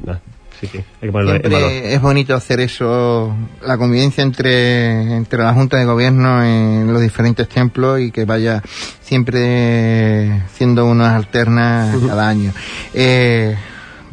sí, 0.61 0.67
sí, 0.67 0.79
hay 0.79 1.09
que 1.09 1.13
ponerlo 1.13 1.35
en 1.35 1.43
valor. 1.43 1.71
Siempre 1.71 1.95
es 1.95 2.01
bonito 2.01 2.35
hacer 2.35 2.61
eso, 2.61 3.35
la 3.67 3.77
convivencia 3.77 4.23
entre, 4.23 5.17
entre 5.17 5.43
la 5.43 5.53
Junta 5.53 5.77
de 5.77 5.85
Gobierno 5.85 6.45
en 6.45 6.93
los 6.93 7.03
diferentes 7.03 7.49
templos 7.49 8.01
y 8.01 8.11
que 8.11 8.25
vaya 8.25 8.63
siempre 9.01 10.43
siendo 10.53 10.87
unas 10.87 11.15
alternas 11.15 11.97
cada 12.07 12.29
año. 12.29 12.53
Eh, 12.95 13.57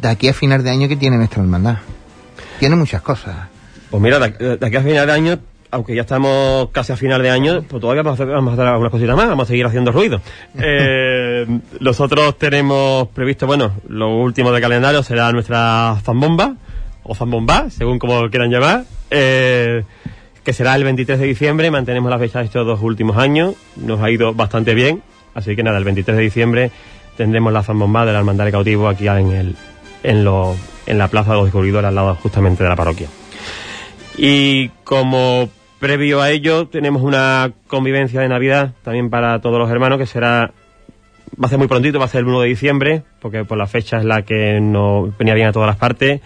de 0.00 0.08
aquí 0.08 0.28
a 0.28 0.34
final 0.34 0.64
de 0.64 0.70
año, 0.70 0.88
¿qué 0.88 0.96
tiene 0.96 1.16
nuestra 1.16 1.42
hermandad? 1.42 1.78
Tiene 2.58 2.76
muchas 2.76 3.02
cosas. 3.02 3.36
Pues 3.90 4.02
mira, 4.02 4.18
de 4.18 4.58
aquí 4.60 4.76
a 4.76 4.82
final 4.82 5.06
de 5.06 5.12
año, 5.12 5.38
aunque 5.70 5.94
ya 5.94 6.02
estamos 6.02 6.68
casi 6.70 6.92
a 6.92 6.96
final 6.96 7.22
de 7.22 7.30
año, 7.30 7.62
pues 7.68 7.80
todavía 7.80 8.02
vamos 8.02 8.18
a 8.18 8.22
hacer, 8.22 8.34
vamos 8.34 8.50
a 8.50 8.54
hacer 8.54 8.66
algunas 8.66 8.90
cositas 8.90 9.16
más, 9.16 9.28
vamos 9.28 9.44
a 9.44 9.48
seguir 9.48 9.66
haciendo 9.66 9.92
ruido. 9.92 10.20
Eh, 10.62 11.46
nosotros 11.80 12.36
tenemos 12.36 13.08
previsto, 13.08 13.46
bueno, 13.46 13.72
lo 13.88 14.16
último 14.16 14.52
de 14.52 14.60
calendario 14.60 15.02
será 15.02 15.32
nuestra 15.32 15.96
zambomba, 16.02 16.54
o 17.02 17.14
zambomba, 17.14 17.70
según 17.70 17.98
como 17.98 18.28
quieran 18.28 18.50
llamar, 18.50 18.84
eh, 19.10 19.84
que 20.44 20.52
será 20.52 20.74
el 20.74 20.84
23 20.84 21.18
de 21.18 21.26
diciembre, 21.26 21.70
mantenemos 21.70 22.10
la 22.10 22.18
fecha 22.18 22.40
de 22.40 22.46
estos 22.46 22.66
dos 22.66 22.82
últimos 22.82 23.16
años, 23.16 23.54
nos 23.76 24.00
ha 24.00 24.10
ido 24.10 24.34
bastante 24.34 24.74
bien, 24.74 25.02
así 25.34 25.56
que 25.56 25.62
nada, 25.62 25.78
el 25.78 25.84
23 25.84 26.16
de 26.16 26.22
diciembre 26.22 26.70
tendremos 27.16 27.52
la 27.52 27.62
zambomba 27.62 28.04
de 28.04 28.12
la 28.12 28.18
hermandad 28.18 28.44
de 28.44 28.52
cautivo 28.52 28.88
aquí 28.88 29.08
en 29.08 29.32
el, 29.32 29.56
en 30.02 30.24
lo, 30.24 30.56
en 30.86 30.98
la 30.98 31.08
plaza 31.08 31.30
de 31.30 31.36
los 31.36 31.46
descubridores 31.46 31.88
al 31.88 31.94
lado 31.94 32.14
justamente 32.16 32.62
de 32.62 32.68
la 32.68 32.76
parroquia. 32.76 33.08
Y 34.16 34.68
como 34.84 35.48
previo 35.80 36.20
a 36.20 36.30
ello 36.30 36.68
tenemos 36.68 37.02
una 37.02 37.52
convivencia 37.66 38.20
de 38.20 38.28
Navidad 38.28 38.74
también 38.84 39.10
para 39.10 39.40
todos 39.40 39.58
los 39.58 39.70
hermanos 39.70 39.98
que 39.98 40.06
será 40.06 40.52
va 41.42 41.46
a 41.46 41.48
ser 41.48 41.58
muy 41.58 41.68
prontito, 41.68 41.98
va 41.98 42.04
a 42.04 42.08
ser 42.08 42.20
el 42.20 42.26
1 42.26 42.40
de 42.42 42.48
diciembre, 42.48 43.02
porque 43.20 43.44
por 43.44 43.56
la 43.56 43.66
fecha 43.66 43.98
es 43.98 44.04
la 44.04 44.22
que 44.22 44.60
nos 44.60 45.16
venía 45.16 45.34
bien 45.34 45.48
a 45.48 45.52
todas 45.52 45.68
las 45.68 45.76
partes. 45.76 46.20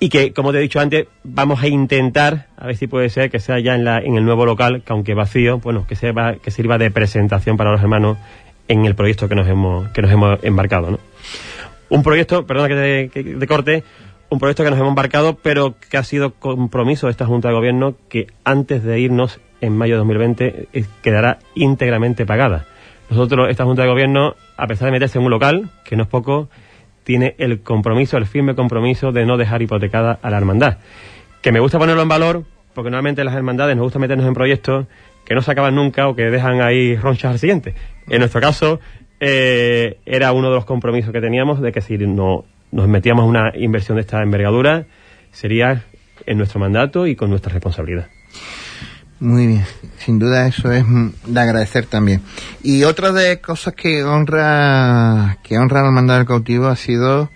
Y 0.00 0.08
que, 0.10 0.32
como 0.32 0.52
te 0.52 0.58
he 0.58 0.60
dicho 0.60 0.80
antes, 0.80 1.06
vamos 1.22 1.62
a 1.62 1.68
intentar, 1.68 2.48
a 2.56 2.66
ver 2.66 2.76
si 2.76 2.86
puede 2.86 3.08
ser, 3.08 3.30
que 3.30 3.38
sea 3.38 3.58
ya 3.60 3.74
en, 3.74 3.84
la, 3.84 3.98
en 4.00 4.16
el 4.16 4.24
nuevo 4.24 4.44
local, 4.44 4.82
que 4.84 4.92
aunque 4.92 5.14
vacío, 5.14 5.60
bueno, 5.60 5.86
que, 5.86 5.96
sirva, 5.96 6.34
que 6.34 6.50
sirva 6.50 6.76
de 6.76 6.90
presentación 6.90 7.56
para 7.56 7.70
los 7.70 7.80
hermanos 7.80 8.18
en 8.68 8.84
el 8.84 8.94
proyecto 8.94 9.28
que 9.28 9.34
nos 9.34 9.48
hemos, 9.48 9.88
que 9.90 10.02
nos 10.02 10.10
hemos 10.10 10.42
embarcado, 10.42 10.90
¿no? 10.90 10.98
Un 11.88 12.02
proyecto, 12.02 12.44
perdona 12.44 12.68
que 12.68 13.10
te, 13.12 13.22
que 13.22 13.34
te 13.34 13.46
corte, 13.46 13.84
un 14.34 14.40
proyecto 14.40 14.64
que 14.64 14.70
nos 14.70 14.78
hemos 14.78 14.90
embarcado, 14.90 15.36
pero 15.36 15.76
que 15.78 15.96
ha 15.96 16.02
sido 16.02 16.34
compromiso 16.34 17.06
de 17.06 17.12
esta 17.12 17.24
Junta 17.24 17.48
de 17.48 17.54
Gobierno 17.54 17.94
que 18.08 18.26
antes 18.44 18.82
de 18.82 18.98
irnos 18.98 19.40
en 19.60 19.76
mayo 19.76 19.94
de 19.94 19.98
2020 19.98 20.68
eh, 20.72 20.84
quedará 21.02 21.38
íntegramente 21.54 22.26
pagada. 22.26 22.66
Nosotros, 23.08 23.48
esta 23.48 23.64
Junta 23.64 23.82
de 23.82 23.88
Gobierno, 23.88 24.34
a 24.56 24.66
pesar 24.66 24.86
de 24.86 24.92
meterse 24.92 25.18
en 25.18 25.24
un 25.24 25.30
local, 25.30 25.70
que 25.84 25.96
no 25.96 26.02
es 26.02 26.08
poco, 26.08 26.48
tiene 27.04 27.36
el 27.38 27.60
compromiso, 27.60 28.16
el 28.16 28.26
firme 28.26 28.56
compromiso 28.56 29.12
de 29.12 29.24
no 29.24 29.36
dejar 29.36 29.62
hipotecada 29.62 30.18
a 30.20 30.30
la 30.30 30.36
hermandad. 30.36 30.78
Que 31.40 31.52
me 31.52 31.60
gusta 31.60 31.78
ponerlo 31.78 32.02
en 32.02 32.08
valor, 32.08 32.44
porque 32.74 32.90
normalmente 32.90 33.22
las 33.22 33.34
hermandades 33.34 33.76
nos 33.76 33.84
gusta 33.84 34.00
meternos 34.00 34.26
en 34.26 34.34
proyectos 34.34 34.86
que 35.24 35.34
no 35.34 35.42
se 35.42 35.52
acaban 35.52 35.76
nunca 35.76 36.08
o 36.08 36.16
que 36.16 36.24
dejan 36.24 36.60
ahí 36.60 36.96
ronchas 36.96 37.32
al 37.32 37.38
siguiente. 37.38 37.74
En 38.08 38.18
nuestro 38.18 38.40
caso, 38.40 38.80
eh, 39.20 39.98
era 40.06 40.32
uno 40.32 40.48
de 40.48 40.56
los 40.56 40.64
compromisos 40.64 41.12
que 41.12 41.20
teníamos 41.20 41.60
de 41.60 41.70
que 41.72 41.80
si 41.80 41.96
no, 41.98 42.44
nos 42.74 42.88
metíamos 42.88 43.24
una 43.24 43.52
inversión 43.56 43.96
de 43.96 44.02
esta 44.02 44.20
envergadura, 44.20 44.86
sería 45.30 45.84
en 46.26 46.38
nuestro 46.38 46.58
mandato 46.58 47.06
y 47.06 47.14
con 47.14 47.30
nuestra 47.30 47.52
responsabilidad. 47.52 48.08
Muy 49.20 49.46
bien, 49.46 49.64
sin 49.98 50.18
duda 50.18 50.48
eso 50.48 50.72
es 50.72 50.84
mm, 50.84 51.10
de 51.28 51.40
agradecer 51.40 51.86
también. 51.86 52.20
Y 52.64 52.82
otra 52.82 53.12
de 53.12 53.40
cosas 53.40 53.74
que 53.74 54.02
honra 54.02 55.38
que 55.44 55.56
honra 55.56 55.86
al 55.86 55.92
mandar 55.92 56.18
del 56.18 56.26
cautivo 56.26 56.66
ha 56.66 56.74
sido 56.74 57.30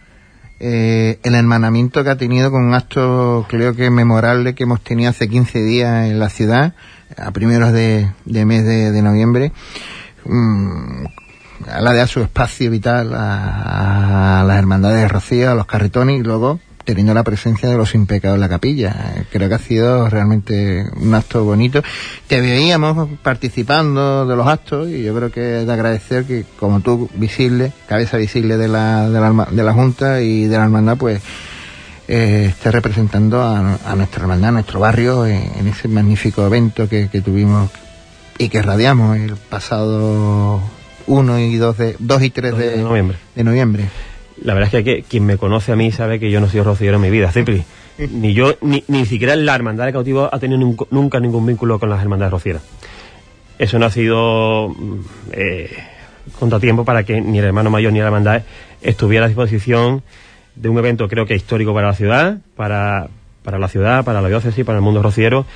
eh, 0.58 1.20
el 1.22 1.36
hermanamiento 1.36 2.02
que 2.02 2.10
ha 2.10 2.16
tenido 2.16 2.50
con 2.50 2.64
un 2.64 2.74
acto 2.74 3.46
creo 3.48 3.76
que 3.76 3.90
memorable 3.90 4.56
que 4.56 4.64
hemos 4.64 4.82
tenido 4.82 5.10
hace 5.10 5.28
15 5.28 5.62
días 5.62 6.08
en 6.08 6.18
la 6.18 6.30
ciudad, 6.30 6.74
a 7.16 7.30
primeros 7.30 7.72
de, 7.72 8.10
mes 8.26 8.64
de, 8.64 8.90
de 8.90 9.02
noviembre. 9.02 9.52
Mm, 10.24 11.04
a 11.70 11.80
la 11.80 11.92
de 11.92 11.98
dar 11.98 12.08
su 12.08 12.20
espacio 12.20 12.70
vital 12.70 13.14
a, 13.14 14.40
a 14.40 14.44
las 14.44 14.58
hermandades 14.58 15.02
de 15.02 15.08
Rocío, 15.08 15.50
a 15.50 15.54
los 15.54 15.66
carretones 15.66 16.20
y 16.20 16.22
luego 16.22 16.60
teniendo 16.88 17.12
la 17.12 17.22
presencia 17.22 17.68
de 17.68 17.76
los 17.76 17.94
impecados 17.94 18.36
en 18.36 18.40
la 18.40 18.48
capilla. 18.48 19.26
Creo 19.30 19.46
que 19.50 19.54
ha 19.54 19.58
sido 19.58 20.08
realmente 20.08 20.86
un 20.96 21.14
acto 21.14 21.44
bonito. 21.44 21.82
Te 22.26 22.40
veíamos 22.40 23.10
participando 23.22 24.26
de 24.26 24.34
los 24.34 24.46
actos 24.46 24.88
y 24.88 25.02
yo 25.02 25.14
creo 25.14 25.30
que 25.30 25.60
es 25.60 25.66
de 25.66 25.72
agradecer 25.74 26.24
que 26.24 26.46
como 26.58 26.80
tú, 26.80 27.10
visible, 27.12 27.72
cabeza 27.86 28.16
visible 28.16 28.56
de 28.56 28.68
la, 28.68 29.10
de 29.10 29.20
la, 29.20 29.48
de 29.50 29.62
la 29.62 29.74
Junta 29.74 30.22
y 30.22 30.46
de 30.46 30.56
la 30.56 30.64
hermandad, 30.64 30.96
pues 30.96 31.20
eh, 32.08 32.46
esté 32.48 32.70
representando 32.70 33.42
a, 33.42 33.78
a 33.84 33.94
nuestra 33.94 34.22
hermandad, 34.22 34.48
a 34.48 34.52
nuestro 34.52 34.80
barrio 34.80 35.26
en, 35.26 35.42
en 35.58 35.68
ese 35.68 35.88
magnífico 35.88 36.46
evento 36.46 36.88
que, 36.88 37.10
que 37.10 37.20
tuvimos 37.20 37.70
y 38.38 38.48
que 38.48 38.62
radiamos 38.62 39.18
el 39.18 39.36
pasado 39.36 40.62
1 41.08 41.38
y 41.40 41.56
2, 41.56 41.78
de, 41.78 41.96
2 41.98 42.22
y 42.22 42.30
3 42.30 42.56
de, 42.56 42.70
de 42.70 42.82
noviembre. 42.82 43.18
de 43.34 43.44
noviembre. 43.44 43.84
La 44.42 44.54
verdad 44.54 44.72
es 44.72 44.84
que, 44.84 45.02
quien 45.02 45.26
me 45.26 45.36
conoce 45.36 45.72
a 45.72 45.76
mí 45.76 45.90
sabe 45.90 46.20
que 46.20 46.30
yo 46.30 46.40
no 46.40 46.48
soy 46.48 46.60
rociero 46.60 46.96
en 46.96 47.02
mi 47.02 47.10
vida, 47.10 47.32
Cipri. 47.32 47.64
Ni 48.12 48.32
yo, 48.32 48.54
ni, 48.60 48.84
ni 48.86 49.06
siquiera 49.06 49.34
la 49.34 49.56
hermandad 49.56 49.86
de 49.86 49.92
cautivo 49.92 50.28
ha 50.32 50.38
tenido 50.38 50.60
nunca, 50.60 50.84
nunca 50.90 51.18
ningún 51.18 51.44
vínculo 51.44 51.80
con 51.80 51.90
las 51.90 52.00
hermandades 52.00 52.30
rocieras. 52.30 52.62
Eso 53.58 53.78
no 53.80 53.86
ha 53.86 53.90
sido 53.90 54.68
mm, 54.68 55.00
eh, 55.32 55.70
contratiempo 56.38 56.84
para 56.84 57.02
que 57.02 57.20
ni 57.20 57.40
el 57.40 57.44
hermano 57.44 57.70
mayor 57.70 57.92
ni 57.92 57.98
la 57.98 58.06
hermandad 58.06 58.42
estuviera 58.82 59.24
a 59.24 59.28
disposición 59.28 60.04
de 60.54 60.68
un 60.68 60.78
evento 60.78 61.08
creo 61.08 61.26
que 61.26 61.34
histórico 61.34 61.74
para 61.74 61.88
la 61.88 61.94
ciudad, 61.94 62.38
para, 62.54 63.08
para 63.42 63.58
la 63.58 63.68
ciudad, 63.68 64.04
para 64.04 64.20
la 64.20 64.28
diócesis, 64.28 64.64
para 64.64 64.78
el 64.78 64.84
mundo 64.84 65.02
rociero. 65.02 65.46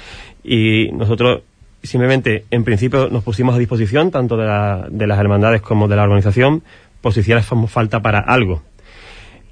Y 0.43 0.91
nosotros 0.93 1.43
simplemente, 1.83 2.45
en 2.51 2.65
principio, 2.65 3.09
nos 3.11 3.23
pusimos 3.25 3.55
a 3.55 3.59
disposición 3.59 4.11
tanto 4.11 4.37
de, 4.37 4.47
la- 4.47 4.87
de 4.91 5.07
las 5.07 5.19
hermandades 5.19 5.61
como 5.63 5.89
de 5.89 5.97
la 5.97 6.03
organización, 6.05 6.63
por 7.01 7.13
si 7.13 7.21
hiciera 7.21 7.43
falta 7.43 8.01
para 8.01 8.21
algo. 8.21 8.63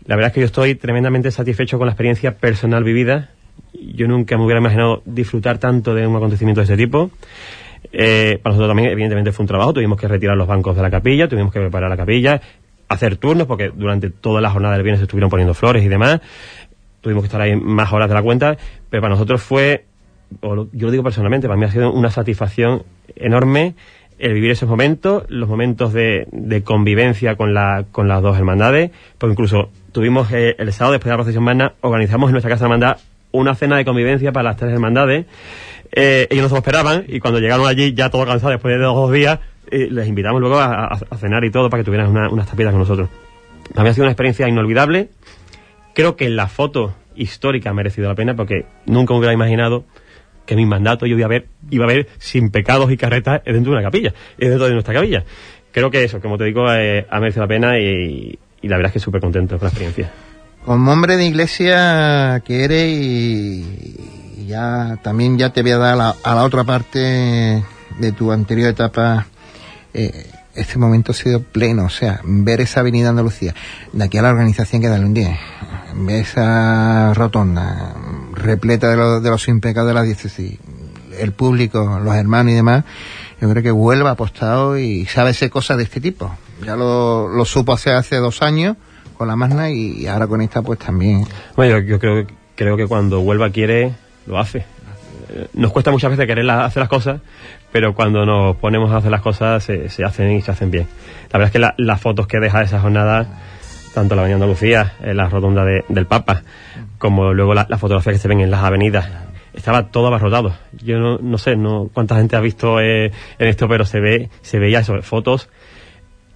La 0.07 0.17
verdad 0.17 0.29
es 0.29 0.35
que 0.35 0.41
yo 0.41 0.47
estoy 0.47 0.75
tremendamente 0.75 1.31
satisfecho 1.31 1.79
con 1.79 1.87
la 1.87 1.93
experiencia 1.93 2.37
personal 2.37 2.85
vivida. 2.85 3.31
Yo 3.73 4.09
nunca 4.09 4.37
me 4.37 4.45
hubiera 4.45 4.61
imaginado 4.61 5.03
disfrutar 5.05 5.59
tanto 5.59 5.95
de 5.95 6.07
un 6.07 6.17
acontecimiento 6.17 6.61
de 6.61 6.65
ese 6.65 6.77
tipo. 6.77 7.11
Eh, 7.93 8.39
para 8.43 8.55
nosotros 8.55 8.71
también, 8.71 8.91
evidentemente, 8.91 9.33
fue 9.33 9.45
un 9.45 9.49
trabajo. 9.49 9.73
Tuvimos 9.73 9.99
que 10.01 10.09
retirar 10.09 10.37
los 10.37 10.47
bancos 10.47 10.77
de 10.77 10.83
la 10.83 10.91
capilla, 10.91 11.29
tuvimos 11.29 11.53
que 11.53 11.61
preparar 11.61 11.91
la 11.91 11.97
capilla, 11.97 12.41
hacer 12.89 13.17
turnos, 13.17 13.47
porque 13.47 13.71
durante 13.75 14.11
toda 14.11 14.41
la 14.41 14.51
jornada 14.51 14.75
del 14.75 14.83
viernes 14.83 15.01
se 15.01 15.05
estuvieron 15.05 15.31
poniendo 15.31 15.55
flores 15.55 15.85
y 15.85 15.89
demás. 15.89 16.21
Tuvimos 17.01 17.23
que 17.23 17.27
estar 17.27 17.41
ahí 17.41 17.57
más 17.57 17.93
horas 17.93 18.09
de 18.09 18.15
la 18.15 18.23
cuenta, 18.23 18.57
pero 18.91 19.01
para 19.03 19.15
nosotros 19.15 19.43
fue, 19.43 19.85
yo 20.43 20.87
lo 20.87 20.91
digo 20.91 21.03
personalmente, 21.03 21.47
para 21.49 21.59
mí 21.59 21.65
ha 21.67 21.71
sido 21.71 21.93
una 21.93 22.11
satisfacción 22.11 22.83
enorme 23.17 23.75
el 24.19 24.35
vivir 24.35 24.51
esos 24.51 24.69
momentos, 24.69 25.25
los 25.29 25.49
momentos 25.49 25.93
de, 25.95 26.27
de 26.31 26.63
convivencia 26.63 27.37
con, 27.37 27.55
la, 27.55 27.87
con 27.91 28.07
las 28.07 28.21
dos 28.23 28.37
hermandades, 28.37 28.91
porque 29.17 29.33
incluso 29.33 29.71
tuvimos 29.93 30.31
eh, 30.33 30.57
el 30.59 30.73
sábado 30.75 30.93
después 30.93 31.07
de 31.07 31.11
la 31.13 31.17
procesión 31.17 31.43
magna, 31.45 31.73
organizamos 31.81 32.29
en 32.29 32.33
nuestra 32.33 32.51
casa 32.51 32.65
de 32.65 32.67
hermandad 32.67 32.99
una 33.33 33.55
cena 33.55 33.77
de 33.79 33.85
convivencia 33.85 34.31
para 34.33 34.51
las 34.51 34.57
tres 34.57 34.73
hermandades. 34.73 35.25
Eh, 35.93 36.27
ellos 36.31 36.43
no 36.45 36.49
se 36.49 36.55
lo 36.55 36.59
esperaban 36.59 37.05
y 37.09 37.19
cuando 37.21 37.41
llegaron 37.41 37.67
allí 37.67 37.95
ya 37.95 38.11
todo 38.11 38.27
cansado 38.27 38.51
después 38.53 38.77
de 38.77 38.83
dos 38.85 39.11
días, 39.11 39.39
eh, 39.71 39.89
les 39.91 40.07
invitamos 40.09 40.41
luego 40.41 40.59
a 40.59 40.99
cenar 41.17 41.43
y 41.45 41.51
todo 41.51 41.71
para 41.71 41.81
que 41.83 41.87
tuvieran 41.87 42.11
una- 42.11 42.29
unas 42.29 42.47
tapitas 42.47 42.73
con 42.73 42.81
nosotros. 42.81 43.09
Para 43.73 43.85
mí 43.85 43.89
ha 43.91 43.95
sido 43.95 44.05
una 44.05 44.13
experiencia 44.13 44.49
inolvidable. 44.49 45.09
Creo 45.95 46.17
que 46.17 46.29
la 46.29 46.47
foto 46.49 46.93
histórica 47.17 47.71
ha 47.71 47.75
merecido 47.75 48.09
la 48.09 48.15
pena 48.15 48.35
porque 48.35 48.67
nunca 48.87 49.15
me 49.15 49.19
hubiera 49.21 49.33
imaginado 49.33 49.85
que 50.47 50.57
mi 50.57 50.67
mandato 50.67 51.07
yo 51.07 51.17
iba 51.17 51.27
a 51.27 51.29
ver, 51.29 51.47
iba 51.71 51.85
a 51.85 51.89
ver 51.89 52.09
sin 52.19 52.51
pecados 52.51 52.91
y 52.91 52.97
carretas 52.97 53.43
dentro 53.45 53.73
de 53.73 53.79
una 53.79 53.83
capilla, 53.83 54.13
eh, 54.39 54.49
dentro 54.49 54.67
de 54.67 54.73
nuestra 54.73 54.95
capilla. 54.95 55.25
Creo 55.73 55.91
que 55.91 56.05
eso, 56.05 56.21
como 56.21 56.37
te 56.37 56.45
digo, 56.45 56.73
eh, 56.73 57.07
ha 57.09 57.21
merecido 57.21 57.45
la 57.45 57.49
pena 57.49 57.79
y, 57.79 58.39
la 58.63 58.77
verdad 58.77 58.89
es 58.89 58.95
que 58.95 58.99
súper 59.01 59.21
contento 59.21 59.59
con 59.59 59.67
la 59.67 59.71
experiencia. 59.71 60.11
Como 60.65 60.93
hombre 60.93 61.17
de 61.17 61.27
iglesia 61.27 62.43
que 62.45 62.65
eres 62.65 62.93
y, 62.93 64.47
ya 64.47 64.99
también 65.03 65.39
ya 65.39 65.51
te 65.51 65.63
voy 65.63 65.71
a 65.71 65.79
dar 65.79 65.93
a 65.95 65.97
la, 65.97 66.17
a 66.25 66.35
la 66.35 66.45
otra 66.45 66.65
parte 66.65 67.63
de 67.99 68.13
tu 68.13 68.33
anterior 68.33 68.71
etapa. 68.71 69.27
eh, 69.95 70.27
este 70.55 70.79
momento 70.79 71.13
ha 71.13 71.15
sido 71.15 71.43
pleno, 71.43 71.85
o 71.85 71.89
sea, 71.91 72.21
ver 72.25 72.61
esa 72.61 72.81
avenida 72.81 73.11
Andalucía, 73.11 73.55
de 73.93 74.05
aquí 74.05 74.19
a 74.19 74.23
la 74.23 74.31
organización 74.31 74.83
que 74.83 74.89
darle 74.89 75.07
un 75.07 75.15
10, 75.15 75.31
ver 75.97 76.17
esa 76.23 77.15
rotonda 77.15 77.95
repleta 78.35 78.89
de, 78.91 78.97
los 78.97 79.23
de 79.23 79.31
los 79.31 79.43
sin 79.43 79.61
pecados 79.61 79.89
de 79.89 79.95
la 79.95 80.03
diócesis, 80.03 80.59
el 81.19 81.33
público, 81.33 82.01
los 82.03 82.15
hermanos 82.15 82.53
y 82.53 82.57
demás, 82.57 82.85
yo 83.41 83.49
creo 83.51 83.63
que 83.63 83.73
Huelva 83.73 84.11
ha 84.11 84.13
apostado 84.13 84.79
y 84.79 85.07
sabe 85.07 85.31
hacer 85.31 85.51
cosas 85.51 85.77
de 85.79 85.85
este 85.85 86.01
tipo. 86.01 86.35
Ya 86.65 86.77
lo, 86.77 87.29
lo 87.29 87.45
supo 87.45 87.73
hacer 87.73 87.95
hace 87.95 88.17
dos 88.17 88.43
años 88.43 88.77
con 89.17 89.29
la 89.29 89.37
Magna 89.37 89.71
y 89.71 90.07
ahora 90.07 90.27
con 90.27 90.41
esta 90.43 90.63
pues 90.63 90.79
también. 90.79 91.27
Bueno, 91.57 91.79
yo, 91.79 91.85
yo 91.87 91.99
creo, 91.99 92.27
creo 92.55 92.77
que 92.77 92.87
cuando 92.87 93.21
Huelva 93.21 93.51
quiere, 93.51 93.95
lo 94.27 94.39
hace. 94.39 94.59
Eh, 95.31 95.49
Nos 95.55 95.73
cuesta 95.73 95.91
muchas 95.91 96.11
veces 96.11 96.27
querer 96.27 96.45
la- 96.45 96.65
hacer 96.67 96.81
las 96.81 96.89
cosas, 96.91 97.21
pero 97.73 97.95
cuando 97.95 98.25
nos 98.27 98.57
ponemos 98.57 98.91
a 98.93 98.97
hacer 98.99 99.11
las 99.11 99.21
cosas 99.23 99.63
se, 99.65 99.89
se 99.89 100.05
hacen 100.05 100.33
y 100.33 100.41
se 100.41 100.51
hacen 100.51 100.71
bien. 100.71 100.87
La 101.33 101.39
verdad 101.39 101.47
es 101.47 101.53
que 101.53 101.59
la- 101.59 101.75
las 101.79 102.01
fotos 102.01 102.27
que 102.27 102.41
deja 102.41 102.63
esa 102.63 102.81
jornada, 102.81 103.27
tanto 103.95 104.15
la 104.15 104.23
Avenida 104.23 104.37
Andalucía, 104.37 104.93
en 105.03 105.17
la 105.17 105.29
rotonda 105.29 105.65
de- 105.65 105.85
del 105.89 106.07
Papa, 106.07 106.43
como 106.99 107.33
luego 107.33 107.55
la- 107.55 107.67
las 107.69 107.81
fotografías 107.81 108.15
que 108.17 108.19
se 108.21 108.29
ven 108.29 108.41
en 108.41 108.51
las 108.51 108.63
avenidas, 108.65 109.09
estaba 109.53 109.89
todo 109.89 110.07
abarrotado. 110.09 110.55
Yo 110.83 111.19
no, 111.21 111.39
sé 111.39 111.57
no 111.57 111.89
cuánta 111.93 112.17
gente 112.17 112.37
ha 112.37 112.41
visto 112.41 112.81
eh, 112.81 113.07
en 113.39 113.49
esto, 113.49 113.69
pero 113.69 113.85
se 113.85 114.01
ve 114.01 114.31
se 114.43 114.59
veía 114.59 114.81
eso, 114.81 115.01
fotos 115.03 115.49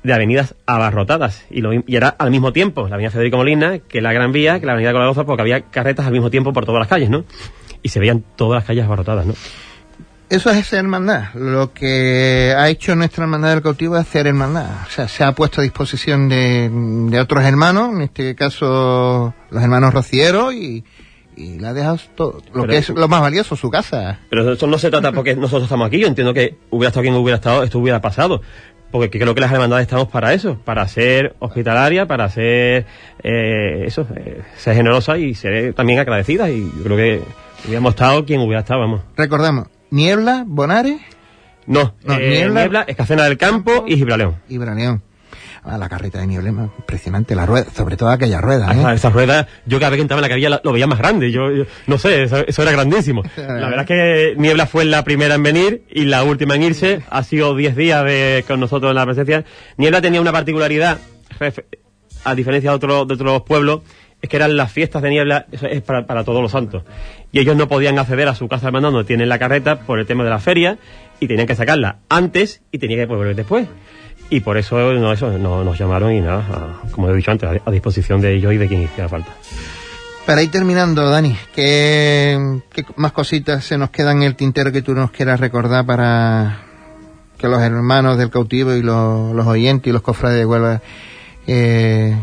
de 0.03 0.12
avenidas 0.12 0.55
abarrotadas 0.66 1.47
y, 1.51 1.61
lo, 1.62 1.72
y 1.72 1.82
era 1.89 2.09
al 2.09 2.30
mismo 2.30 2.53
tiempo 2.53 2.87
la 2.89 2.97
avenida 2.97 3.11
Federico 3.11 3.39
Molina 3.39 3.78
que 3.78 4.03
la 4.03 4.12
Gran 4.12 4.32
Vía, 4.32 4.61
que 4.61 4.66
la 4.66 4.72
avenida 4.72 4.93
Colagoza, 4.93 5.24
porque 5.24 5.41
había 5.43 5.62
carretas 5.62 6.07
al 6.07 6.12
mismo 6.12 6.28
tiempo 6.30 6.53
por 6.53 6.66
todas 6.66 6.78
las 6.80 6.89
calles, 6.89 7.09
¿no? 7.09 7.24
Y 7.82 7.89
se 7.89 8.01
veían 8.01 8.22
todas 8.37 8.59
las 8.61 8.64
calles 8.66 8.85
abarrotadas, 8.85 9.24
¿no? 9.26 9.35
Eso 10.31 10.51
es 10.51 10.66
ser 10.66 10.81
hermandad. 10.81 11.33
Lo 11.35 11.72
que 11.72 12.55
ha 12.57 12.68
hecho 12.68 12.97
nuestra 12.97 13.25
hermandad 13.25 13.51
del 13.51 13.62
cautivo 13.62 13.97
es 13.97 14.03
hacer 14.03 14.27
hermandad. 14.27 14.68
O 14.87 14.91
sea, 14.91 15.07
se 15.07 15.22
ha 15.22 15.33
puesto 15.33 15.61
a 15.61 15.64
disposición 15.64 16.29
de, 16.29 16.68
de 16.72 17.20
otros 17.20 17.45
hermanos, 17.45 17.95
en 17.95 18.03
este 18.03 18.35
caso 18.35 19.35
los 19.51 19.62
hermanos 19.62 19.93
rocieros, 19.95 20.55
y, 20.55 20.83
y 21.37 21.59
le 21.59 21.66
ha 21.68 21.72
dejado 21.75 21.99
todo, 22.16 22.33
lo 22.53 22.62
Pero- 22.62 22.66
que 22.68 22.79
es 22.79 22.89
lo 22.89 23.07
más 23.07 23.20
valioso, 23.20 23.55
su 23.55 23.70
casa. 23.70 24.18
Pero 24.31 24.53
eso 24.55 24.66
no 24.66 24.79
se 24.79 24.91
trata 24.91 25.12
porque 25.12 25.37
nosotros 25.37 25.64
estamos 25.64 25.87
aquí. 25.87 26.01
Yo 26.01 26.09
entiendo 26.09 26.33
que 26.35 26.57
hubiera 26.70 26.89
estado 26.89 27.03
quien 27.03 27.14
hubiera 27.14 27.37
estado, 27.37 27.62
esto 27.62 27.79
hubiera 27.79 28.01
pasado. 28.01 28.41
Porque 28.91 29.11
que 29.11 29.18
creo 29.18 29.35
que 29.35 29.41
las 29.41 29.51
hermandades 29.53 29.83
estamos 29.87 30.07
para 30.09 30.33
eso, 30.35 30.57
para 30.64 30.87
ser 30.87 31.35
hospitalaria, 31.41 32.07
para 32.07 32.29
ser 32.31 32.87
eh, 33.25 33.83
eso, 33.87 34.07
eh, 34.16 34.43
ser 34.57 34.77
generosa 34.77 35.18
y 35.18 35.35
ser 35.35 35.75
también 35.75 35.99
agradecida. 35.99 36.49
Y 36.49 36.70
yo 36.77 36.85
creo 36.85 36.97
que 36.97 37.22
hubiéramos 37.66 37.91
estado 37.95 38.25
quien 38.25 38.41
hubiera 38.41 38.61
estado, 38.61 38.81
vamos. 38.81 39.01
Recordamos, 39.16 39.66
Niebla, 39.95 40.45
Bonares 40.47 41.01
No, 41.66 41.95
No, 42.05 42.14
eh, 42.14 42.28
Niebla- 42.30 42.61
Niebla, 42.62 42.84
Escacena 42.88 43.24
del 43.24 43.38
Campo 43.38 43.84
y 43.86 43.97
Gibraleón. 43.97 44.36
y 44.49 44.59
Braleón. 44.59 45.03
Ah, 45.66 45.78
la 45.78 45.88
carreta 45.88 46.18
de 46.18 46.26
Niebla 46.26 46.51
impresionante, 46.51 47.34
la 47.34 47.47
rueda, 47.47 47.66
sobre 47.74 47.97
todo 47.97 48.11
aquella 48.11 48.38
rueda. 48.42 48.70
¿eh? 48.74 48.82
Ah, 48.84 48.92
Esas 48.92 49.12
ruedas, 49.14 49.47
yo 49.64 49.78
cada 49.78 49.90
vez 49.90 49.97
que 49.99 50.03
entraba 50.03 50.18
en 50.18 50.22
la 50.24 50.28
cabilla 50.28 50.51
la- 50.51 50.61
lo 50.62 50.72
veía 50.72 50.86
más 50.86 50.99
grande. 50.99 51.30
Yo, 51.32 51.51
yo- 51.53 51.64
no 51.86 51.97
sé, 51.97 52.24
eso, 52.24 52.45
eso 52.47 52.62
era 52.62 52.72
grandísimo. 52.72 53.22
La 53.38 53.68
verdad 53.70 53.80
es 53.80 53.86
que 53.86 54.34
Niebla 54.36 54.66
fue 54.66 54.84
la 54.84 55.05
primera 55.05 55.36
en 55.36 55.42
venir 55.42 55.84
y 55.90 56.05
la 56.05 56.22
última 56.24 56.55
en 56.57 56.64
irse. 56.64 57.01
Ha 57.09 57.22
sido 57.22 57.55
10 57.57 57.76
días 57.76 58.05
de, 58.05 58.45
con 58.47 58.61
nosotros 58.61 58.90
en 58.90 58.97
la 58.97 59.07
presencia. 59.07 59.45
Niebla 59.78 60.03
tenía 60.03 60.20
una 60.20 60.32
particularidad, 60.32 60.99
a 62.24 62.34
diferencia 62.34 62.70
de, 62.70 62.76
otros 62.76 63.09
de 63.09 63.14
otros 63.14 63.42
pueblos, 63.42 63.80
es 64.25 64.31
que 64.31 64.37
eran 64.37 64.57
las 64.57 64.72
fiestas 64.72 65.03
de 65.03 65.11
Niebla, 65.11 65.45
eso 65.53 65.66
es 65.66 65.83
para, 65.83 66.07
para 66.07 66.25
todos 66.25 66.41
los 66.41 66.51
santos. 66.51 66.83
Y 67.31 67.41
ellos 67.41 67.57
no 67.57 67.68
podían 67.68 67.99
acceder 67.99 68.27
a 68.27 68.35
su 68.35 68.49
casa 68.49 68.68
hermana 68.68 68.91
donde 68.91 69.05
tienen 69.05 69.29
la 69.29 69.39
carreta 69.39 69.81
por 69.81 69.99
el 69.99 70.07
tema 70.07 70.25
de 70.25 70.31
la 70.31 70.39
feria 70.39 70.79
y 71.20 71.29
tenían 71.29 71.47
que 71.47 71.55
sacarla 71.55 71.99
antes 72.09 72.62
y 72.72 72.79
tenían 72.79 73.01
que 73.01 73.07
volver 73.07 73.37
después. 73.37 73.68
Y 74.31 74.41
por 74.41 74.57
eso, 74.57 74.95
no, 74.95 75.12
eso 75.12 75.37
no, 75.37 75.62
nos 75.62 75.79
llamaron 75.79 76.11
y 76.11 76.22
nada, 76.22 76.81
como 76.91 77.11
he 77.11 77.14
dicho 77.14 77.33
antes, 77.33 77.51
a, 77.51 77.68
a 77.68 77.70
disposición 77.70 78.22
de 78.22 78.35
ellos 78.35 78.55
y 78.55 78.57
de 78.57 78.66
quien 78.66 78.83
hiciera 78.85 79.11
falta. 79.11 79.31
Para 80.25 80.43
ir 80.43 80.51
terminando, 80.51 81.07
Dani, 81.11 81.37
¿qué, 81.55 82.62
qué 82.72 82.87
más 82.97 83.12
cositas 83.12 83.62
se 83.62 83.77
nos 83.77 83.91
quedan 83.91 84.22
en 84.22 84.22
el 84.22 84.37
tintero 84.37 84.72
que 84.72 84.81
tú 84.81 84.95
nos 84.95 85.11
quieras 85.11 85.39
recordar 85.39 85.85
para 85.85 86.62
que 87.37 87.47
los 87.47 87.61
hermanos 87.61 88.16
del 88.16 88.31
cautivo 88.31 88.72
y 88.72 88.81
los, 88.81 89.35
los 89.35 89.47
oyentes 89.47 89.91
y 89.91 89.93
los 89.93 90.01
cofrades 90.01 90.39
de 90.39 90.47
Huelva 90.47 90.81
eh, 91.47 92.16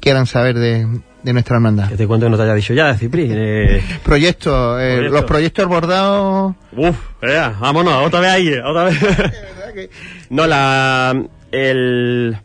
quieran 0.00 0.26
saber 0.26 0.58
de, 0.58 0.86
de 1.22 1.32
nuestra 1.32 1.56
hermandad? 1.56 1.88
Que 1.88 1.96
te 1.96 2.06
cuento 2.06 2.26
que 2.26 2.30
no 2.30 2.36
te 2.36 2.42
haya 2.42 2.54
dicho 2.54 2.74
ya, 2.74 2.94
Cipri. 2.96 3.28
Eh, 3.30 3.82
Proyectos, 4.02 4.80
eh, 4.80 4.94
Proyecto. 4.94 5.14
los 5.16 5.24
proyectos 5.24 5.66
bordados. 5.68 6.54
uf, 6.76 6.96
vea, 7.22 7.54
vámonos, 7.60 8.06
otra 8.06 8.20
vez 8.20 8.30
ahí, 8.30 8.52
otra 8.64 8.84
vez. 8.84 8.98
no, 10.30 10.46
la, 10.46 11.22
el, 11.52 12.36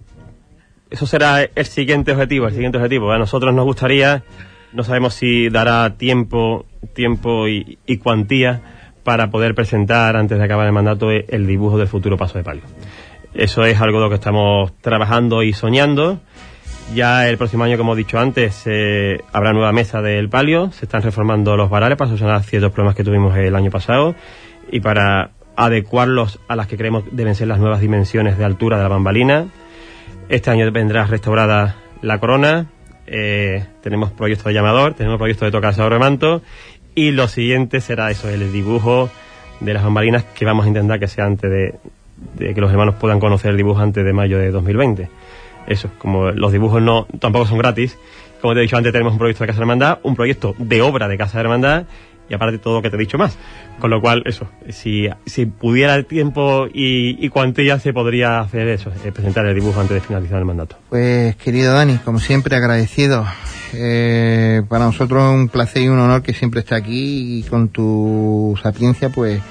eso 0.89 1.05
será 1.07 1.41
el 1.43 1.65
siguiente 1.65 2.11
objetivo, 2.11 2.47
el 2.47 2.53
siguiente 2.53 2.77
objetivo. 2.77 3.11
A 3.11 3.17
nosotros 3.17 3.53
nos 3.53 3.65
gustaría, 3.65 4.23
no 4.73 4.83
sabemos 4.83 5.13
si 5.13 5.49
dará 5.49 5.95
tiempo, 5.97 6.65
tiempo 6.93 7.47
y, 7.47 7.79
y 7.85 7.97
cuantía 7.97 8.61
para 9.03 9.29
poder 9.29 9.53
presentar 9.53 10.15
antes 10.17 10.37
de 10.37 10.43
acabar 10.43 10.65
el 10.65 10.73
mandato 10.73 11.11
el 11.11 11.45
dibujo 11.47 11.77
del 11.77 11.87
futuro 11.87 12.17
paso 12.17 12.37
de 12.37 12.43
palio. 12.43 12.63
Eso 13.35 13.65
es 13.65 13.79
algo 13.79 13.97
de 13.99 14.03
lo 14.05 14.09
que 14.09 14.15
estamos 14.15 14.71
trabajando 14.81 15.43
y 15.43 15.53
soñando. 15.53 16.21
Ya 16.93 17.27
el 17.27 17.37
próximo 17.37 17.63
año, 17.63 17.77
como 17.77 17.93
he 17.93 17.97
dicho 17.97 18.19
antes, 18.19 18.63
eh, 18.65 19.19
habrá 19.33 19.53
nueva 19.53 19.71
mesa 19.71 20.01
del 20.01 20.29
palio. 20.29 20.71
Se 20.71 20.85
están 20.85 21.01
reformando 21.01 21.57
los 21.57 21.69
varales 21.69 21.97
para 21.97 22.09
solucionar 22.09 22.43
ciertos 22.43 22.71
problemas 22.71 22.95
que 22.95 23.03
tuvimos 23.03 23.35
el 23.37 23.55
año 23.55 23.71
pasado 23.71 24.15
y 24.71 24.79
para 24.79 25.31
adecuarlos 25.57 26.39
a 26.47 26.55
las 26.55 26.67
que 26.67 26.77
creemos 26.77 27.03
deben 27.11 27.35
ser 27.35 27.47
las 27.47 27.59
nuevas 27.59 27.81
dimensiones 27.81 28.37
de 28.37 28.45
altura 28.45 28.77
de 28.77 28.83
la 28.83 28.89
bambalina. 28.89 29.47
Este 30.29 30.51
año 30.51 30.71
vendrá 30.71 31.05
restaurada 31.05 31.77
la 32.01 32.19
corona. 32.19 32.67
eh, 33.07 33.65
tenemos 33.81 34.11
proyecto 34.11 34.49
de 34.49 34.55
llamador, 34.55 34.93
tenemos 34.93 35.17
proyecto 35.17 35.45
de 35.45 35.51
tocar 35.51 35.73
sobre 35.73 35.99
manto. 35.99 36.41
Y 36.93 37.11
lo 37.11 37.27
siguiente 37.27 37.81
será 37.81 38.09
eso, 38.11 38.29
el 38.29 38.51
dibujo 38.53 39.09
de 39.59 39.73
las 39.73 39.83
bambalinas 39.83 40.23
que 40.23 40.45
vamos 40.45 40.65
a 40.65 40.67
intentar 40.67 40.99
que 40.99 41.07
sea 41.07 41.25
antes 41.25 41.49
de, 41.49 41.75
de 42.35 42.53
que 42.53 42.61
los 42.61 42.71
hermanos 42.71 42.95
puedan 42.95 43.19
conocer 43.19 43.51
el 43.51 43.57
dibujo 43.57 43.79
antes 43.79 44.05
de 44.05 44.13
mayo 44.13 44.37
de 44.37 44.51
2020. 44.51 45.09
Eso, 45.67 45.89
como 45.97 46.31
los 46.31 46.51
dibujos 46.51 46.81
no 46.81 47.07
tampoco 47.19 47.45
son 47.45 47.57
gratis, 47.57 47.97
como 48.41 48.53
te 48.53 48.59
he 48.59 48.63
dicho 48.63 48.77
antes, 48.77 48.91
tenemos 48.91 49.13
un 49.13 49.19
proyecto 49.19 49.43
de 49.43 49.47
Casa 49.47 49.59
de 49.59 49.63
Hermandad, 49.63 49.99
un 50.03 50.15
proyecto 50.15 50.55
de 50.59 50.81
obra 50.81 51.07
de 51.07 51.17
Casa 51.17 51.37
de 51.37 51.43
Hermandad 51.45 51.85
y 52.29 52.33
aparte 52.33 52.57
todo 52.57 52.75
lo 52.75 52.81
que 52.81 52.89
te 52.89 52.95
he 52.95 52.99
dicho 52.99 53.17
más. 53.17 53.37
Con 53.79 53.89
lo 53.89 54.01
cual, 54.01 54.23
eso, 54.25 54.47
si, 54.69 55.07
si 55.25 55.45
pudiera 55.45 55.95
el 55.95 56.05
tiempo 56.05 56.67
y, 56.71 57.23
y 57.23 57.29
cuantía, 57.29 57.79
se 57.79 57.93
podría 57.93 58.39
hacer 58.39 58.67
eso, 58.67 58.91
eh, 59.03 59.11
presentar 59.11 59.45
el 59.45 59.55
dibujo 59.55 59.79
antes 59.79 59.95
de 59.95 60.01
finalizar 60.01 60.39
el 60.39 60.45
mandato. 60.45 60.77
Pues 60.89 61.35
querido 61.37 61.73
Dani, 61.73 61.97
como 61.97 62.19
siempre 62.19 62.55
agradecido. 62.55 63.25
Eh, 63.73 64.61
para 64.69 64.85
nosotros 64.85 65.23
es 65.23 65.39
un 65.39 65.49
placer 65.49 65.81
y 65.81 65.87
un 65.89 65.99
honor 65.99 66.21
que 66.21 66.33
siempre 66.33 66.61
esté 66.61 66.75
aquí 66.75 67.39
y 67.39 67.43
con 67.43 67.69
tu 67.69 68.57
sapiencia 68.61 69.09
pues 69.09 69.41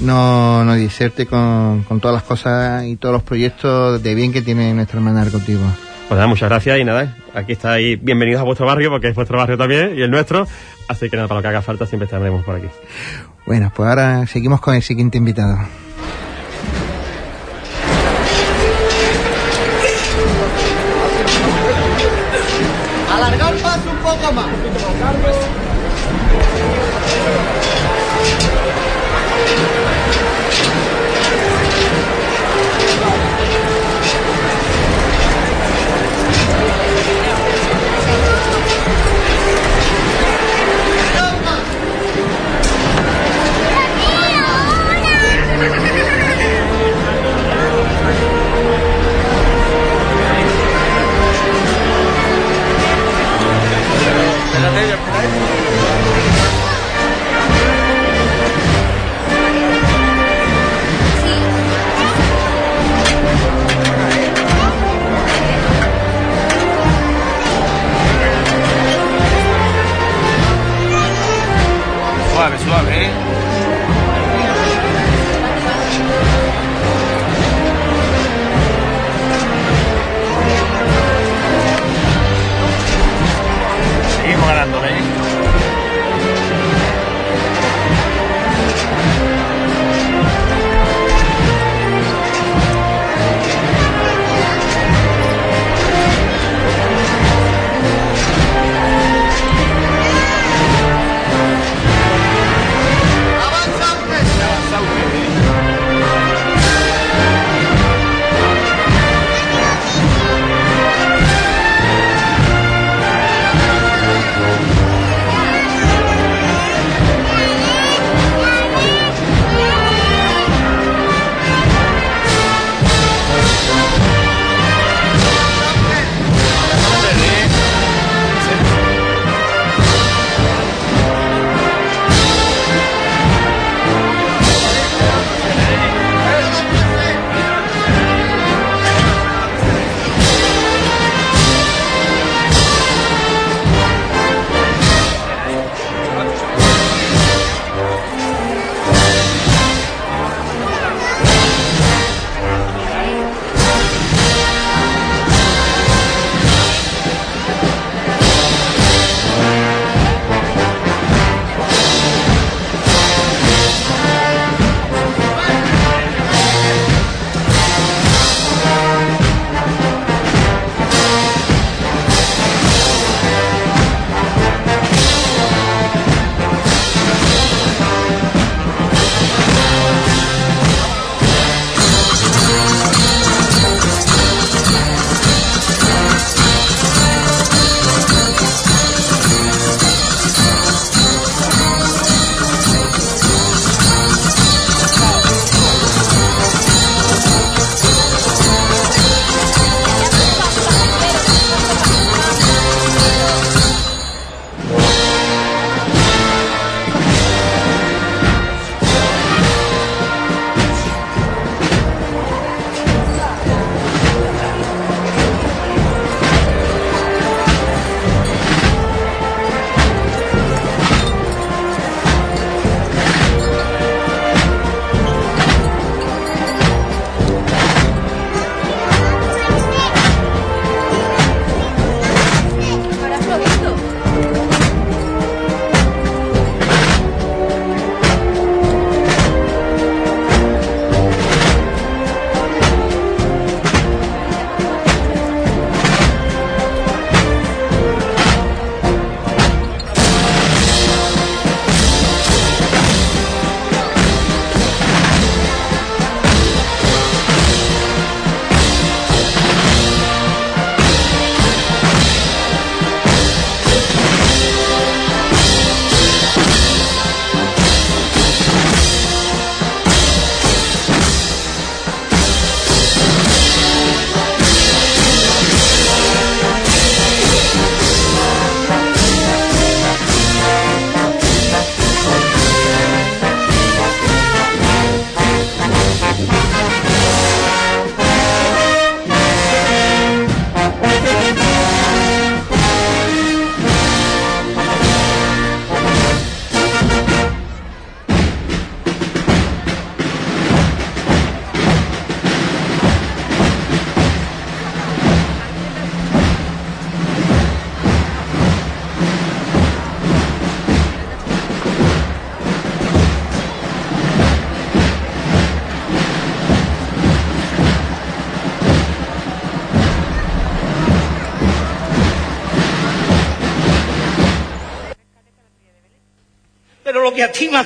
no, 0.00 0.64
no 0.64 0.74
diserte 0.74 1.26
con, 1.26 1.82
con 1.84 2.00
todas 2.00 2.14
las 2.14 2.22
cosas 2.22 2.84
y 2.84 2.96
todos 2.96 3.12
los 3.12 3.22
proyectos 3.22 4.02
de 4.02 4.14
bien 4.14 4.32
que 4.32 4.42
tiene 4.42 4.74
nuestra 4.74 4.98
hermana 4.98 5.28
contigo. 5.30 5.62
Pues 6.08 6.16
nada, 6.16 6.26
muchas 6.26 6.48
gracias 6.48 6.78
y 6.78 6.84
nada, 6.84 7.16
aquí 7.34 7.52
estáis 7.52 8.02
bienvenidos 8.02 8.40
a 8.40 8.44
vuestro 8.44 8.66
barrio 8.66 8.90
porque 8.90 9.08
es 9.08 9.14
vuestro 9.14 9.38
barrio 9.38 9.56
también 9.56 9.96
y 9.96 10.02
el 10.02 10.10
nuestro. 10.10 10.46
Así 10.88 11.08
que 11.08 11.16
nada, 11.16 11.28
para 11.28 11.38
lo 11.38 11.42
que 11.42 11.48
haga 11.48 11.62
falta 11.62 11.86
siempre 11.86 12.06
estaremos 12.06 12.44
por 12.44 12.56
aquí. 12.56 12.66
Bueno, 13.46 13.72
pues 13.74 13.88
ahora 13.88 14.26
seguimos 14.26 14.60
con 14.60 14.74
el 14.74 14.82
siguiente 14.82 15.18
invitado. 15.18 15.56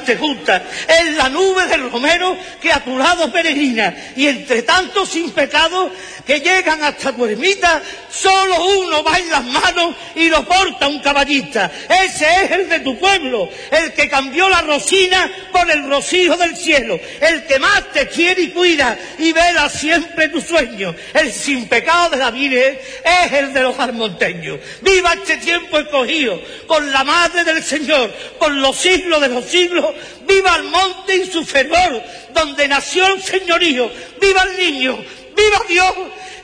Te 0.02 0.16
gusta. 0.16 0.62
Es 0.88 1.16
la 1.16 1.28
nube 1.28 1.66
del 1.66 1.90
romero 1.90 2.36
que 2.60 2.72
a 2.72 2.82
tu 2.82 2.98
lado 2.98 3.30
peregrina. 3.30 3.94
Y 4.16 4.26
entre 4.26 4.62
tanto 4.62 5.04
sin 5.06 5.30
pecado 5.30 5.90
que 6.26 6.40
llegan 6.40 6.82
hasta 6.82 7.12
tu 7.12 7.24
ermita, 7.24 7.82
solo 8.24 8.64
uno 8.78 9.04
va 9.04 9.18
en 9.18 9.28
las 9.28 9.44
manos 9.44 9.94
y 10.14 10.28
lo 10.28 10.44
porta 10.46 10.88
un 10.88 11.00
caballista. 11.00 11.70
Ese 12.02 12.26
es 12.44 12.50
el 12.52 12.68
de 12.70 12.80
tu 12.80 12.98
pueblo, 12.98 13.50
el 13.70 13.92
que 13.92 14.08
cambió 14.08 14.48
la 14.48 14.62
rosina 14.62 15.30
por 15.52 15.70
el 15.70 15.86
rocío 15.90 16.34
del 16.38 16.56
cielo, 16.56 16.98
el 17.20 17.44
que 17.44 17.58
más 17.58 17.92
te 17.92 18.08
quiere 18.08 18.42
y 18.42 18.48
cuida 18.48 18.96
y 19.18 19.32
vela 19.32 19.68
siempre 19.68 20.30
tu 20.30 20.40
sueño. 20.40 20.94
El 21.12 21.30
sin 21.32 21.68
pecado 21.68 22.10
de 22.10 22.16
la 22.16 22.30
Virgen 22.30 22.78
es 23.04 23.32
el 23.32 23.52
de 23.52 23.60
los 23.60 23.78
armonteños. 23.78 24.58
Viva 24.80 25.12
este 25.12 25.36
tiempo 25.36 25.78
escogido 25.78 26.40
con 26.66 26.90
la 26.90 27.04
madre 27.04 27.44
del 27.44 27.62
Señor, 27.62 28.10
con 28.38 28.58
los 28.58 28.74
siglos 28.74 29.20
de 29.20 29.28
los 29.28 29.44
siglos. 29.44 29.94
Viva 30.26 30.56
el 30.56 30.64
monte 30.64 31.16
y 31.16 31.30
su 31.30 31.44
fervor, 31.44 32.02
donde 32.32 32.68
nació 32.68 33.06
el 33.06 33.22
señorío. 33.22 33.90
Viva 34.18 34.42
el 34.44 34.56
niño, 34.56 34.96
viva 35.36 35.62
Dios 35.68 35.94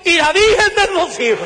y 0.05 0.16
la 0.16 0.32
Virgen 0.32 0.74
del 0.76 0.94
Rocío. 0.94 1.36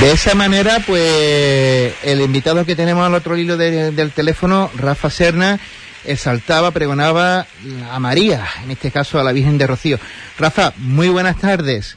De 0.00 0.10
esa 0.12 0.34
manera, 0.34 0.78
pues 0.86 1.94
el 2.02 2.20
invitado 2.22 2.64
que 2.64 2.74
tenemos 2.74 3.06
al 3.06 3.14
otro 3.14 3.36
hilo 3.36 3.56
de- 3.56 3.92
del 3.92 4.10
teléfono, 4.10 4.70
Rafa 4.76 5.10
Serna, 5.10 5.60
exaltaba, 6.04 6.72
pregonaba 6.72 7.46
a 7.90 7.98
María, 8.00 8.44
en 8.64 8.72
este 8.72 8.90
caso 8.90 9.20
a 9.20 9.24
la 9.24 9.32
Virgen 9.32 9.58
de 9.58 9.66
Rocío. 9.66 9.98
Rafa, 10.38 10.72
muy 10.78 11.08
buenas 11.08 11.36
tardes. 11.38 11.96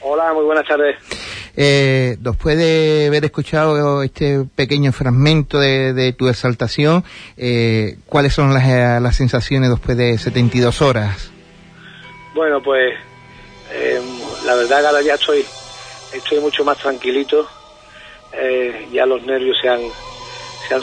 Hola, 0.00 0.32
muy 0.34 0.44
buenas 0.44 0.66
tardes. 0.66 0.96
Eh, 1.56 2.16
después 2.20 2.56
de 2.58 3.06
haber 3.08 3.24
escuchado 3.24 4.02
este 4.02 4.44
pequeño 4.54 4.92
fragmento 4.92 5.58
de, 5.58 5.92
de 5.92 6.12
tu 6.12 6.28
exaltación, 6.28 7.02
eh, 7.36 7.96
¿cuáles 8.06 8.34
son 8.34 8.52
las, 8.52 9.00
las 9.02 9.16
sensaciones 9.16 9.70
después 9.70 9.96
de 9.96 10.18
72 10.18 10.82
horas? 10.82 11.30
Bueno, 12.38 12.62
pues 12.62 12.94
eh, 13.72 14.00
la 14.46 14.54
verdad 14.54 14.80
que 14.80 14.86
ahora 14.86 15.02
ya 15.02 15.14
estoy, 15.14 15.44
estoy 16.12 16.38
mucho 16.38 16.64
más 16.64 16.78
tranquilito. 16.78 17.48
Eh, 18.32 18.86
ya 18.92 19.06
los 19.06 19.24
nervios 19.24 19.58
se 19.60 19.68
han, 19.68 19.80
se 20.68 20.74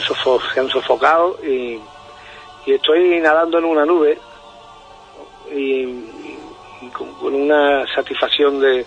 han, 0.60 0.68
sofocado 0.68 1.38
y, 1.42 1.80
estoy 2.66 3.18
nadando 3.20 3.56
en 3.56 3.64
una 3.64 3.86
nube 3.86 4.18
y, 5.50 5.86
con, 6.92 7.34
una 7.34 7.86
satisfacción 7.94 8.60
de, 8.60 8.84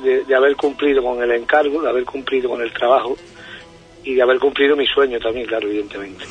de 0.00 0.34
haber 0.36 0.54
cumplido 0.54 1.02
con 1.02 1.20
el 1.24 1.32
encargo, 1.32 1.82
de 1.82 1.88
haber 1.88 2.04
cumplido 2.04 2.50
con 2.50 2.62
el 2.62 2.72
trabajo 2.72 3.16
y 4.04 4.14
de 4.14 4.22
haber 4.22 4.38
cumplido 4.38 4.76
mi 4.76 4.86
sueño 4.86 5.18
también, 5.18 5.48
claro, 5.48 5.66
evidentemente. 5.66 6.24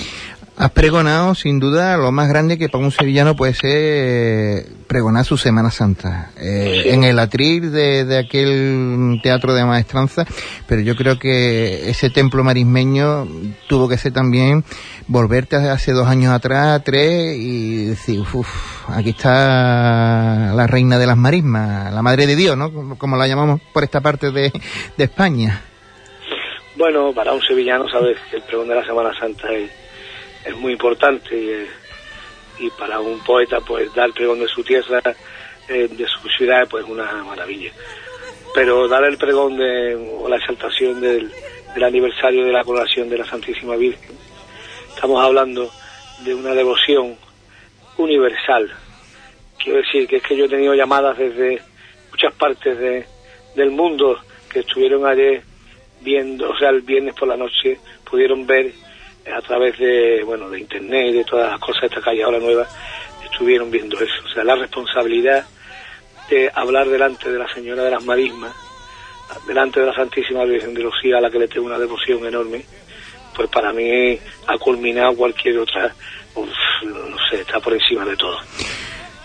Has 0.56 0.70
pregonado, 0.70 1.34
sin 1.34 1.60
duda, 1.60 1.98
lo 1.98 2.12
más 2.12 2.30
grande 2.30 2.60
que 2.60 2.70
para 2.70 2.84
un 2.84 2.92
sevillano 2.92 3.36
puede 3.36 3.56
ser 3.56 3.72
eh, 3.74 4.68
pregonar 4.86 5.26
su 5.26 5.36
Semana 5.36 5.72
Santa. 5.72 6.30
Eh, 6.40 6.92
En 6.94 7.04
el 7.04 7.18
atril 7.18 7.72
de, 7.72 8.06
de 8.06 8.20
aquel 8.20 9.20
teatro 9.24 9.56
de 9.56 9.66
maestranza, 9.66 10.26
pero 10.68 10.82
yo 10.82 10.96
creo 10.96 11.18
que 11.18 11.90
ese 11.90 12.12
templo 12.12 12.44
marismeño 12.44 13.28
tuvo 13.68 13.90
que 13.90 13.98
ser 13.98 14.14
también 14.14 14.64
volverte 15.08 15.56
hace 15.56 15.92
dos 15.92 16.08
años 16.08 16.32
atrás, 16.32 16.84
tres, 16.84 17.36
y 17.36 17.86
decir, 17.86 18.20
uff, 18.20 18.90
aquí 18.90 19.10
está 19.10 20.54
la 20.54 20.68
reina 20.68 21.00
de 21.00 21.08
las 21.08 21.18
marismas, 21.18 21.92
la 21.92 22.02
madre 22.04 22.28
de 22.28 22.36
Dios, 22.36 22.56
¿no? 22.56 22.72
Como, 22.98 23.18
la 23.18 23.28
llamamos 23.28 23.60
por 23.74 23.84
esta 23.84 24.02
parte 24.02 24.30
de, 24.30 24.52
de 24.98 25.04
España. 25.04 25.62
Bueno, 26.76 27.12
para 27.12 27.34
un 27.34 27.42
sevillano, 27.42 27.90
sabes 27.90 28.18
que 28.30 28.38
el 28.38 28.44
pregón 28.44 28.68
de 28.68 28.76
la 28.76 28.86
Semana 28.86 29.12
Santa 29.20 29.52
es, 29.52 29.70
es 30.46 30.56
muy 30.56 30.74
importante 30.74 31.38
y, 31.38 31.50
eh, 31.50 31.68
y 32.60 32.70
para 32.72 33.00
un 33.00 33.20
poeta, 33.24 33.60
pues 33.62 33.94
dar 33.94 34.12
pregón 34.12 34.40
de 34.40 34.48
su 34.48 34.64
tierra, 34.64 35.02
eh, 35.68 35.88
de 35.90 36.08
su 36.08 36.28
ciudad, 36.30 36.68
pues 36.70 36.86
una 36.86 37.24
maravilla. 37.24 37.72
Pero 38.54 38.88
dar 38.88 39.04
el 39.06 39.18
pregón 39.18 39.58
de, 39.58 39.96
o 39.96 40.30
la 40.30 40.38
exaltación 40.38 41.02
del, 41.02 41.32
del 41.74 41.84
aniversario 41.84 42.46
de 42.46 42.52
la 42.52 42.64
coronación 42.64 43.10
de 43.10 43.18
la 43.18 43.26
Santísima 43.26 43.76
Virgen, 43.76 44.16
estamos 44.94 45.24
hablando 45.24 45.72
de 46.24 46.36
una 46.36 46.54
devoción 46.54 47.18
universal. 47.98 48.72
Quiero 49.58 49.80
decir 49.80 50.08
que 50.08 50.18
es 50.18 50.24
que 50.24 50.36
yo 50.36 50.46
he 50.46 50.50
tenido 50.50 50.74
llamadas 50.74 51.18
desde 51.18 51.62
muchas 52.12 52.34
partes 52.36 52.78
de, 52.78 53.06
del 53.56 53.72
mundo 53.72 54.20
que 54.52 54.60
estuvieron 54.60 55.06
ayer 55.06 55.42
viendo, 56.02 56.50
o 56.50 56.58
sea, 56.58 56.70
el 56.70 56.82
viernes 56.82 57.16
por 57.16 57.28
la 57.28 57.38
noche 57.38 57.80
pudieron 58.10 58.46
ver 58.46 58.72
a 59.32 59.42
través 59.42 59.78
de, 59.78 60.24
bueno, 60.26 60.50
de 60.50 60.60
internet 60.60 61.08
y 61.10 61.18
de 61.18 61.24
todas 61.24 61.52
las 61.52 61.60
cosas 61.60 61.82
de 61.82 61.88
esta 61.88 62.02
calle 62.02 62.24
ahora 62.24 62.40
nueva, 62.40 62.68
estuvieron 63.24 63.72
viendo 63.72 63.98
eso. 63.98 64.14
O 64.26 64.34
sea, 64.34 64.44
la 64.44 64.56
responsabilidad 64.56 65.46
de 66.30 66.52
hablar 66.54 66.88
delante 66.88 67.32
de 67.32 67.40
la 67.40 67.52
Señora 67.54 67.84
de 67.84 67.92
las 67.92 68.04
Marismas, 68.04 68.54
delante 69.48 69.80
de 69.80 69.88
la 69.88 69.94
Santísima 69.94 70.44
Virgen 70.46 70.74
de 70.74 70.84
Lucía, 70.84 71.18
a 71.18 71.22
la 71.22 71.30
que 71.30 71.40
le 71.40 71.48
tengo 71.48 71.66
una 71.66 71.80
devoción 71.80 72.26
enorme, 72.26 72.64
pues 73.36 73.50
para 73.50 73.74
mí 73.74 74.18
ha 74.48 74.58
culminado 74.60 75.16
cualquier 75.16 75.58
otra, 75.58 75.94
uf, 76.36 76.50
no 76.86 77.18
sé, 77.30 77.42
está 77.42 77.60
por 77.60 77.74
encima 77.74 78.06
de 78.06 78.16
todo. 78.16 78.38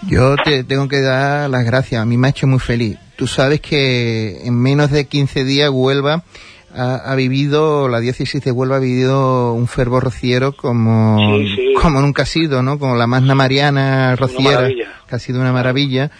Yo 0.07 0.37
te 0.37 0.65
tengo 0.65 0.89
que 0.89 1.01
dar 1.01 1.51
las 1.51 1.65
gracias, 1.65 2.01
a 2.01 2.07
mí 2.07 2.17
me 2.17 2.29
ha 2.29 2.31
hecho 2.31 2.47
muy 2.47 2.61
feliz. 2.61 2.99
Tú 3.17 3.27
sabes 3.27 3.61
que 3.61 4.43
en 4.45 4.55
menos 4.55 4.91
de 4.91 5.07
15 5.07 5.45
días 5.45 5.71
Huelva 5.71 6.23
ha, 6.75 6.97
ha 6.97 7.15
vivido, 7.15 7.89
la 7.89 8.01
diócesis 8.01 8.43
de 8.43 8.53
Huelva 8.53 8.77
ha 8.77 8.81
vivido 8.81 9.53
un 9.53 9.67
fervor 9.69 10.05
rociero 10.05 10.53
como, 10.53 11.19
Sí, 11.39 11.55
sí. 11.57 11.75
como 11.81 12.01
nunca 12.01 12.23
ha 12.23 12.27
sido, 12.27 12.63
¿no? 12.63 12.79
Como 12.79 12.97
la 12.97 13.07
Magna 13.07 13.35
Mariana 13.35 14.17
rociera, 14.17 14.69
que 14.69 15.15
ha 15.17 15.19
sido 15.19 15.41
una 15.41 15.53
maravilla, 15.53 16.11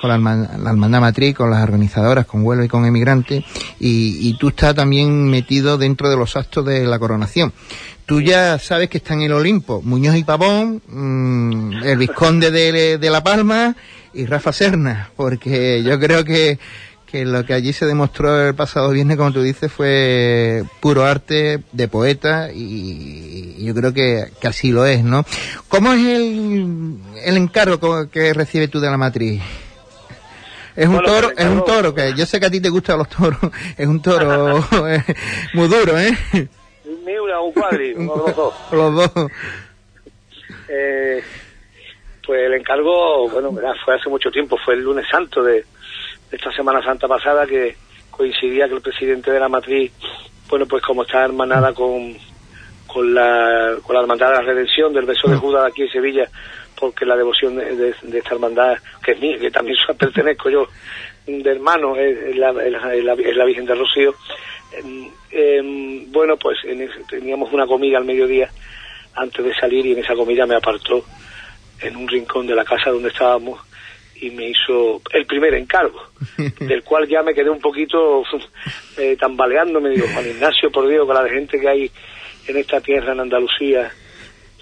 con 0.00 0.10
la, 0.10 0.18
la 0.18 0.70
hermandad 0.70 1.00
matriz, 1.00 1.34
con 1.34 1.50
las 1.50 1.62
organizadoras, 1.62 2.24
con 2.26 2.44
Huelva 2.44 2.64
y 2.64 2.68
con 2.68 2.86
Emigrantes, 2.86 3.44
y, 3.80 4.28
y 4.28 4.38
tú 4.38 4.48
estás 4.48 4.74
también 4.74 5.28
metido 5.28 5.76
dentro 5.76 6.08
de 6.08 6.16
los 6.16 6.36
actos 6.36 6.64
de 6.64 6.84
la 6.86 6.98
coronación. 6.98 7.52
Tú 8.06 8.20
ya 8.22 8.58
sabes 8.58 8.88
que 8.88 8.98
está 8.98 9.14
en 9.14 9.22
el 9.22 9.32
Olimpo 9.32 9.82
Muñoz 9.82 10.16
y 10.16 10.24
Pavón, 10.24 10.80
mm, 10.88 11.82
el 11.82 11.98
Vizconde 11.98 12.50
de, 12.50 12.96
de 12.96 13.10
La 13.10 13.22
Palma 13.22 13.76
y 14.14 14.24
Rafa 14.24 14.52
Serna, 14.52 15.10
porque 15.16 15.82
yo 15.82 15.98
creo 16.00 16.24
que, 16.24 16.58
que 17.10 17.24
lo 17.24 17.44
que 17.44 17.54
allí 17.54 17.72
se 17.72 17.86
demostró 17.86 18.48
el 18.48 18.54
pasado 18.54 18.90
viernes, 18.90 19.16
como 19.16 19.32
tú 19.32 19.42
dices, 19.42 19.72
fue 19.72 20.62
puro 20.80 21.04
arte 21.04 21.62
de 21.72 21.88
poeta 21.88 22.50
y, 22.52 23.64
yo 23.64 23.74
creo 23.74 23.92
que, 23.92 24.30
que 24.40 24.46
así 24.46 24.70
lo 24.70 24.84
es, 24.84 25.02
¿no? 25.02 25.24
¿Cómo 25.68 25.92
es 25.92 26.04
el, 26.04 26.96
el 27.24 27.36
encargo 27.36 28.08
que 28.10 28.34
recibes 28.34 28.70
tú 28.70 28.78
de 28.80 28.90
la 28.90 28.96
matriz? 28.96 29.42
Es 30.76 30.86
un 30.86 30.94
Bueno, 30.94 31.08
toro, 31.08 31.30
es 31.36 31.46
un 31.46 31.64
toro, 31.64 31.94
que 31.94 32.14
yo 32.14 32.24
sé 32.24 32.38
que 32.38 32.46
a 32.46 32.50
ti 32.50 32.60
te 32.60 32.68
gustan 32.68 32.98
los 32.98 33.08
toros, 33.08 33.38
es 33.76 33.86
un 33.86 34.00
toro 34.00 34.64
muy 35.54 35.66
duro, 35.66 35.98
¿eh? 35.98 36.16
Ni 37.04 37.18
una, 37.18 37.40
un 37.40 37.52
cuadri, 37.52 37.94
los 37.98 38.36
dos. 38.36 38.54
Los 38.70 38.94
dos. 38.94 39.30
Eh, 40.68 41.22
pues 42.24 42.46
el 42.46 42.54
encargo, 42.54 43.28
bueno, 43.30 43.50
fue 43.84 43.96
hace 43.96 44.08
mucho 44.08 44.30
tiempo, 44.30 44.56
fue 44.64 44.74
el 44.74 44.82
lunes 44.82 45.06
santo 45.10 45.42
de 45.42 45.64
esta 46.30 46.52
Semana 46.52 46.82
Santa 46.82 47.06
pasada 47.08 47.46
que 47.46 47.76
coincidía 48.10 48.68
que 48.68 48.74
el 48.74 48.80
presidente 48.82 49.30
de 49.30 49.40
la 49.40 49.48
matriz, 49.48 49.92
bueno, 50.48 50.66
pues 50.66 50.82
como 50.82 51.02
está 51.02 51.24
hermanada 51.24 51.72
con, 51.72 52.16
con, 52.86 53.14
la, 53.14 53.76
con 53.82 53.94
la 53.94 54.02
hermandad 54.02 54.28
de 54.30 54.34
la 54.34 54.40
redención 54.42 54.92
del 54.92 55.06
beso 55.06 55.28
de 55.28 55.36
Judas 55.36 55.62
de 55.64 55.68
aquí 55.70 55.82
en 55.82 55.90
Sevilla, 55.90 56.28
porque 56.78 57.04
la 57.06 57.16
devoción 57.16 57.56
de, 57.56 57.74
de- 57.76 57.94
de 58.02 58.18
esta 58.18 58.34
hermandad, 58.34 58.76
que 59.02 59.12
es 59.12 59.20
mía, 59.20 59.38
que 59.38 59.50
también 59.50 59.76
pertenezco 59.98 60.50
yo, 60.50 60.66
de 61.26 61.50
hermano, 61.50 61.94
es, 61.96 62.36
la, 62.36 62.50
es 62.50 63.04
la- 63.04 63.12
es 63.14 63.46
Virgen 63.46 63.66
de 63.66 63.74
Rocío. 63.74 64.14
Em, 65.30 66.10
bueno, 66.12 66.36
pues 66.36 66.58
en 66.64 66.88
teníamos 67.08 67.52
una 67.52 67.66
comida 67.66 67.98
al 67.98 68.04
mediodía 68.04 68.48
antes 69.14 69.44
de 69.44 69.54
salir 69.54 69.84
y 69.86 69.92
en 69.92 69.98
esa 69.98 70.14
comida 70.14 70.46
me 70.46 70.54
apartó 70.56 71.04
en 71.80 71.96
un 71.96 72.08
rincón 72.08 72.46
de 72.46 72.54
la 72.54 72.64
casa 72.64 72.90
donde 72.90 73.08
estábamos 73.08 73.60
y 74.20 74.30
me 74.30 74.48
hizo 74.50 75.00
el 75.12 75.26
primer 75.26 75.54
encargo, 75.54 76.00
del 76.60 76.82
cual 76.82 77.06
ya 77.08 77.22
me 77.22 77.34
quedé 77.34 77.50
un 77.50 77.60
poquito 77.60 78.22
eh, 78.98 79.16
tambaleando, 79.18 79.80
me 79.80 79.90
digo, 79.90 80.06
Juan 80.12 80.26
Ignacio, 80.28 80.70
por 80.70 80.88
Dios, 80.88 81.06
con 81.06 81.14
la 81.14 81.22
de 81.24 81.30
gente 81.30 81.58
que 81.60 81.68
hay 81.68 81.90
en 82.46 82.56
esta 82.56 82.80
tierra, 82.80 83.12
en 83.12 83.20
Andalucía, 83.20 83.90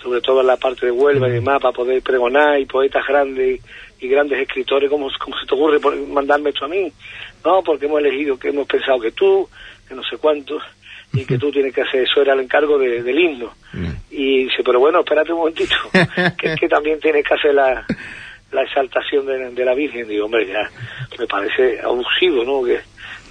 sobre 0.02 0.20
todo 0.20 0.40
en 0.40 0.46
la 0.48 0.56
parte 0.56 0.86
de 0.86 0.92
Huelva 0.92 1.28
y 1.28 1.32
demás, 1.32 1.60
para 1.60 1.72
poder 1.72 2.02
pregonar 2.02 2.60
y 2.60 2.66
poetas 2.66 3.04
grandes 3.06 3.60
y 3.98 4.08
grandes 4.08 4.38
escritores, 4.40 4.90
¿cómo, 4.90 5.08
cómo 5.18 5.38
se 5.38 5.46
te 5.46 5.54
ocurre 5.54 5.80
por- 5.80 5.96
mandarme 5.96 6.50
esto 6.50 6.64
a 6.66 6.68
mí? 6.68 6.92
No, 7.44 7.62
porque 7.62 7.86
hemos 7.86 8.00
elegido, 8.00 8.38
que 8.38 8.48
hemos 8.48 8.66
pensado 8.66 9.00
que 9.00 9.12
tú, 9.12 9.48
que 9.88 9.94
no 9.94 10.02
sé 10.02 10.18
cuántos, 10.18 10.62
y 11.12 11.24
que 11.24 11.38
tú 11.38 11.50
tienes 11.50 11.72
que 11.72 11.80
hacer, 11.82 12.02
eso 12.02 12.20
era 12.20 12.34
el 12.34 12.40
encargo 12.40 12.76
de- 12.78 13.02
del 13.02 13.18
himno. 13.18 13.54
Y 14.10 14.44
dice, 14.44 14.62
pero 14.64 14.80
bueno, 14.80 15.00
espérate 15.00 15.32
un 15.32 15.38
momentito, 15.38 15.74
que 16.60 16.68
también 16.68 17.00
tienes 17.00 17.24
que 17.26 17.34
hacer 17.34 17.54
la, 17.54 17.86
la 18.52 18.62
exaltación 18.62 19.26
de, 19.26 19.50
de 19.50 19.64
la 19.64 19.74
Virgen. 19.74 20.08
Digo, 20.08 20.26
hombre, 20.26 20.46
ya 20.46 20.70
me 21.18 21.26
parece 21.26 21.80
abusivo, 21.82 22.44
¿no? 22.44 22.62
Que 22.64 22.80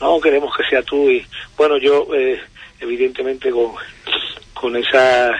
no 0.01 0.19
queremos 0.19 0.55
que 0.55 0.63
sea 0.69 0.81
tú. 0.83 1.09
Y 1.09 1.25
bueno, 1.57 1.77
yo, 1.77 2.07
eh, 2.15 2.39
evidentemente, 2.79 3.49
con, 3.51 3.71
con 4.53 4.75
esa 4.75 5.31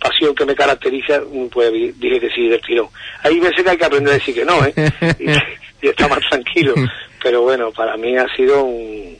pasión 0.00 0.34
que 0.34 0.44
me 0.46 0.54
caracteriza, 0.54 1.20
pues 1.52 1.72
dije 1.72 2.20
que 2.20 2.30
sí 2.30 2.48
del 2.48 2.60
tirón. 2.62 2.88
Hay 3.22 3.38
veces 3.40 3.62
que 3.64 3.70
hay 3.70 3.76
que 3.76 3.84
aprender 3.84 4.12
a 4.14 4.18
decir 4.18 4.34
que 4.34 4.44
no, 4.44 4.64
¿eh? 4.64 4.72
y, 5.18 5.86
y 5.86 5.90
está 5.90 6.08
más 6.08 6.20
tranquilo. 6.30 6.74
Pero 7.22 7.42
bueno, 7.42 7.72
para 7.72 7.96
mí 7.96 8.16
ha 8.16 8.26
sido 8.36 8.62
un, 8.64 9.16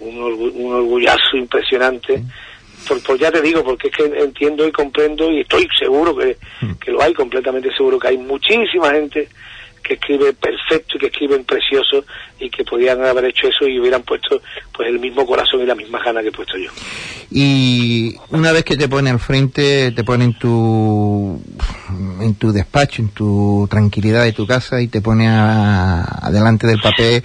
un, 0.00 0.16
orgu- 0.20 0.52
un 0.54 0.74
orgullazo 0.74 1.36
impresionante. 1.36 2.22
Por, 2.86 3.02
por 3.02 3.18
ya 3.18 3.30
te 3.30 3.42
digo, 3.42 3.64
porque 3.64 3.88
es 3.88 3.96
que 3.96 4.04
entiendo 4.04 4.66
y 4.66 4.72
comprendo 4.72 5.30
y 5.30 5.40
estoy 5.40 5.66
seguro 5.78 6.16
que, 6.16 6.36
que 6.80 6.92
lo 6.92 7.02
hay, 7.02 7.12
completamente 7.12 7.70
seguro 7.76 7.98
que 7.98 8.08
hay 8.08 8.18
muchísima 8.18 8.90
gente 8.90 9.28
que 9.82 9.94
escribe 9.94 10.32
perfecto 10.32 10.96
y 10.96 10.98
que 10.98 11.06
escriben 11.06 11.44
precioso 11.44 12.04
y 12.38 12.50
que 12.50 12.64
podían 12.64 13.04
haber 13.04 13.26
hecho 13.26 13.48
eso 13.48 13.66
y 13.66 13.78
hubieran 13.78 14.02
puesto 14.02 14.40
pues 14.72 14.88
el 14.88 14.98
mismo 14.98 15.26
corazón 15.26 15.62
y 15.62 15.66
la 15.66 15.74
misma 15.74 16.02
gana 16.02 16.22
que 16.22 16.28
he 16.28 16.32
puesto 16.32 16.56
yo. 16.56 16.70
Y 17.30 18.14
una 18.30 18.52
vez 18.52 18.64
que 18.64 18.76
te 18.76 18.88
pone 18.88 19.10
al 19.10 19.18
frente, 19.18 19.92
te 19.92 20.04
pone 20.04 20.24
en 20.24 20.34
tu, 20.34 21.42
en 22.20 22.34
tu 22.36 22.52
despacho, 22.52 23.02
en 23.02 23.08
tu 23.10 23.66
tranquilidad 23.70 24.24
de 24.24 24.32
tu 24.32 24.46
casa 24.46 24.80
y 24.80 24.88
te 24.88 25.00
pone 25.00 25.28
a, 25.28 26.02
adelante 26.02 26.66
del 26.66 26.80
papel, 26.80 27.22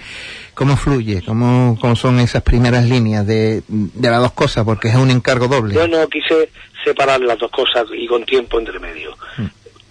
¿cómo 0.54 0.76
fluye? 0.76 1.22
¿Cómo, 1.24 1.78
cómo 1.80 1.96
son 1.96 2.20
esas 2.20 2.42
primeras 2.42 2.84
líneas 2.88 3.26
de, 3.26 3.62
de 3.68 4.10
las 4.10 4.20
dos 4.20 4.32
cosas? 4.32 4.64
Porque 4.64 4.88
es 4.88 4.96
un 4.96 5.10
encargo 5.10 5.48
doble. 5.48 5.74
Yo 5.74 5.88
no 5.88 6.06
quise 6.08 6.50
separar 6.84 7.20
las 7.20 7.38
dos 7.38 7.50
cosas 7.50 7.86
y 7.96 8.06
con 8.06 8.24
tiempo 8.24 8.58
entre 8.58 8.78
medio. 8.78 9.16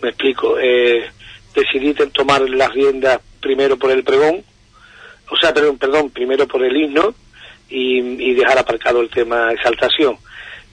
Me 0.01 0.09
explico. 0.09 0.57
Eh, 0.59 1.05
decidí 1.55 1.93
tomar 2.11 2.41
las 2.49 2.71
riendas 2.73 3.19
primero 3.39 3.77
por 3.77 3.91
el 3.91 4.03
pregón, 4.03 4.43
o 5.29 5.37
sea, 5.37 5.53
perdón, 5.53 5.77
perdón 5.77 6.09
primero 6.09 6.47
por 6.47 6.63
el 6.63 6.75
himno 6.75 7.13
y, 7.69 8.33
dejar 8.33 8.57
aparcado 8.57 9.01
el 9.01 9.09
tema 9.09 9.51
exaltación. 9.51 10.17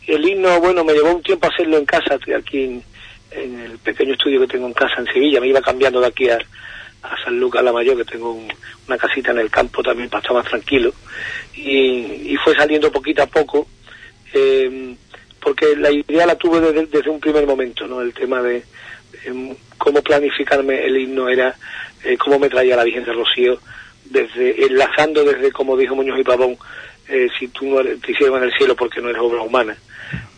El 0.06 0.26
himno, 0.26 0.60
bueno, 0.60 0.84
me 0.84 0.92
llevó 0.92 1.14
un 1.14 1.22
tiempo 1.22 1.48
hacerlo 1.48 1.78
en 1.78 1.84
casa, 1.86 2.18
aquí 2.36 2.62
en, 2.64 2.82
el 3.32 3.78
pequeño 3.78 4.14
estudio 4.14 4.40
que 4.40 4.48
tengo 4.48 4.66
en 4.66 4.72
casa 4.72 4.94
en 4.98 5.06
Sevilla. 5.06 5.40
Me 5.40 5.48
iba 5.48 5.60
cambiando 5.60 6.00
de 6.00 6.08
aquí 6.08 6.28
a, 6.28 6.38
a 7.02 7.24
San 7.24 7.38
Lucas 7.38 7.62
la 7.62 7.72
Mayor, 7.72 7.96
que 7.96 8.04
tengo 8.04 8.32
un- 8.32 8.52
una 8.88 8.98
casita 8.98 9.30
en 9.30 9.38
el 9.38 9.50
campo 9.50 9.82
también 9.82 10.08
para 10.10 10.20
estar 10.20 10.34
más 10.36 10.46
tranquilo. 10.46 10.92
Y, 11.54 12.32
y 12.32 12.36
fue 12.42 12.54
saliendo 12.56 12.90
poquito 12.90 13.22
a 13.22 13.26
poco, 13.26 13.68
eh, 14.34 14.94
porque 15.40 15.76
la 15.76 15.90
idea 15.92 16.26
la 16.26 16.34
tuve 16.34 16.60
desde 16.60 17.08
un 17.08 17.20
primer 17.20 17.46
momento, 17.46 17.86
¿no? 17.86 18.00
El 18.00 18.12
tema 18.12 18.42
de 18.42 18.64
cómo 19.78 20.02
planificarme 20.02 20.84
el 20.84 20.96
himno 20.98 21.28
era 21.28 21.54
eh, 22.04 22.16
cómo 22.16 22.38
me 22.38 22.48
traía 22.48 22.76
la 22.76 22.84
Virgen 22.84 23.04
de 23.04 23.12
Rocío, 23.12 23.58
desde 24.04 24.64
enlazando 24.66 25.24
desde, 25.24 25.52
como 25.52 25.76
dijo 25.76 25.94
Muñoz 25.94 26.18
y 26.18 26.24
Pavón, 26.24 26.56
eh, 27.08 27.28
si 27.38 27.48
tú 27.48 27.66
no 27.66 27.80
eres- 27.80 28.00
te 28.00 28.12
hicieron 28.12 28.38
en 28.38 28.44
el 28.44 28.52
cielo 28.56 28.74
porque 28.76 29.00
no 29.00 29.08
eres 29.08 29.20
obra 29.22 29.42
humana, 29.42 29.76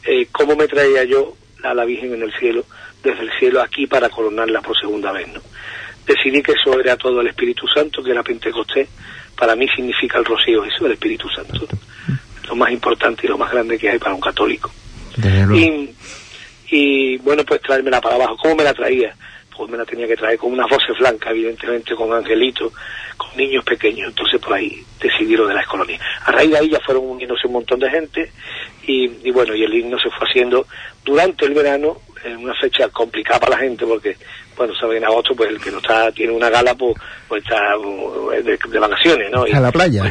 eh, 0.04 0.26
cómo 0.32 0.56
me 0.56 0.66
traía 0.68 1.04
yo 1.04 1.36
a 1.62 1.74
la 1.74 1.84
Virgen 1.84 2.14
en 2.14 2.22
el 2.22 2.32
cielo, 2.38 2.64
desde 3.02 3.22
el 3.22 3.30
cielo 3.38 3.60
aquí 3.60 3.86
para 3.86 4.08
coronarla 4.08 4.60
por 4.60 4.78
segunda 4.78 5.12
vez, 5.12 5.28
¿no? 5.28 5.40
Decidí 6.06 6.42
que 6.42 6.52
eso 6.52 6.78
era 6.80 6.96
todo 6.96 7.20
el 7.20 7.28
Espíritu 7.28 7.66
Santo, 7.68 8.02
que 8.02 8.10
era 8.10 8.22
Pentecostés, 8.22 8.88
para 9.36 9.54
mí 9.54 9.66
significa 9.74 10.18
el 10.18 10.24
rocío, 10.24 10.64
eso 10.64 10.86
el 10.86 10.92
Espíritu 10.92 11.28
Santo, 11.28 11.66
lo 12.48 12.56
más 12.56 12.70
importante 12.72 13.26
y 13.26 13.28
lo 13.28 13.38
más 13.38 13.50
grande 13.52 13.78
que 13.78 13.88
hay 13.90 13.98
para 13.98 14.14
un 14.14 14.20
católico. 14.20 14.70
Y, 15.56 15.94
y 16.74 17.18
bueno, 17.18 17.44
pues 17.44 17.60
traérmela 17.60 18.00
para 18.00 18.14
abajo. 18.14 18.34
¿Cómo 18.38 18.56
me 18.56 18.64
la 18.64 18.72
traía? 18.72 19.14
Pues 19.54 19.70
me 19.70 19.76
la 19.76 19.84
tenía 19.84 20.06
que 20.06 20.16
traer 20.16 20.38
con 20.38 20.52
unas 20.52 20.70
voces 20.70 20.98
blancas, 20.98 21.30
evidentemente, 21.30 21.94
con 21.94 22.10
angelitos, 22.14 22.72
con 23.18 23.28
niños 23.36 23.62
pequeños. 23.62 24.08
Entonces 24.08 24.40
por 24.40 24.54
ahí 24.54 24.82
decidí 24.98 25.36
lo 25.36 25.46
de 25.46 25.52
la 25.52 25.60
escolonía. 25.60 26.00
A 26.24 26.32
raíz 26.32 26.50
de 26.50 26.56
ahí 26.56 26.70
ya 26.70 26.80
fueron 26.80 27.04
uniéndose 27.04 27.46
un 27.46 27.52
montón 27.52 27.78
de 27.78 27.90
gente 27.90 28.32
y, 28.86 29.04
y 29.22 29.30
bueno, 29.30 29.54
y 29.54 29.64
el 29.64 29.74
himno 29.74 29.98
se 29.98 30.08
fue 30.08 30.26
haciendo 30.26 30.66
durante 31.04 31.44
el 31.44 31.52
verano, 31.52 31.98
en 32.24 32.38
una 32.38 32.54
fecha 32.54 32.88
complicada 32.88 33.40
para 33.40 33.56
la 33.56 33.62
gente 33.62 33.84
porque, 33.84 34.16
bueno, 34.66 34.74
saben, 34.78 34.98
en 34.98 35.04
agosto 35.04 35.34
pues 35.34 35.50
el 35.50 35.60
que 35.60 35.70
no 35.70 35.78
está, 35.78 36.10
tiene 36.12 36.32
una 36.32 36.48
gala, 36.50 36.74
pues, 36.74 36.94
pues 37.28 37.42
está 37.42 37.76
uh, 37.78 38.30
de, 38.30 38.56
de 38.56 38.78
vacaciones, 38.78 39.30
¿no? 39.30 39.46
Y- 39.46 39.52
A 39.52 39.60
la 39.60 39.72
playa. 39.72 40.04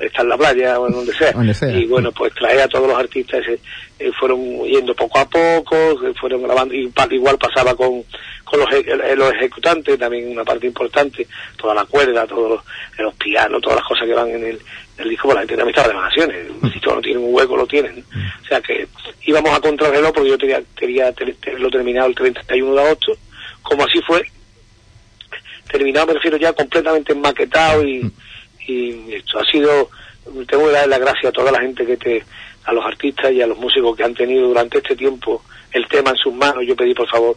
está 0.00 0.22
en 0.22 0.28
la 0.28 0.36
playa 0.36 0.78
o 0.78 0.86
en 0.86 0.92
donde 0.92 1.12
sea. 1.14 1.32
Donde 1.34 1.54
sea. 1.54 1.70
Y 1.70 1.86
bueno, 1.86 2.12
pues 2.12 2.32
trae 2.34 2.60
a 2.62 2.68
todos 2.68 2.86
los 2.88 2.98
artistas, 2.98 3.40
eh, 3.48 3.58
eh, 3.98 4.10
fueron 4.18 4.40
yendo 4.64 4.94
poco 4.94 5.18
a 5.18 5.28
poco, 5.28 5.76
eh, 6.06 6.12
fueron 6.20 6.42
grabando, 6.42 6.74
y 6.74 6.92
igual 7.10 7.38
pasaba 7.38 7.74
con, 7.74 8.02
con 8.44 8.60
los, 8.60 8.70
e- 8.72 8.84
eh, 8.86 9.16
los 9.16 9.32
ejecutantes, 9.34 9.98
también 9.98 10.30
una 10.30 10.44
parte 10.44 10.66
importante, 10.66 11.26
toda 11.56 11.74
la 11.74 11.84
cuerda, 11.86 12.26
todos 12.26 12.50
los, 12.50 12.60
eh, 12.98 13.02
los 13.02 13.14
pianos, 13.14 13.62
todas 13.62 13.78
las 13.78 13.88
cosas 13.88 14.06
que 14.06 14.14
van 14.14 14.28
en 14.28 14.44
el, 14.44 14.58
el 14.98 15.08
disco, 15.08 15.28
pues 15.28 15.34
la 15.36 15.40
gente 15.40 15.56
también 15.56 15.76
estaba 15.76 15.88
de 15.88 15.94
vacaciones, 16.00 16.46
si 16.72 16.80
todos 16.80 16.96
no 16.96 17.02
tienen 17.02 17.24
un 17.24 17.34
hueco, 17.34 17.56
lo 17.56 17.66
tienen. 17.66 18.04
O 18.42 18.46
sea 18.46 18.60
que 18.60 18.86
íbamos 19.26 19.56
a 19.56 19.60
contrarreloj 19.60 20.12
porque 20.12 20.30
yo 20.30 20.38
quería, 20.38 20.62
quería 20.76 21.12
tenerlo 21.12 21.70
terminado 21.70 22.08
el 22.08 22.14
31 22.14 22.74
de 22.74 22.80
agosto, 22.82 23.12
como 23.64 23.82
así 23.82 24.00
fue, 24.06 24.22
terminado 25.68 26.06
me 26.06 26.14
refiero 26.14 26.36
ya 26.36 26.52
completamente 26.52 27.12
maquetado 27.16 27.84
y, 27.84 28.08
y 28.68 29.14
esto 29.14 29.40
ha 29.40 29.44
sido 29.50 29.90
tengo 30.46 30.66
que 30.66 30.72
dar 30.72 30.88
las 30.88 31.00
gracias 31.00 31.26
a 31.26 31.32
toda 31.32 31.50
la 31.50 31.60
gente 31.60 31.84
que 31.84 31.96
te 31.96 32.24
a 32.64 32.72
los 32.72 32.84
artistas 32.84 33.32
y 33.32 33.42
a 33.42 33.46
los 33.46 33.58
músicos 33.58 33.96
que 33.96 34.04
han 34.04 34.14
tenido 34.14 34.48
durante 34.48 34.78
este 34.78 34.96
tiempo 34.96 35.42
el 35.72 35.86
tema 35.88 36.10
en 36.10 36.16
sus 36.16 36.32
manos. 36.32 36.64
Yo 36.66 36.74
pedí 36.74 36.94
por 36.94 37.08
favor 37.08 37.36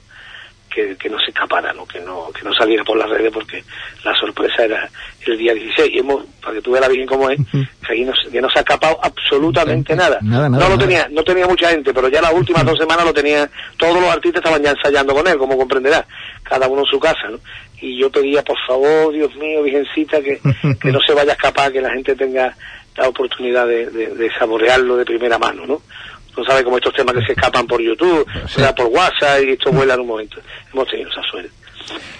que, 0.69 0.95
que 0.97 1.09
no 1.09 1.17
se 1.19 1.27
escapara 1.31 1.73
¿no? 1.73 1.85
que 1.87 1.99
no 2.01 2.29
que 2.31 2.43
no 2.43 2.53
saliera 2.53 2.83
por 2.83 2.97
las 2.97 3.09
redes 3.09 3.31
porque 3.33 3.63
la 4.03 4.13
sorpresa 4.15 4.63
era 4.65 4.89
el 5.25 5.37
día 5.37 5.53
16 5.53 5.89
y 5.93 5.99
hemos 5.99 6.23
para 6.41 6.55
que 6.55 6.61
tú 6.61 6.71
veas 6.71 6.87
bien 6.89 7.05
cómo 7.07 7.29
es 7.29 7.39
que, 7.51 7.93
ahí 7.93 8.03
no, 8.05 8.13
se- 8.15 8.29
que 8.29 8.41
no 8.41 8.49
se 8.49 8.59
ha 8.59 8.61
escapado 8.61 8.99
absolutamente 9.01 9.95
nada, 9.95 10.19
Nada, 10.21 10.49
nada, 10.49 10.63
no 10.63 10.69
lo 10.69 10.75
nada. 10.75 10.87
tenía 10.87 11.07
no 11.11 11.23
tenía 11.23 11.47
mucha 11.47 11.69
gente 11.69 11.93
pero 11.93 12.07
ya 12.09 12.21
las 12.21 12.33
últimas 12.33 12.65
dos 12.65 12.77
semanas 12.77 13.05
lo 13.05 13.13
tenía 13.13 13.49
todos 13.77 13.95
los 13.99 14.09
artistas 14.09 14.41
estaban 14.43 14.61
ya 14.63 14.71
ensayando 14.71 15.13
con 15.13 15.27
él 15.27 15.37
como 15.37 15.57
comprenderás 15.57 16.05
cada 16.43 16.67
uno 16.67 16.81
en 16.81 16.87
su 16.87 16.99
casa 16.99 17.27
¿no? 17.29 17.39
y 17.81 17.99
yo 17.99 18.09
pedía 18.11 18.43
por 18.43 18.57
favor 18.67 19.13
Dios 19.13 19.35
mío 19.35 19.63
Virgencita 19.63 20.21
que, 20.21 20.39
que 20.81 20.91
no 20.91 20.99
se 21.05 21.13
vaya 21.13 21.31
a 21.31 21.35
escapar 21.35 21.71
que 21.71 21.81
la 21.81 21.91
gente 21.91 22.15
tenga 22.15 22.55
la 22.95 23.07
oportunidad 23.09 23.67
de, 23.67 23.89
de- 23.91 24.15
de 24.15 24.31
saborearlo 24.37 24.97
de 24.97 25.05
primera 25.05 25.37
mano 25.37 25.65
¿no? 25.65 25.81
Tú 26.37 26.45
sabes 26.45 26.63
como 26.63 26.77
estos 26.77 26.93
temas 26.93 27.15
que 27.15 27.25
se 27.25 27.31
escapan 27.31 27.65
por 27.65 27.81
YouTube 27.81 28.23
sea, 28.47 28.75
por 28.75 28.85
WhatsApp 28.85 29.41
y 29.43 29.53
esto 29.53 29.71
vuela 29.71 29.95
en 29.95 30.01
un 30.01 30.07
momento. 30.07 30.39
Hemos 30.71 30.87
tenido 30.87 31.09
esa 31.09 31.23
suerte. 31.23 31.49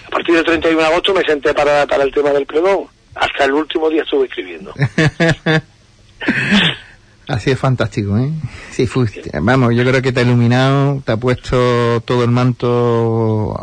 A 0.07 0.09
partir 0.09 0.33
del 0.33 0.43
31 0.43 0.81
de 0.81 0.87
agosto 0.87 1.13
me 1.13 1.21
senté 1.21 1.53
para, 1.53 1.85
para 1.85 2.03
el 2.03 2.11
tema 2.11 2.31
del 2.31 2.47
pregón. 2.47 2.87
Hasta 3.13 3.45
el 3.45 3.51
último 3.51 3.89
día 3.89 4.01
estuve 4.01 4.25
escribiendo 4.25 4.73
Así 7.27 7.51
es 7.51 7.59
fantástico, 7.59 8.17
¿eh? 8.17 8.31
Sí, 8.71 8.87
fuiste. 8.87 9.29
Vamos, 9.41 9.75
yo 9.75 9.83
creo 9.83 10.01
que 10.01 10.13
te 10.13 10.21
ha 10.21 10.23
iluminado, 10.23 11.01
te 11.05 11.11
ha 11.11 11.17
puesto 11.17 12.01
todo 12.05 12.23
el 12.23 12.31
manto 12.31 13.53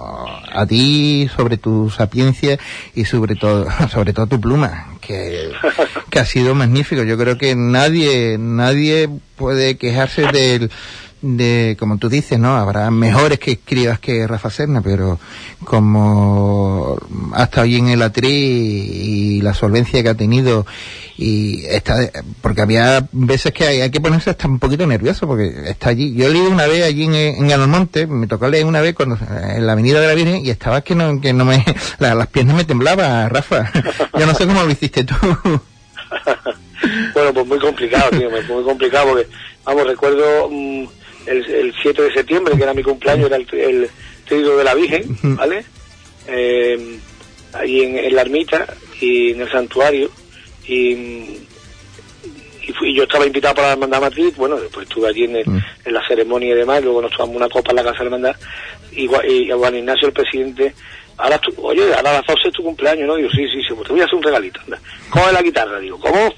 a 0.53 0.67
ti, 0.67 1.31
sobre 1.35 1.57
tu 1.57 1.89
sapiencia 1.89 2.59
y 2.95 3.07
sobre 3.07 3.37
todo, 3.37 3.67
sobre 3.91 4.12
todo 4.12 4.27
tu 4.27 4.39
pluma, 4.39 4.89
que, 5.01 5.51
que 6.11 6.19
ha 6.19 6.27
sido 6.27 6.55
magnífico. 6.55 7.05
Yo 7.05 7.17
creo 7.17 7.39
que 7.39 7.57
nadie, 7.57 8.37
nadie 8.39 9.09
puede 9.37 9.79
quejarse 9.79 10.27
del, 10.31 10.71
de, 11.27 11.77
como 11.79 11.97
tú 11.99 12.09
dices, 12.09 12.39
¿no? 12.39 12.57
Habrá 12.57 12.91
mejores 12.91 13.39
que 13.39 13.53
escribas 13.53 13.99
que 13.99 14.27
Rafa 14.27 14.51
Serna, 14.51 14.83
pero 14.83 15.18
como 15.64 16.99
ha 17.33 17.45
estado 17.45 17.62
ahí 17.64 17.77
en 17.77 17.89
el 17.89 18.03
atri 18.03 18.29
y 18.31 19.41
la 19.41 19.55
solvencia 19.55 20.03
que 20.03 20.09
ha 20.11 20.14
tenido 20.14 20.66
y 21.16 21.64
está 21.66 21.97
porque 22.43 22.61
había 22.61 23.07
veces 23.12 23.53
que 23.53 23.64
hay, 23.66 23.91
que 23.91 24.01
ponerse 24.01 24.31
hasta 24.31 24.49
un 24.49 24.59
poquito 24.59 24.87
nervioso 24.87 25.27
porque 25.27 25.53
está 25.70 25.91
allí. 25.91 26.12
Yo 26.14 26.29
leído 26.29 26.51
una 26.51 26.66
vez 26.66 26.85
allí 26.85 27.05
en, 27.05 27.14
en 27.14 27.53
Almonte 27.53 28.07
me 28.07 28.27
tocó 28.27 28.49
leer 28.49 28.66
una 28.66 28.81
vez 28.81 28.95
cuando 28.95 29.16
en 29.55 29.66
la 29.66 29.72
avenida 29.72 30.01
de 30.01 30.07
la 30.09 30.14
Virgen 30.14 30.45
y 30.45 30.51
estaba 30.51 30.81
que 30.83 30.95
no 30.95 31.20
que 31.20 31.33
no 31.33 31.45
me 31.45 31.64
la- 31.99 32.14
las 32.14 32.27
piernas 32.29 32.57
me 32.57 32.64
temblaban 32.64 33.31
Rafa. 33.31 33.70
Yo 34.18 34.27
no 34.27 34.35
sé 34.35 34.47
cómo 34.47 34.62
lo 34.62 34.70
hiciste 34.70 35.05
tú. 35.05 35.14
Bueno 37.14 37.33
pues 37.33 37.47
muy 37.47 37.59
complicado 37.59 38.11
tío 38.11 38.29
muy 38.31 38.62
complicado 38.64 39.07
porque 39.12 39.27
vamos 39.64 39.87
recuerdo 39.87 40.49
mm, 40.51 40.85
el, 41.27 41.45
el 41.51 41.75
7 41.83 42.03
de 42.03 42.12
septiembre 42.12 42.57
que 42.57 42.62
era 42.62 42.75
mi 42.75 42.83
cumpleaños 42.83 43.27
era 43.27 43.37
el, 43.37 43.47
el 43.53 43.91
trío 44.27 44.57
de 44.57 44.64
la 44.64 44.75
Virgen 44.75 45.05
¿vale? 45.37 45.64
Eh, 46.29 46.99
ahí 47.53 47.83
en, 47.83 47.99
en 47.99 48.14
la 48.14 48.22
ermita 48.22 48.66
y 49.01 49.33
en 49.33 49.41
el 49.43 49.51
santuario 49.51 50.11
y, 50.66 50.93
y 52.66 52.72
fui, 52.79 52.95
yo 52.95 53.03
estaba 53.05 53.27
invitado 53.27 53.55
para 53.55 53.68
la 53.68 53.72
hermandad 53.75 54.01
matriz 54.01 54.35
bueno 54.37 54.57
después 54.57 54.89
estuve 54.89 55.09
allí 55.09 55.25
en, 55.25 55.37
el- 55.37 55.64
en 55.85 55.95
la 55.95 56.07
ceremonia 56.09 56.55
y 56.55 56.57
demás 56.59 56.83
luego 56.83 57.03
nos 57.03 57.12
tomamos 57.12 57.37
una 57.37 57.49
copa 57.49 57.70
en 57.70 57.77
la 57.77 57.83
casa 57.85 57.99
de 58.05 58.11
la 58.11 58.16
hermandad 58.16 58.37
y, 58.93 59.09
y 59.33 59.51
a 59.51 59.57
Juan 59.57 59.77
Ignacio 59.77 60.09
el 60.09 60.14
presidente 60.14 60.75
ahora 61.18 61.39
tú, 61.39 61.53
oye 61.62 61.83
ahora 61.95 62.11
a 62.11 62.14
las 62.14 62.27
12 62.27 62.49
es 62.49 62.55
tu 62.55 62.62
cumpleaños 62.62 63.07
¿no? 63.07 63.16
digo 63.16 63.29
sí 63.31 63.47
sí 63.49 63.61
sí 63.66 63.75
pues 63.75 63.87
te 63.87 63.93
voy 63.93 64.01
a 64.03 64.05
hacer 64.05 64.16
un 64.16 64.22
regalito 64.22 64.61
anda. 64.64 64.81
coge 65.11 65.33
la 65.33 65.43
guitarra 65.43 65.79
digo 65.79 65.99
¿cómo? 66.01 66.35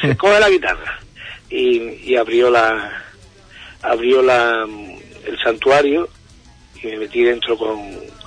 Se 0.00 0.16
coge 0.16 0.40
la 0.40 0.48
guitarra 0.50 0.98
y, 1.50 1.78
y 2.04 2.16
abrió 2.16 2.50
la 2.50 3.04
abrió 3.82 4.22
la 4.22 4.66
el 5.26 5.38
santuario 5.42 6.08
y 6.82 6.86
me 6.86 6.98
metí 6.98 7.22
dentro 7.22 7.56
con 7.56 7.78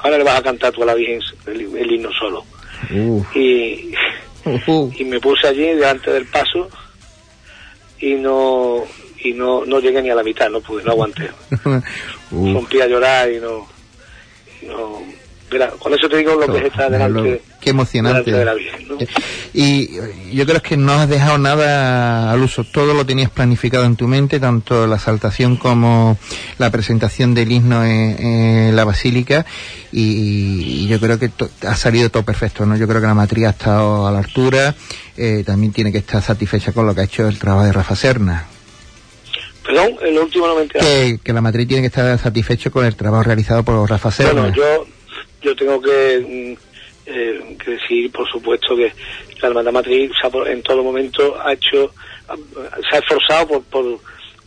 ahora 0.03 0.17
le 0.17 0.23
vas 0.23 0.39
a 0.39 0.43
cantar 0.43 0.71
tú 0.71 0.83
a 0.83 0.87
la 0.87 0.93
Virgen 0.93 1.19
el, 1.47 1.75
el 1.75 1.91
himno 1.91 2.09
solo. 2.13 2.43
Y, 3.35 3.93
y 4.97 5.03
me 5.05 5.19
puse 5.19 5.47
allí 5.47 5.63
delante 5.63 6.11
del 6.11 6.25
paso 6.25 6.69
y 7.99 8.15
no 8.15 8.83
y 9.23 9.33
no, 9.33 9.65
no 9.65 9.79
llegué 9.79 10.01
ni 10.01 10.09
a 10.09 10.15
la 10.15 10.23
mitad, 10.23 10.49
no 10.49 10.61
pude, 10.61 10.83
no 10.83 10.91
aguanté. 10.91 11.29
Rompí 12.31 12.81
a 12.81 12.87
llorar 12.87 13.31
y 13.31 13.39
no, 13.39 13.67
y 14.61 14.65
no 14.65 14.99
Con 15.79 15.93
eso 15.93 16.07
te 16.09 16.17
digo 16.17 16.35
lo 16.35 16.51
que 16.51 16.59
es 16.59 16.65
estar 16.65 16.89
delante, 16.89 17.41
Qué 17.59 17.71
emocionante. 17.71 18.31
delante 18.31 18.39
de 18.39 18.45
la 18.45 18.53
Virgen. 18.53 18.87
¿no? 18.87 18.97
Y 19.53 19.89
yo 20.35 20.45
creo 20.45 20.61
que 20.61 20.77
no 20.77 20.93
has 20.93 21.09
dejado 21.09 21.37
nada 21.37 22.31
al 22.31 22.41
uso, 22.41 22.63
todo 22.63 22.93
lo 22.93 23.05
tenías 23.05 23.29
planificado 23.29 23.83
en 23.85 23.95
tu 23.95 24.07
mente, 24.07 24.39
tanto 24.39 24.87
la 24.87 24.97
saltación 24.97 25.57
como 25.57 26.17
la 26.57 26.69
presentación 26.71 27.33
del 27.33 27.51
himno 27.51 27.83
en, 27.83 28.25
en 28.69 28.75
la 28.75 28.83
basílica, 28.85 29.45
y, 29.91 30.83
y 30.83 30.87
yo 30.87 30.99
creo 30.99 31.19
que 31.19 31.29
to- 31.29 31.49
ha 31.67 31.75
salido 31.75 32.09
todo 32.09 32.23
perfecto, 32.23 32.65
¿no? 32.65 32.77
Yo 32.77 32.87
creo 32.87 33.01
que 33.01 33.07
la 33.07 33.13
matriz 33.13 33.45
ha 33.47 33.49
estado 33.49 34.07
a 34.07 34.11
la 34.11 34.19
altura, 34.19 34.73
eh, 35.17 35.43
también 35.45 35.73
tiene 35.73 35.91
que 35.91 35.97
estar 35.99 36.21
satisfecha 36.21 36.71
con 36.71 36.85
lo 36.87 36.95
que 36.95 37.01
ha 37.01 37.03
hecho 37.05 37.27
el 37.27 37.37
trabajo 37.37 37.65
de 37.65 37.73
Rafa 37.73 37.95
Serna. 37.95 38.45
Perdón, 39.65 39.91
en 40.01 40.15
lo 40.15 40.23
último 40.23 40.47
no 40.47 40.55
me. 40.55 40.67
Que, 40.67 41.19
que 41.23 41.33
la 41.33 41.41
matriz 41.41 41.67
tiene 41.67 41.81
que 41.81 41.87
estar 41.87 42.17
satisfecho 42.17 42.71
con 42.71 42.83
el 42.85 42.95
trabajo 42.95 43.23
realizado 43.23 43.63
por 43.63 43.87
Rafa 43.89 44.09
Serna. 44.11 44.41
Bueno, 44.41 44.55
yo, 44.55 44.85
yo 45.41 45.55
tengo 45.55 45.81
que, 45.81 46.19
mm, 46.19 46.71
eh, 47.07 47.57
que 47.63 47.71
decir, 47.71 48.11
por 48.11 48.29
supuesto, 48.29 48.75
que 48.75 48.93
la 49.41 49.49
Hermandad 49.49 49.71
Matriz 49.71 50.11
en 50.45 50.61
todo 50.61 50.83
momento 50.83 51.39
ha 51.41 51.53
hecho, 51.53 51.93
se 52.89 52.95
ha 52.95 52.99
esforzado 52.99 53.61
por, 53.63 53.99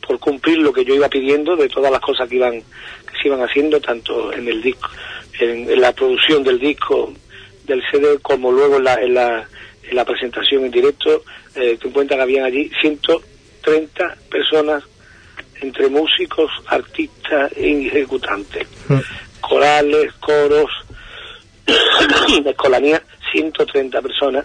por, 0.07 0.19
cumplir 0.19 0.59
lo 0.59 0.73
que 0.73 0.85
yo 0.85 0.95
iba 0.95 1.09
pidiendo 1.09 1.57
de 1.57 1.69
todas 1.69 1.91
las 1.91 2.01
cosas 2.01 2.29
que 2.29 2.37
iban 2.37 2.61
que 2.61 3.19
se 3.21 3.29
iban 3.29 3.43
haciendo, 3.43 3.81
tanto 3.81 4.33
en 4.33 4.47
el 4.47 4.63
disco, 4.63 4.89
en, 5.41 5.81
la 5.81 5.93
producción 5.93 6.45
del 6.45 6.59
disco, 6.59 7.13
del 7.65 7.83
CD, 7.91 8.19
como 8.23 8.53
luego 8.53 8.77
en 8.77 8.85
la, 8.85 8.95
en 8.95 9.15
la, 9.15 9.49
en 9.83 9.97
la 9.97 10.05
presentación 10.05 10.65
en 10.65 10.71
directo. 10.71 11.25
Eh, 11.57 11.77
ten 11.79 11.89
en 11.89 11.91
cuenta 11.93 12.17
que 12.17 12.23
habían 12.23 12.45
allí 12.45 12.71
130 12.81 14.17
personas 14.31 14.85
entre 15.61 15.89
músicos, 15.89 16.51
artistas 16.67 17.51
e 17.57 17.87
ejecutantes 17.87 18.67
corales, 19.49 20.13
coros, 20.21 20.71
de 22.43 22.51
escolanía, 22.51 23.03
130 23.33 24.03
personas, 24.03 24.45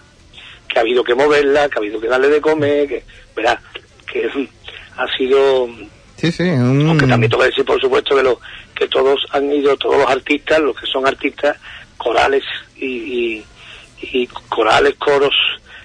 que 0.68 0.78
ha 0.80 0.82
habido 0.82 1.04
que 1.04 1.16
moverla, 1.16 1.68
que 1.70 1.76
ha 1.76 1.80
habido 1.80 2.00
que 2.00 2.08
darle 2.08 2.30
de 2.30 2.42
comer, 2.42 2.88
que, 2.88 3.04
verá, 3.36 3.60
que 4.12 4.30
ha 4.98 5.18
sido, 5.18 5.70
Sí, 6.18 6.32
sí, 6.32 6.44
un- 6.44 6.88
aunque 6.90 7.08
también 7.08 7.30
tengo 7.30 7.44
que 7.44 7.50
decir, 7.50 7.66
por 7.66 7.80
supuesto, 7.80 8.16
que, 8.16 8.24
lo, 8.24 8.40
que 8.76 8.88
todos 8.88 9.26
han 9.32 9.52
ido, 9.52 9.76
todos 9.78 9.98
los 10.00 10.10
artistas, 10.10 10.60
los 10.60 10.78
que 10.80 10.86
son 10.86 11.08
artistas, 11.08 11.58
corales 11.98 12.44
y, 12.76 12.86
y, 12.86 13.46
y 14.02 14.28
corales, 14.28 14.96
coros, 14.96 15.34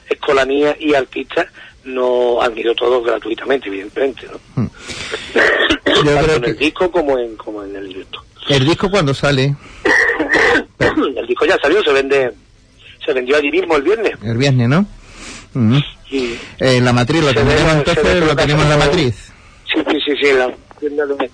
escolanía 0.09 0.77
y 0.79 0.95
artistas, 0.95 1.47
no 1.85 2.41
han 2.43 2.57
ido 2.59 2.75
todos 2.75 3.05
gratuitamente, 3.05 3.69
evidentemente, 3.69 4.27
¿no? 4.57 4.71
Tanto 5.85 6.35
en 6.37 6.45
el 6.45 6.57
disco 6.57 6.91
como 6.91 7.19
en, 7.19 7.37
como 7.37 7.63
en 7.63 7.77
el 7.77 7.89
directo. 7.89 8.24
El 8.49 8.65
disco 8.67 8.91
cuando 8.91 9.15
sale, 9.15 9.55
el 11.17 11.27
disco 11.27 11.47
ya 11.47 11.57
salió, 11.63 11.83
se 11.83 11.93
vende, 11.93 12.31
se 13.05 13.13
vendió 13.13 13.37
allí 13.37 13.51
mismo 13.51 13.77
el 13.77 13.83
viernes. 13.83 14.13
el 14.23 14.37
viernes, 14.37 14.69
¿no? 14.69 14.87
Y 16.11 16.35
Eh, 16.59 16.81
la 16.81 16.93
matriz, 16.93 17.23
lo 17.23 17.29
Se 17.29 17.35
tenemos 17.35 17.65
ve- 17.65 17.71
entonces, 17.79 18.21
lo 18.27 18.37
tenemos 18.37 18.65
en 18.65 18.71
la 18.71 18.77
matriz. 18.77 19.33
sí, 19.73 19.81
sí, 19.91 19.97
sí, 20.05 20.13
sí, 20.21 20.29
la 20.37 20.53
tienda, 20.79 21.07
de, 21.07 21.31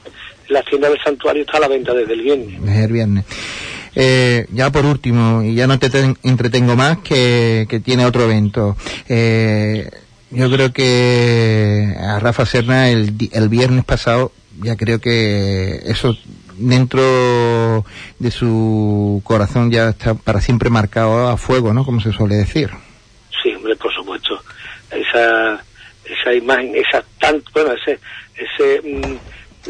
la 0.49 0.63
tienda 0.63 0.89
del 0.89 0.99
santuario 1.03 1.43
está 1.43 1.57
a 1.57 1.61
la 1.61 1.69
venta 1.69 1.93
desde 1.95 2.13
el 2.15 2.23
viernes. 2.23 2.61
Es 2.69 2.77
el 2.85 2.93
viernes. 2.93 3.25
Eh, 3.97 4.47
ya 4.53 4.71
por 4.71 4.87
último, 4.87 5.43
y 5.43 5.55
ya 5.55 5.67
no 5.67 5.79
te 5.79 5.91
ten- 5.91 6.17
entretengo 6.23 6.77
más, 6.77 6.99
que, 6.99 7.67
que 7.69 7.81
tiene 7.81 8.05
otro 8.07 8.25
evento. 8.25 8.77
Eh, 9.09 9.91
yo 10.31 10.49
creo 10.51 10.73
que 10.73 11.95
a 11.99 12.21
Rafa 12.21 12.47
Serna 12.47 12.89
el, 12.91 13.15
el 13.33 13.49
viernes 13.49 13.85
pasado, 13.85 14.33
ya 14.63 14.77
creo 14.77 15.01
que 15.01 15.81
eso 15.87 16.17
dentro 16.61 17.85
de 18.19 18.31
su 18.31 19.21
corazón 19.25 19.71
ya 19.71 19.89
está 19.91 20.15
para 20.15 20.41
siempre 20.41 20.71
marcado 20.71 21.29
a 21.29 21.37
fuego, 21.37 21.73
¿no? 21.73 21.85
Como 21.85 22.01
se 22.01 22.13
suele 22.13 22.37
decir. 22.37 22.71
Sí, 23.43 23.55
hombre, 23.55 23.75
por 23.77 23.93
supuesto. 23.95 24.41
Esa, 24.91 25.63
esa 26.05 26.35
imagen, 26.35 26.75
esa 26.77 27.03
tan, 27.19 27.43
bueno, 27.55 27.73
ese, 27.73 27.99
ese, 28.37 28.81
mm, 28.83 29.17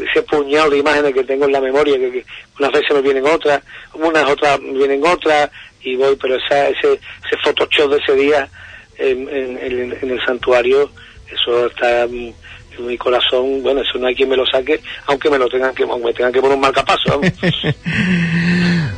ese 0.01 0.21
puñado 0.23 0.69
de 0.71 0.79
imágenes 0.79 1.13
que 1.13 1.23
tengo 1.23 1.45
en 1.45 1.51
la 1.51 1.61
memoria, 1.61 1.97
que, 1.97 2.25
unas 2.59 2.71
veces 2.71 2.91
me 2.93 3.01
vienen 3.01 3.25
otras, 3.25 3.61
unas 3.93 4.29
otras 4.29 4.59
me 4.61 4.73
vienen 4.73 5.01
otras, 5.05 5.49
y 5.83 5.95
voy, 5.95 6.15
pero 6.21 6.35
esa, 6.35 6.67
ese, 6.69 6.93
ese 6.93 7.37
photoshop 7.43 7.91
de 7.91 7.97
ese 7.97 8.15
día 8.15 8.49
en, 8.97 9.27
en, 9.29 9.57
en- 9.57 9.97
en 10.01 10.11
el 10.11 10.19
santuario, 10.25 10.91
eso 11.31 11.67
está 11.67 12.07
mm, 12.09 12.31
mi 12.79 12.97
corazón, 12.97 13.61
bueno, 13.61 13.81
eso 13.81 13.97
no 13.99 14.07
hay 14.07 14.15
quien 14.15 14.29
me 14.29 14.37
lo 14.37 14.45
saque, 14.45 14.79
aunque 15.07 15.29
me 15.29 15.37
lo 15.37 15.47
tengan 15.47 15.73
que, 15.73 15.85
me 15.85 16.13
tengan 16.13 16.31
que 16.31 16.41
poner 16.41 16.55
un 16.55 16.61
marcapaso. 16.61 17.21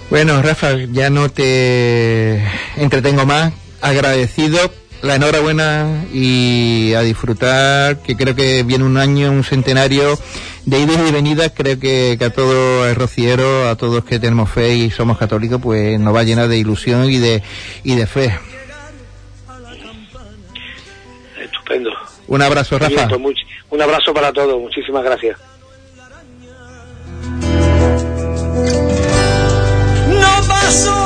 Bueno, 0.09 0.43
Rafa, 0.43 0.76
ya 0.91 1.09
no 1.09 1.30
te 1.30 2.39
entretengo 2.78 3.26
más. 3.26 3.51
Agradecido, 3.82 4.59
la 5.01 5.15
enhorabuena 5.15 6.05
y 6.13 6.93
a 6.93 7.01
disfrutar, 7.01 7.97
que 8.03 8.15
creo 8.15 8.36
que 8.36 8.61
viene 8.61 8.84
un 8.84 8.97
año, 8.97 9.32
un 9.32 9.43
centenario 9.43 10.19
de 10.65 10.80
idas 10.80 10.99
y 11.09 11.11
venidas. 11.11 11.51
Creo 11.55 11.80
que, 11.80 12.15
que 12.19 12.26
a 12.26 12.30
todo 12.30 12.88
el 12.88 12.95
rociero, 12.95 13.67
a 13.67 13.76
todos 13.76 14.03
que 14.05 14.19
tenemos 14.19 14.51
fe 14.51 14.76
y 14.76 14.91
somos 14.91 15.17
católicos, 15.17 15.59
pues 15.59 15.99
nos 15.99 16.13
va 16.13 16.19
a 16.19 16.24
llenar 16.24 16.47
de 16.47 16.59
ilusión 16.59 17.09
y 17.09 17.17
de, 17.17 17.41
y 17.84 17.95
de 17.95 18.05
fe. 18.05 18.38
Un 22.28 22.41
abrazo, 22.41 22.80
Rafa. 22.80 23.07
pues 23.07 23.21
much- 23.21 23.45
un 23.69 23.82
abrazo 23.82 24.13
para 24.13 24.32
todos, 24.32 24.59
muchísimas 24.61 25.03
gracias. 25.03 25.38
No 30.09 30.47
pasó 30.47 31.03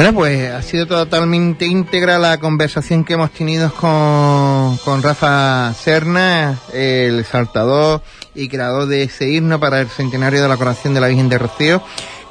Bueno, 0.00 0.14
pues 0.14 0.50
ha 0.50 0.62
sido 0.62 0.86
totalmente 0.86 1.66
íntegra 1.66 2.18
la 2.18 2.40
conversación 2.40 3.04
que 3.04 3.12
hemos 3.12 3.32
tenido 3.32 3.70
con, 3.74 4.78
con 4.78 5.02
Rafa 5.02 5.74
Serna, 5.74 6.58
el 6.72 7.22
saltador 7.26 8.00
y 8.34 8.48
creador 8.48 8.86
de 8.86 9.02
ese 9.02 9.30
himno 9.30 9.60
para 9.60 9.78
el 9.78 9.88
centenario 9.88 10.40
de 10.40 10.48
la 10.48 10.56
coronación 10.56 10.94
de 10.94 11.02
la 11.02 11.08
Virgen 11.08 11.28
de 11.28 11.36
Rocío, 11.36 11.82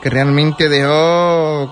que 0.02 0.10
realmente 0.10 0.68
dejó 0.68 1.72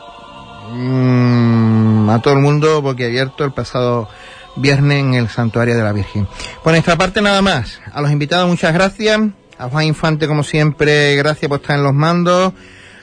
mm, 0.72 2.12
a 2.12 2.22
todo 2.22 2.36
el 2.36 2.42
mundo 2.42 2.80
boquiabierto 2.84 3.44
el 3.44 3.54
pasado 3.54 4.08
viernes 4.56 5.00
en 5.00 5.16
el 5.16 5.30
santuario 5.30 5.76
de 5.76 5.82
la 5.82 5.94
Virgen. 5.94 6.28
Por 6.64 6.74
nuestra 6.74 6.96
parte 6.96 7.24
nada 7.24 7.42
más. 7.42 7.82
A 7.92 8.02
los 8.02 8.12
invitados 8.12 8.48
muchas 8.48 8.72
gracias. 8.72 9.20
A 9.58 9.68
Juan 9.68 9.86
Infante 9.86 10.28
como 10.28 10.44
siempre, 10.44 11.16
gracias 11.16 11.50
por 11.50 11.60
estar 11.60 11.76
en 11.76 11.82
los 11.82 11.96
mandos 11.96 12.54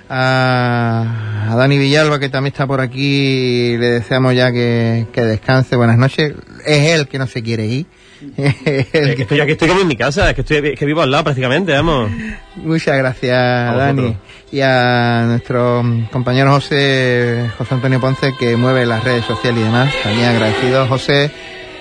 a, 0.08 1.48
a 1.50 1.56
Dani 1.56 1.78
Villalba 1.78 2.18
que 2.18 2.28
también 2.28 2.52
está 2.52 2.66
por 2.66 2.80
aquí 2.80 3.76
le 3.76 3.86
deseamos 3.86 4.34
ya 4.34 4.52
que, 4.52 5.06
que 5.12 5.22
descanse. 5.22 5.76
Buenas 5.76 5.98
noches. 5.98 6.34
Es 6.66 6.90
él 6.90 7.08
que 7.08 7.18
no 7.18 7.26
se 7.26 7.42
quiere 7.42 7.66
ir. 7.66 7.86
Es 8.36 9.16
que 9.16 9.22
estoy, 9.22 9.40
aquí 9.40 9.52
estoy 9.52 9.68
como 9.68 9.82
en 9.82 9.88
mi 9.88 9.96
casa, 9.96 10.30
es 10.30 10.34
que, 10.34 10.40
estoy, 10.40 10.56
es 10.56 10.78
que 10.78 10.86
vivo 10.86 11.02
al 11.02 11.10
lado 11.10 11.24
prácticamente, 11.24 11.72
vamos. 11.72 12.10
muchas 12.56 12.96
gracias 12.96 13.36
A 13.36 13.74
Dani. 13.76 14.16
Y 14.50 14.60
a 14.60 15.24
nuestro 15.26 15.84
compañero 16.10 16.50
José 16.52 17.50
José 17.58 17.74
Antonio 17.74 18.00
Ponce 18.00 18.34
que 18.38 18.56
mueve 18.56 18.86
las 18.86 19.02
redes 19.04 19.24
sociales 19.24 19.60
y 19.60 19.64
demás. 19.64 19.92
También 20.02 20.28
agradecido 20.28 20.86
José 20.86 21.30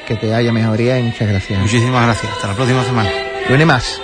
que 0.07 0.15
te 0.15 0.33
haya 0.33 0.51
mejoría 0.51 0.99
y 0.99 1.03
muchas 1.03 1.29
gracias. 1.29 1.59
Muchísimas 1.59 2.03
gracias. 2.03 2.31
Hasta 2.33 2.47
la 2.47 2.55
próxima 2.55 2.83
semana. 2.83 3.09
viene 3.47 3.65
más 3.65 4.01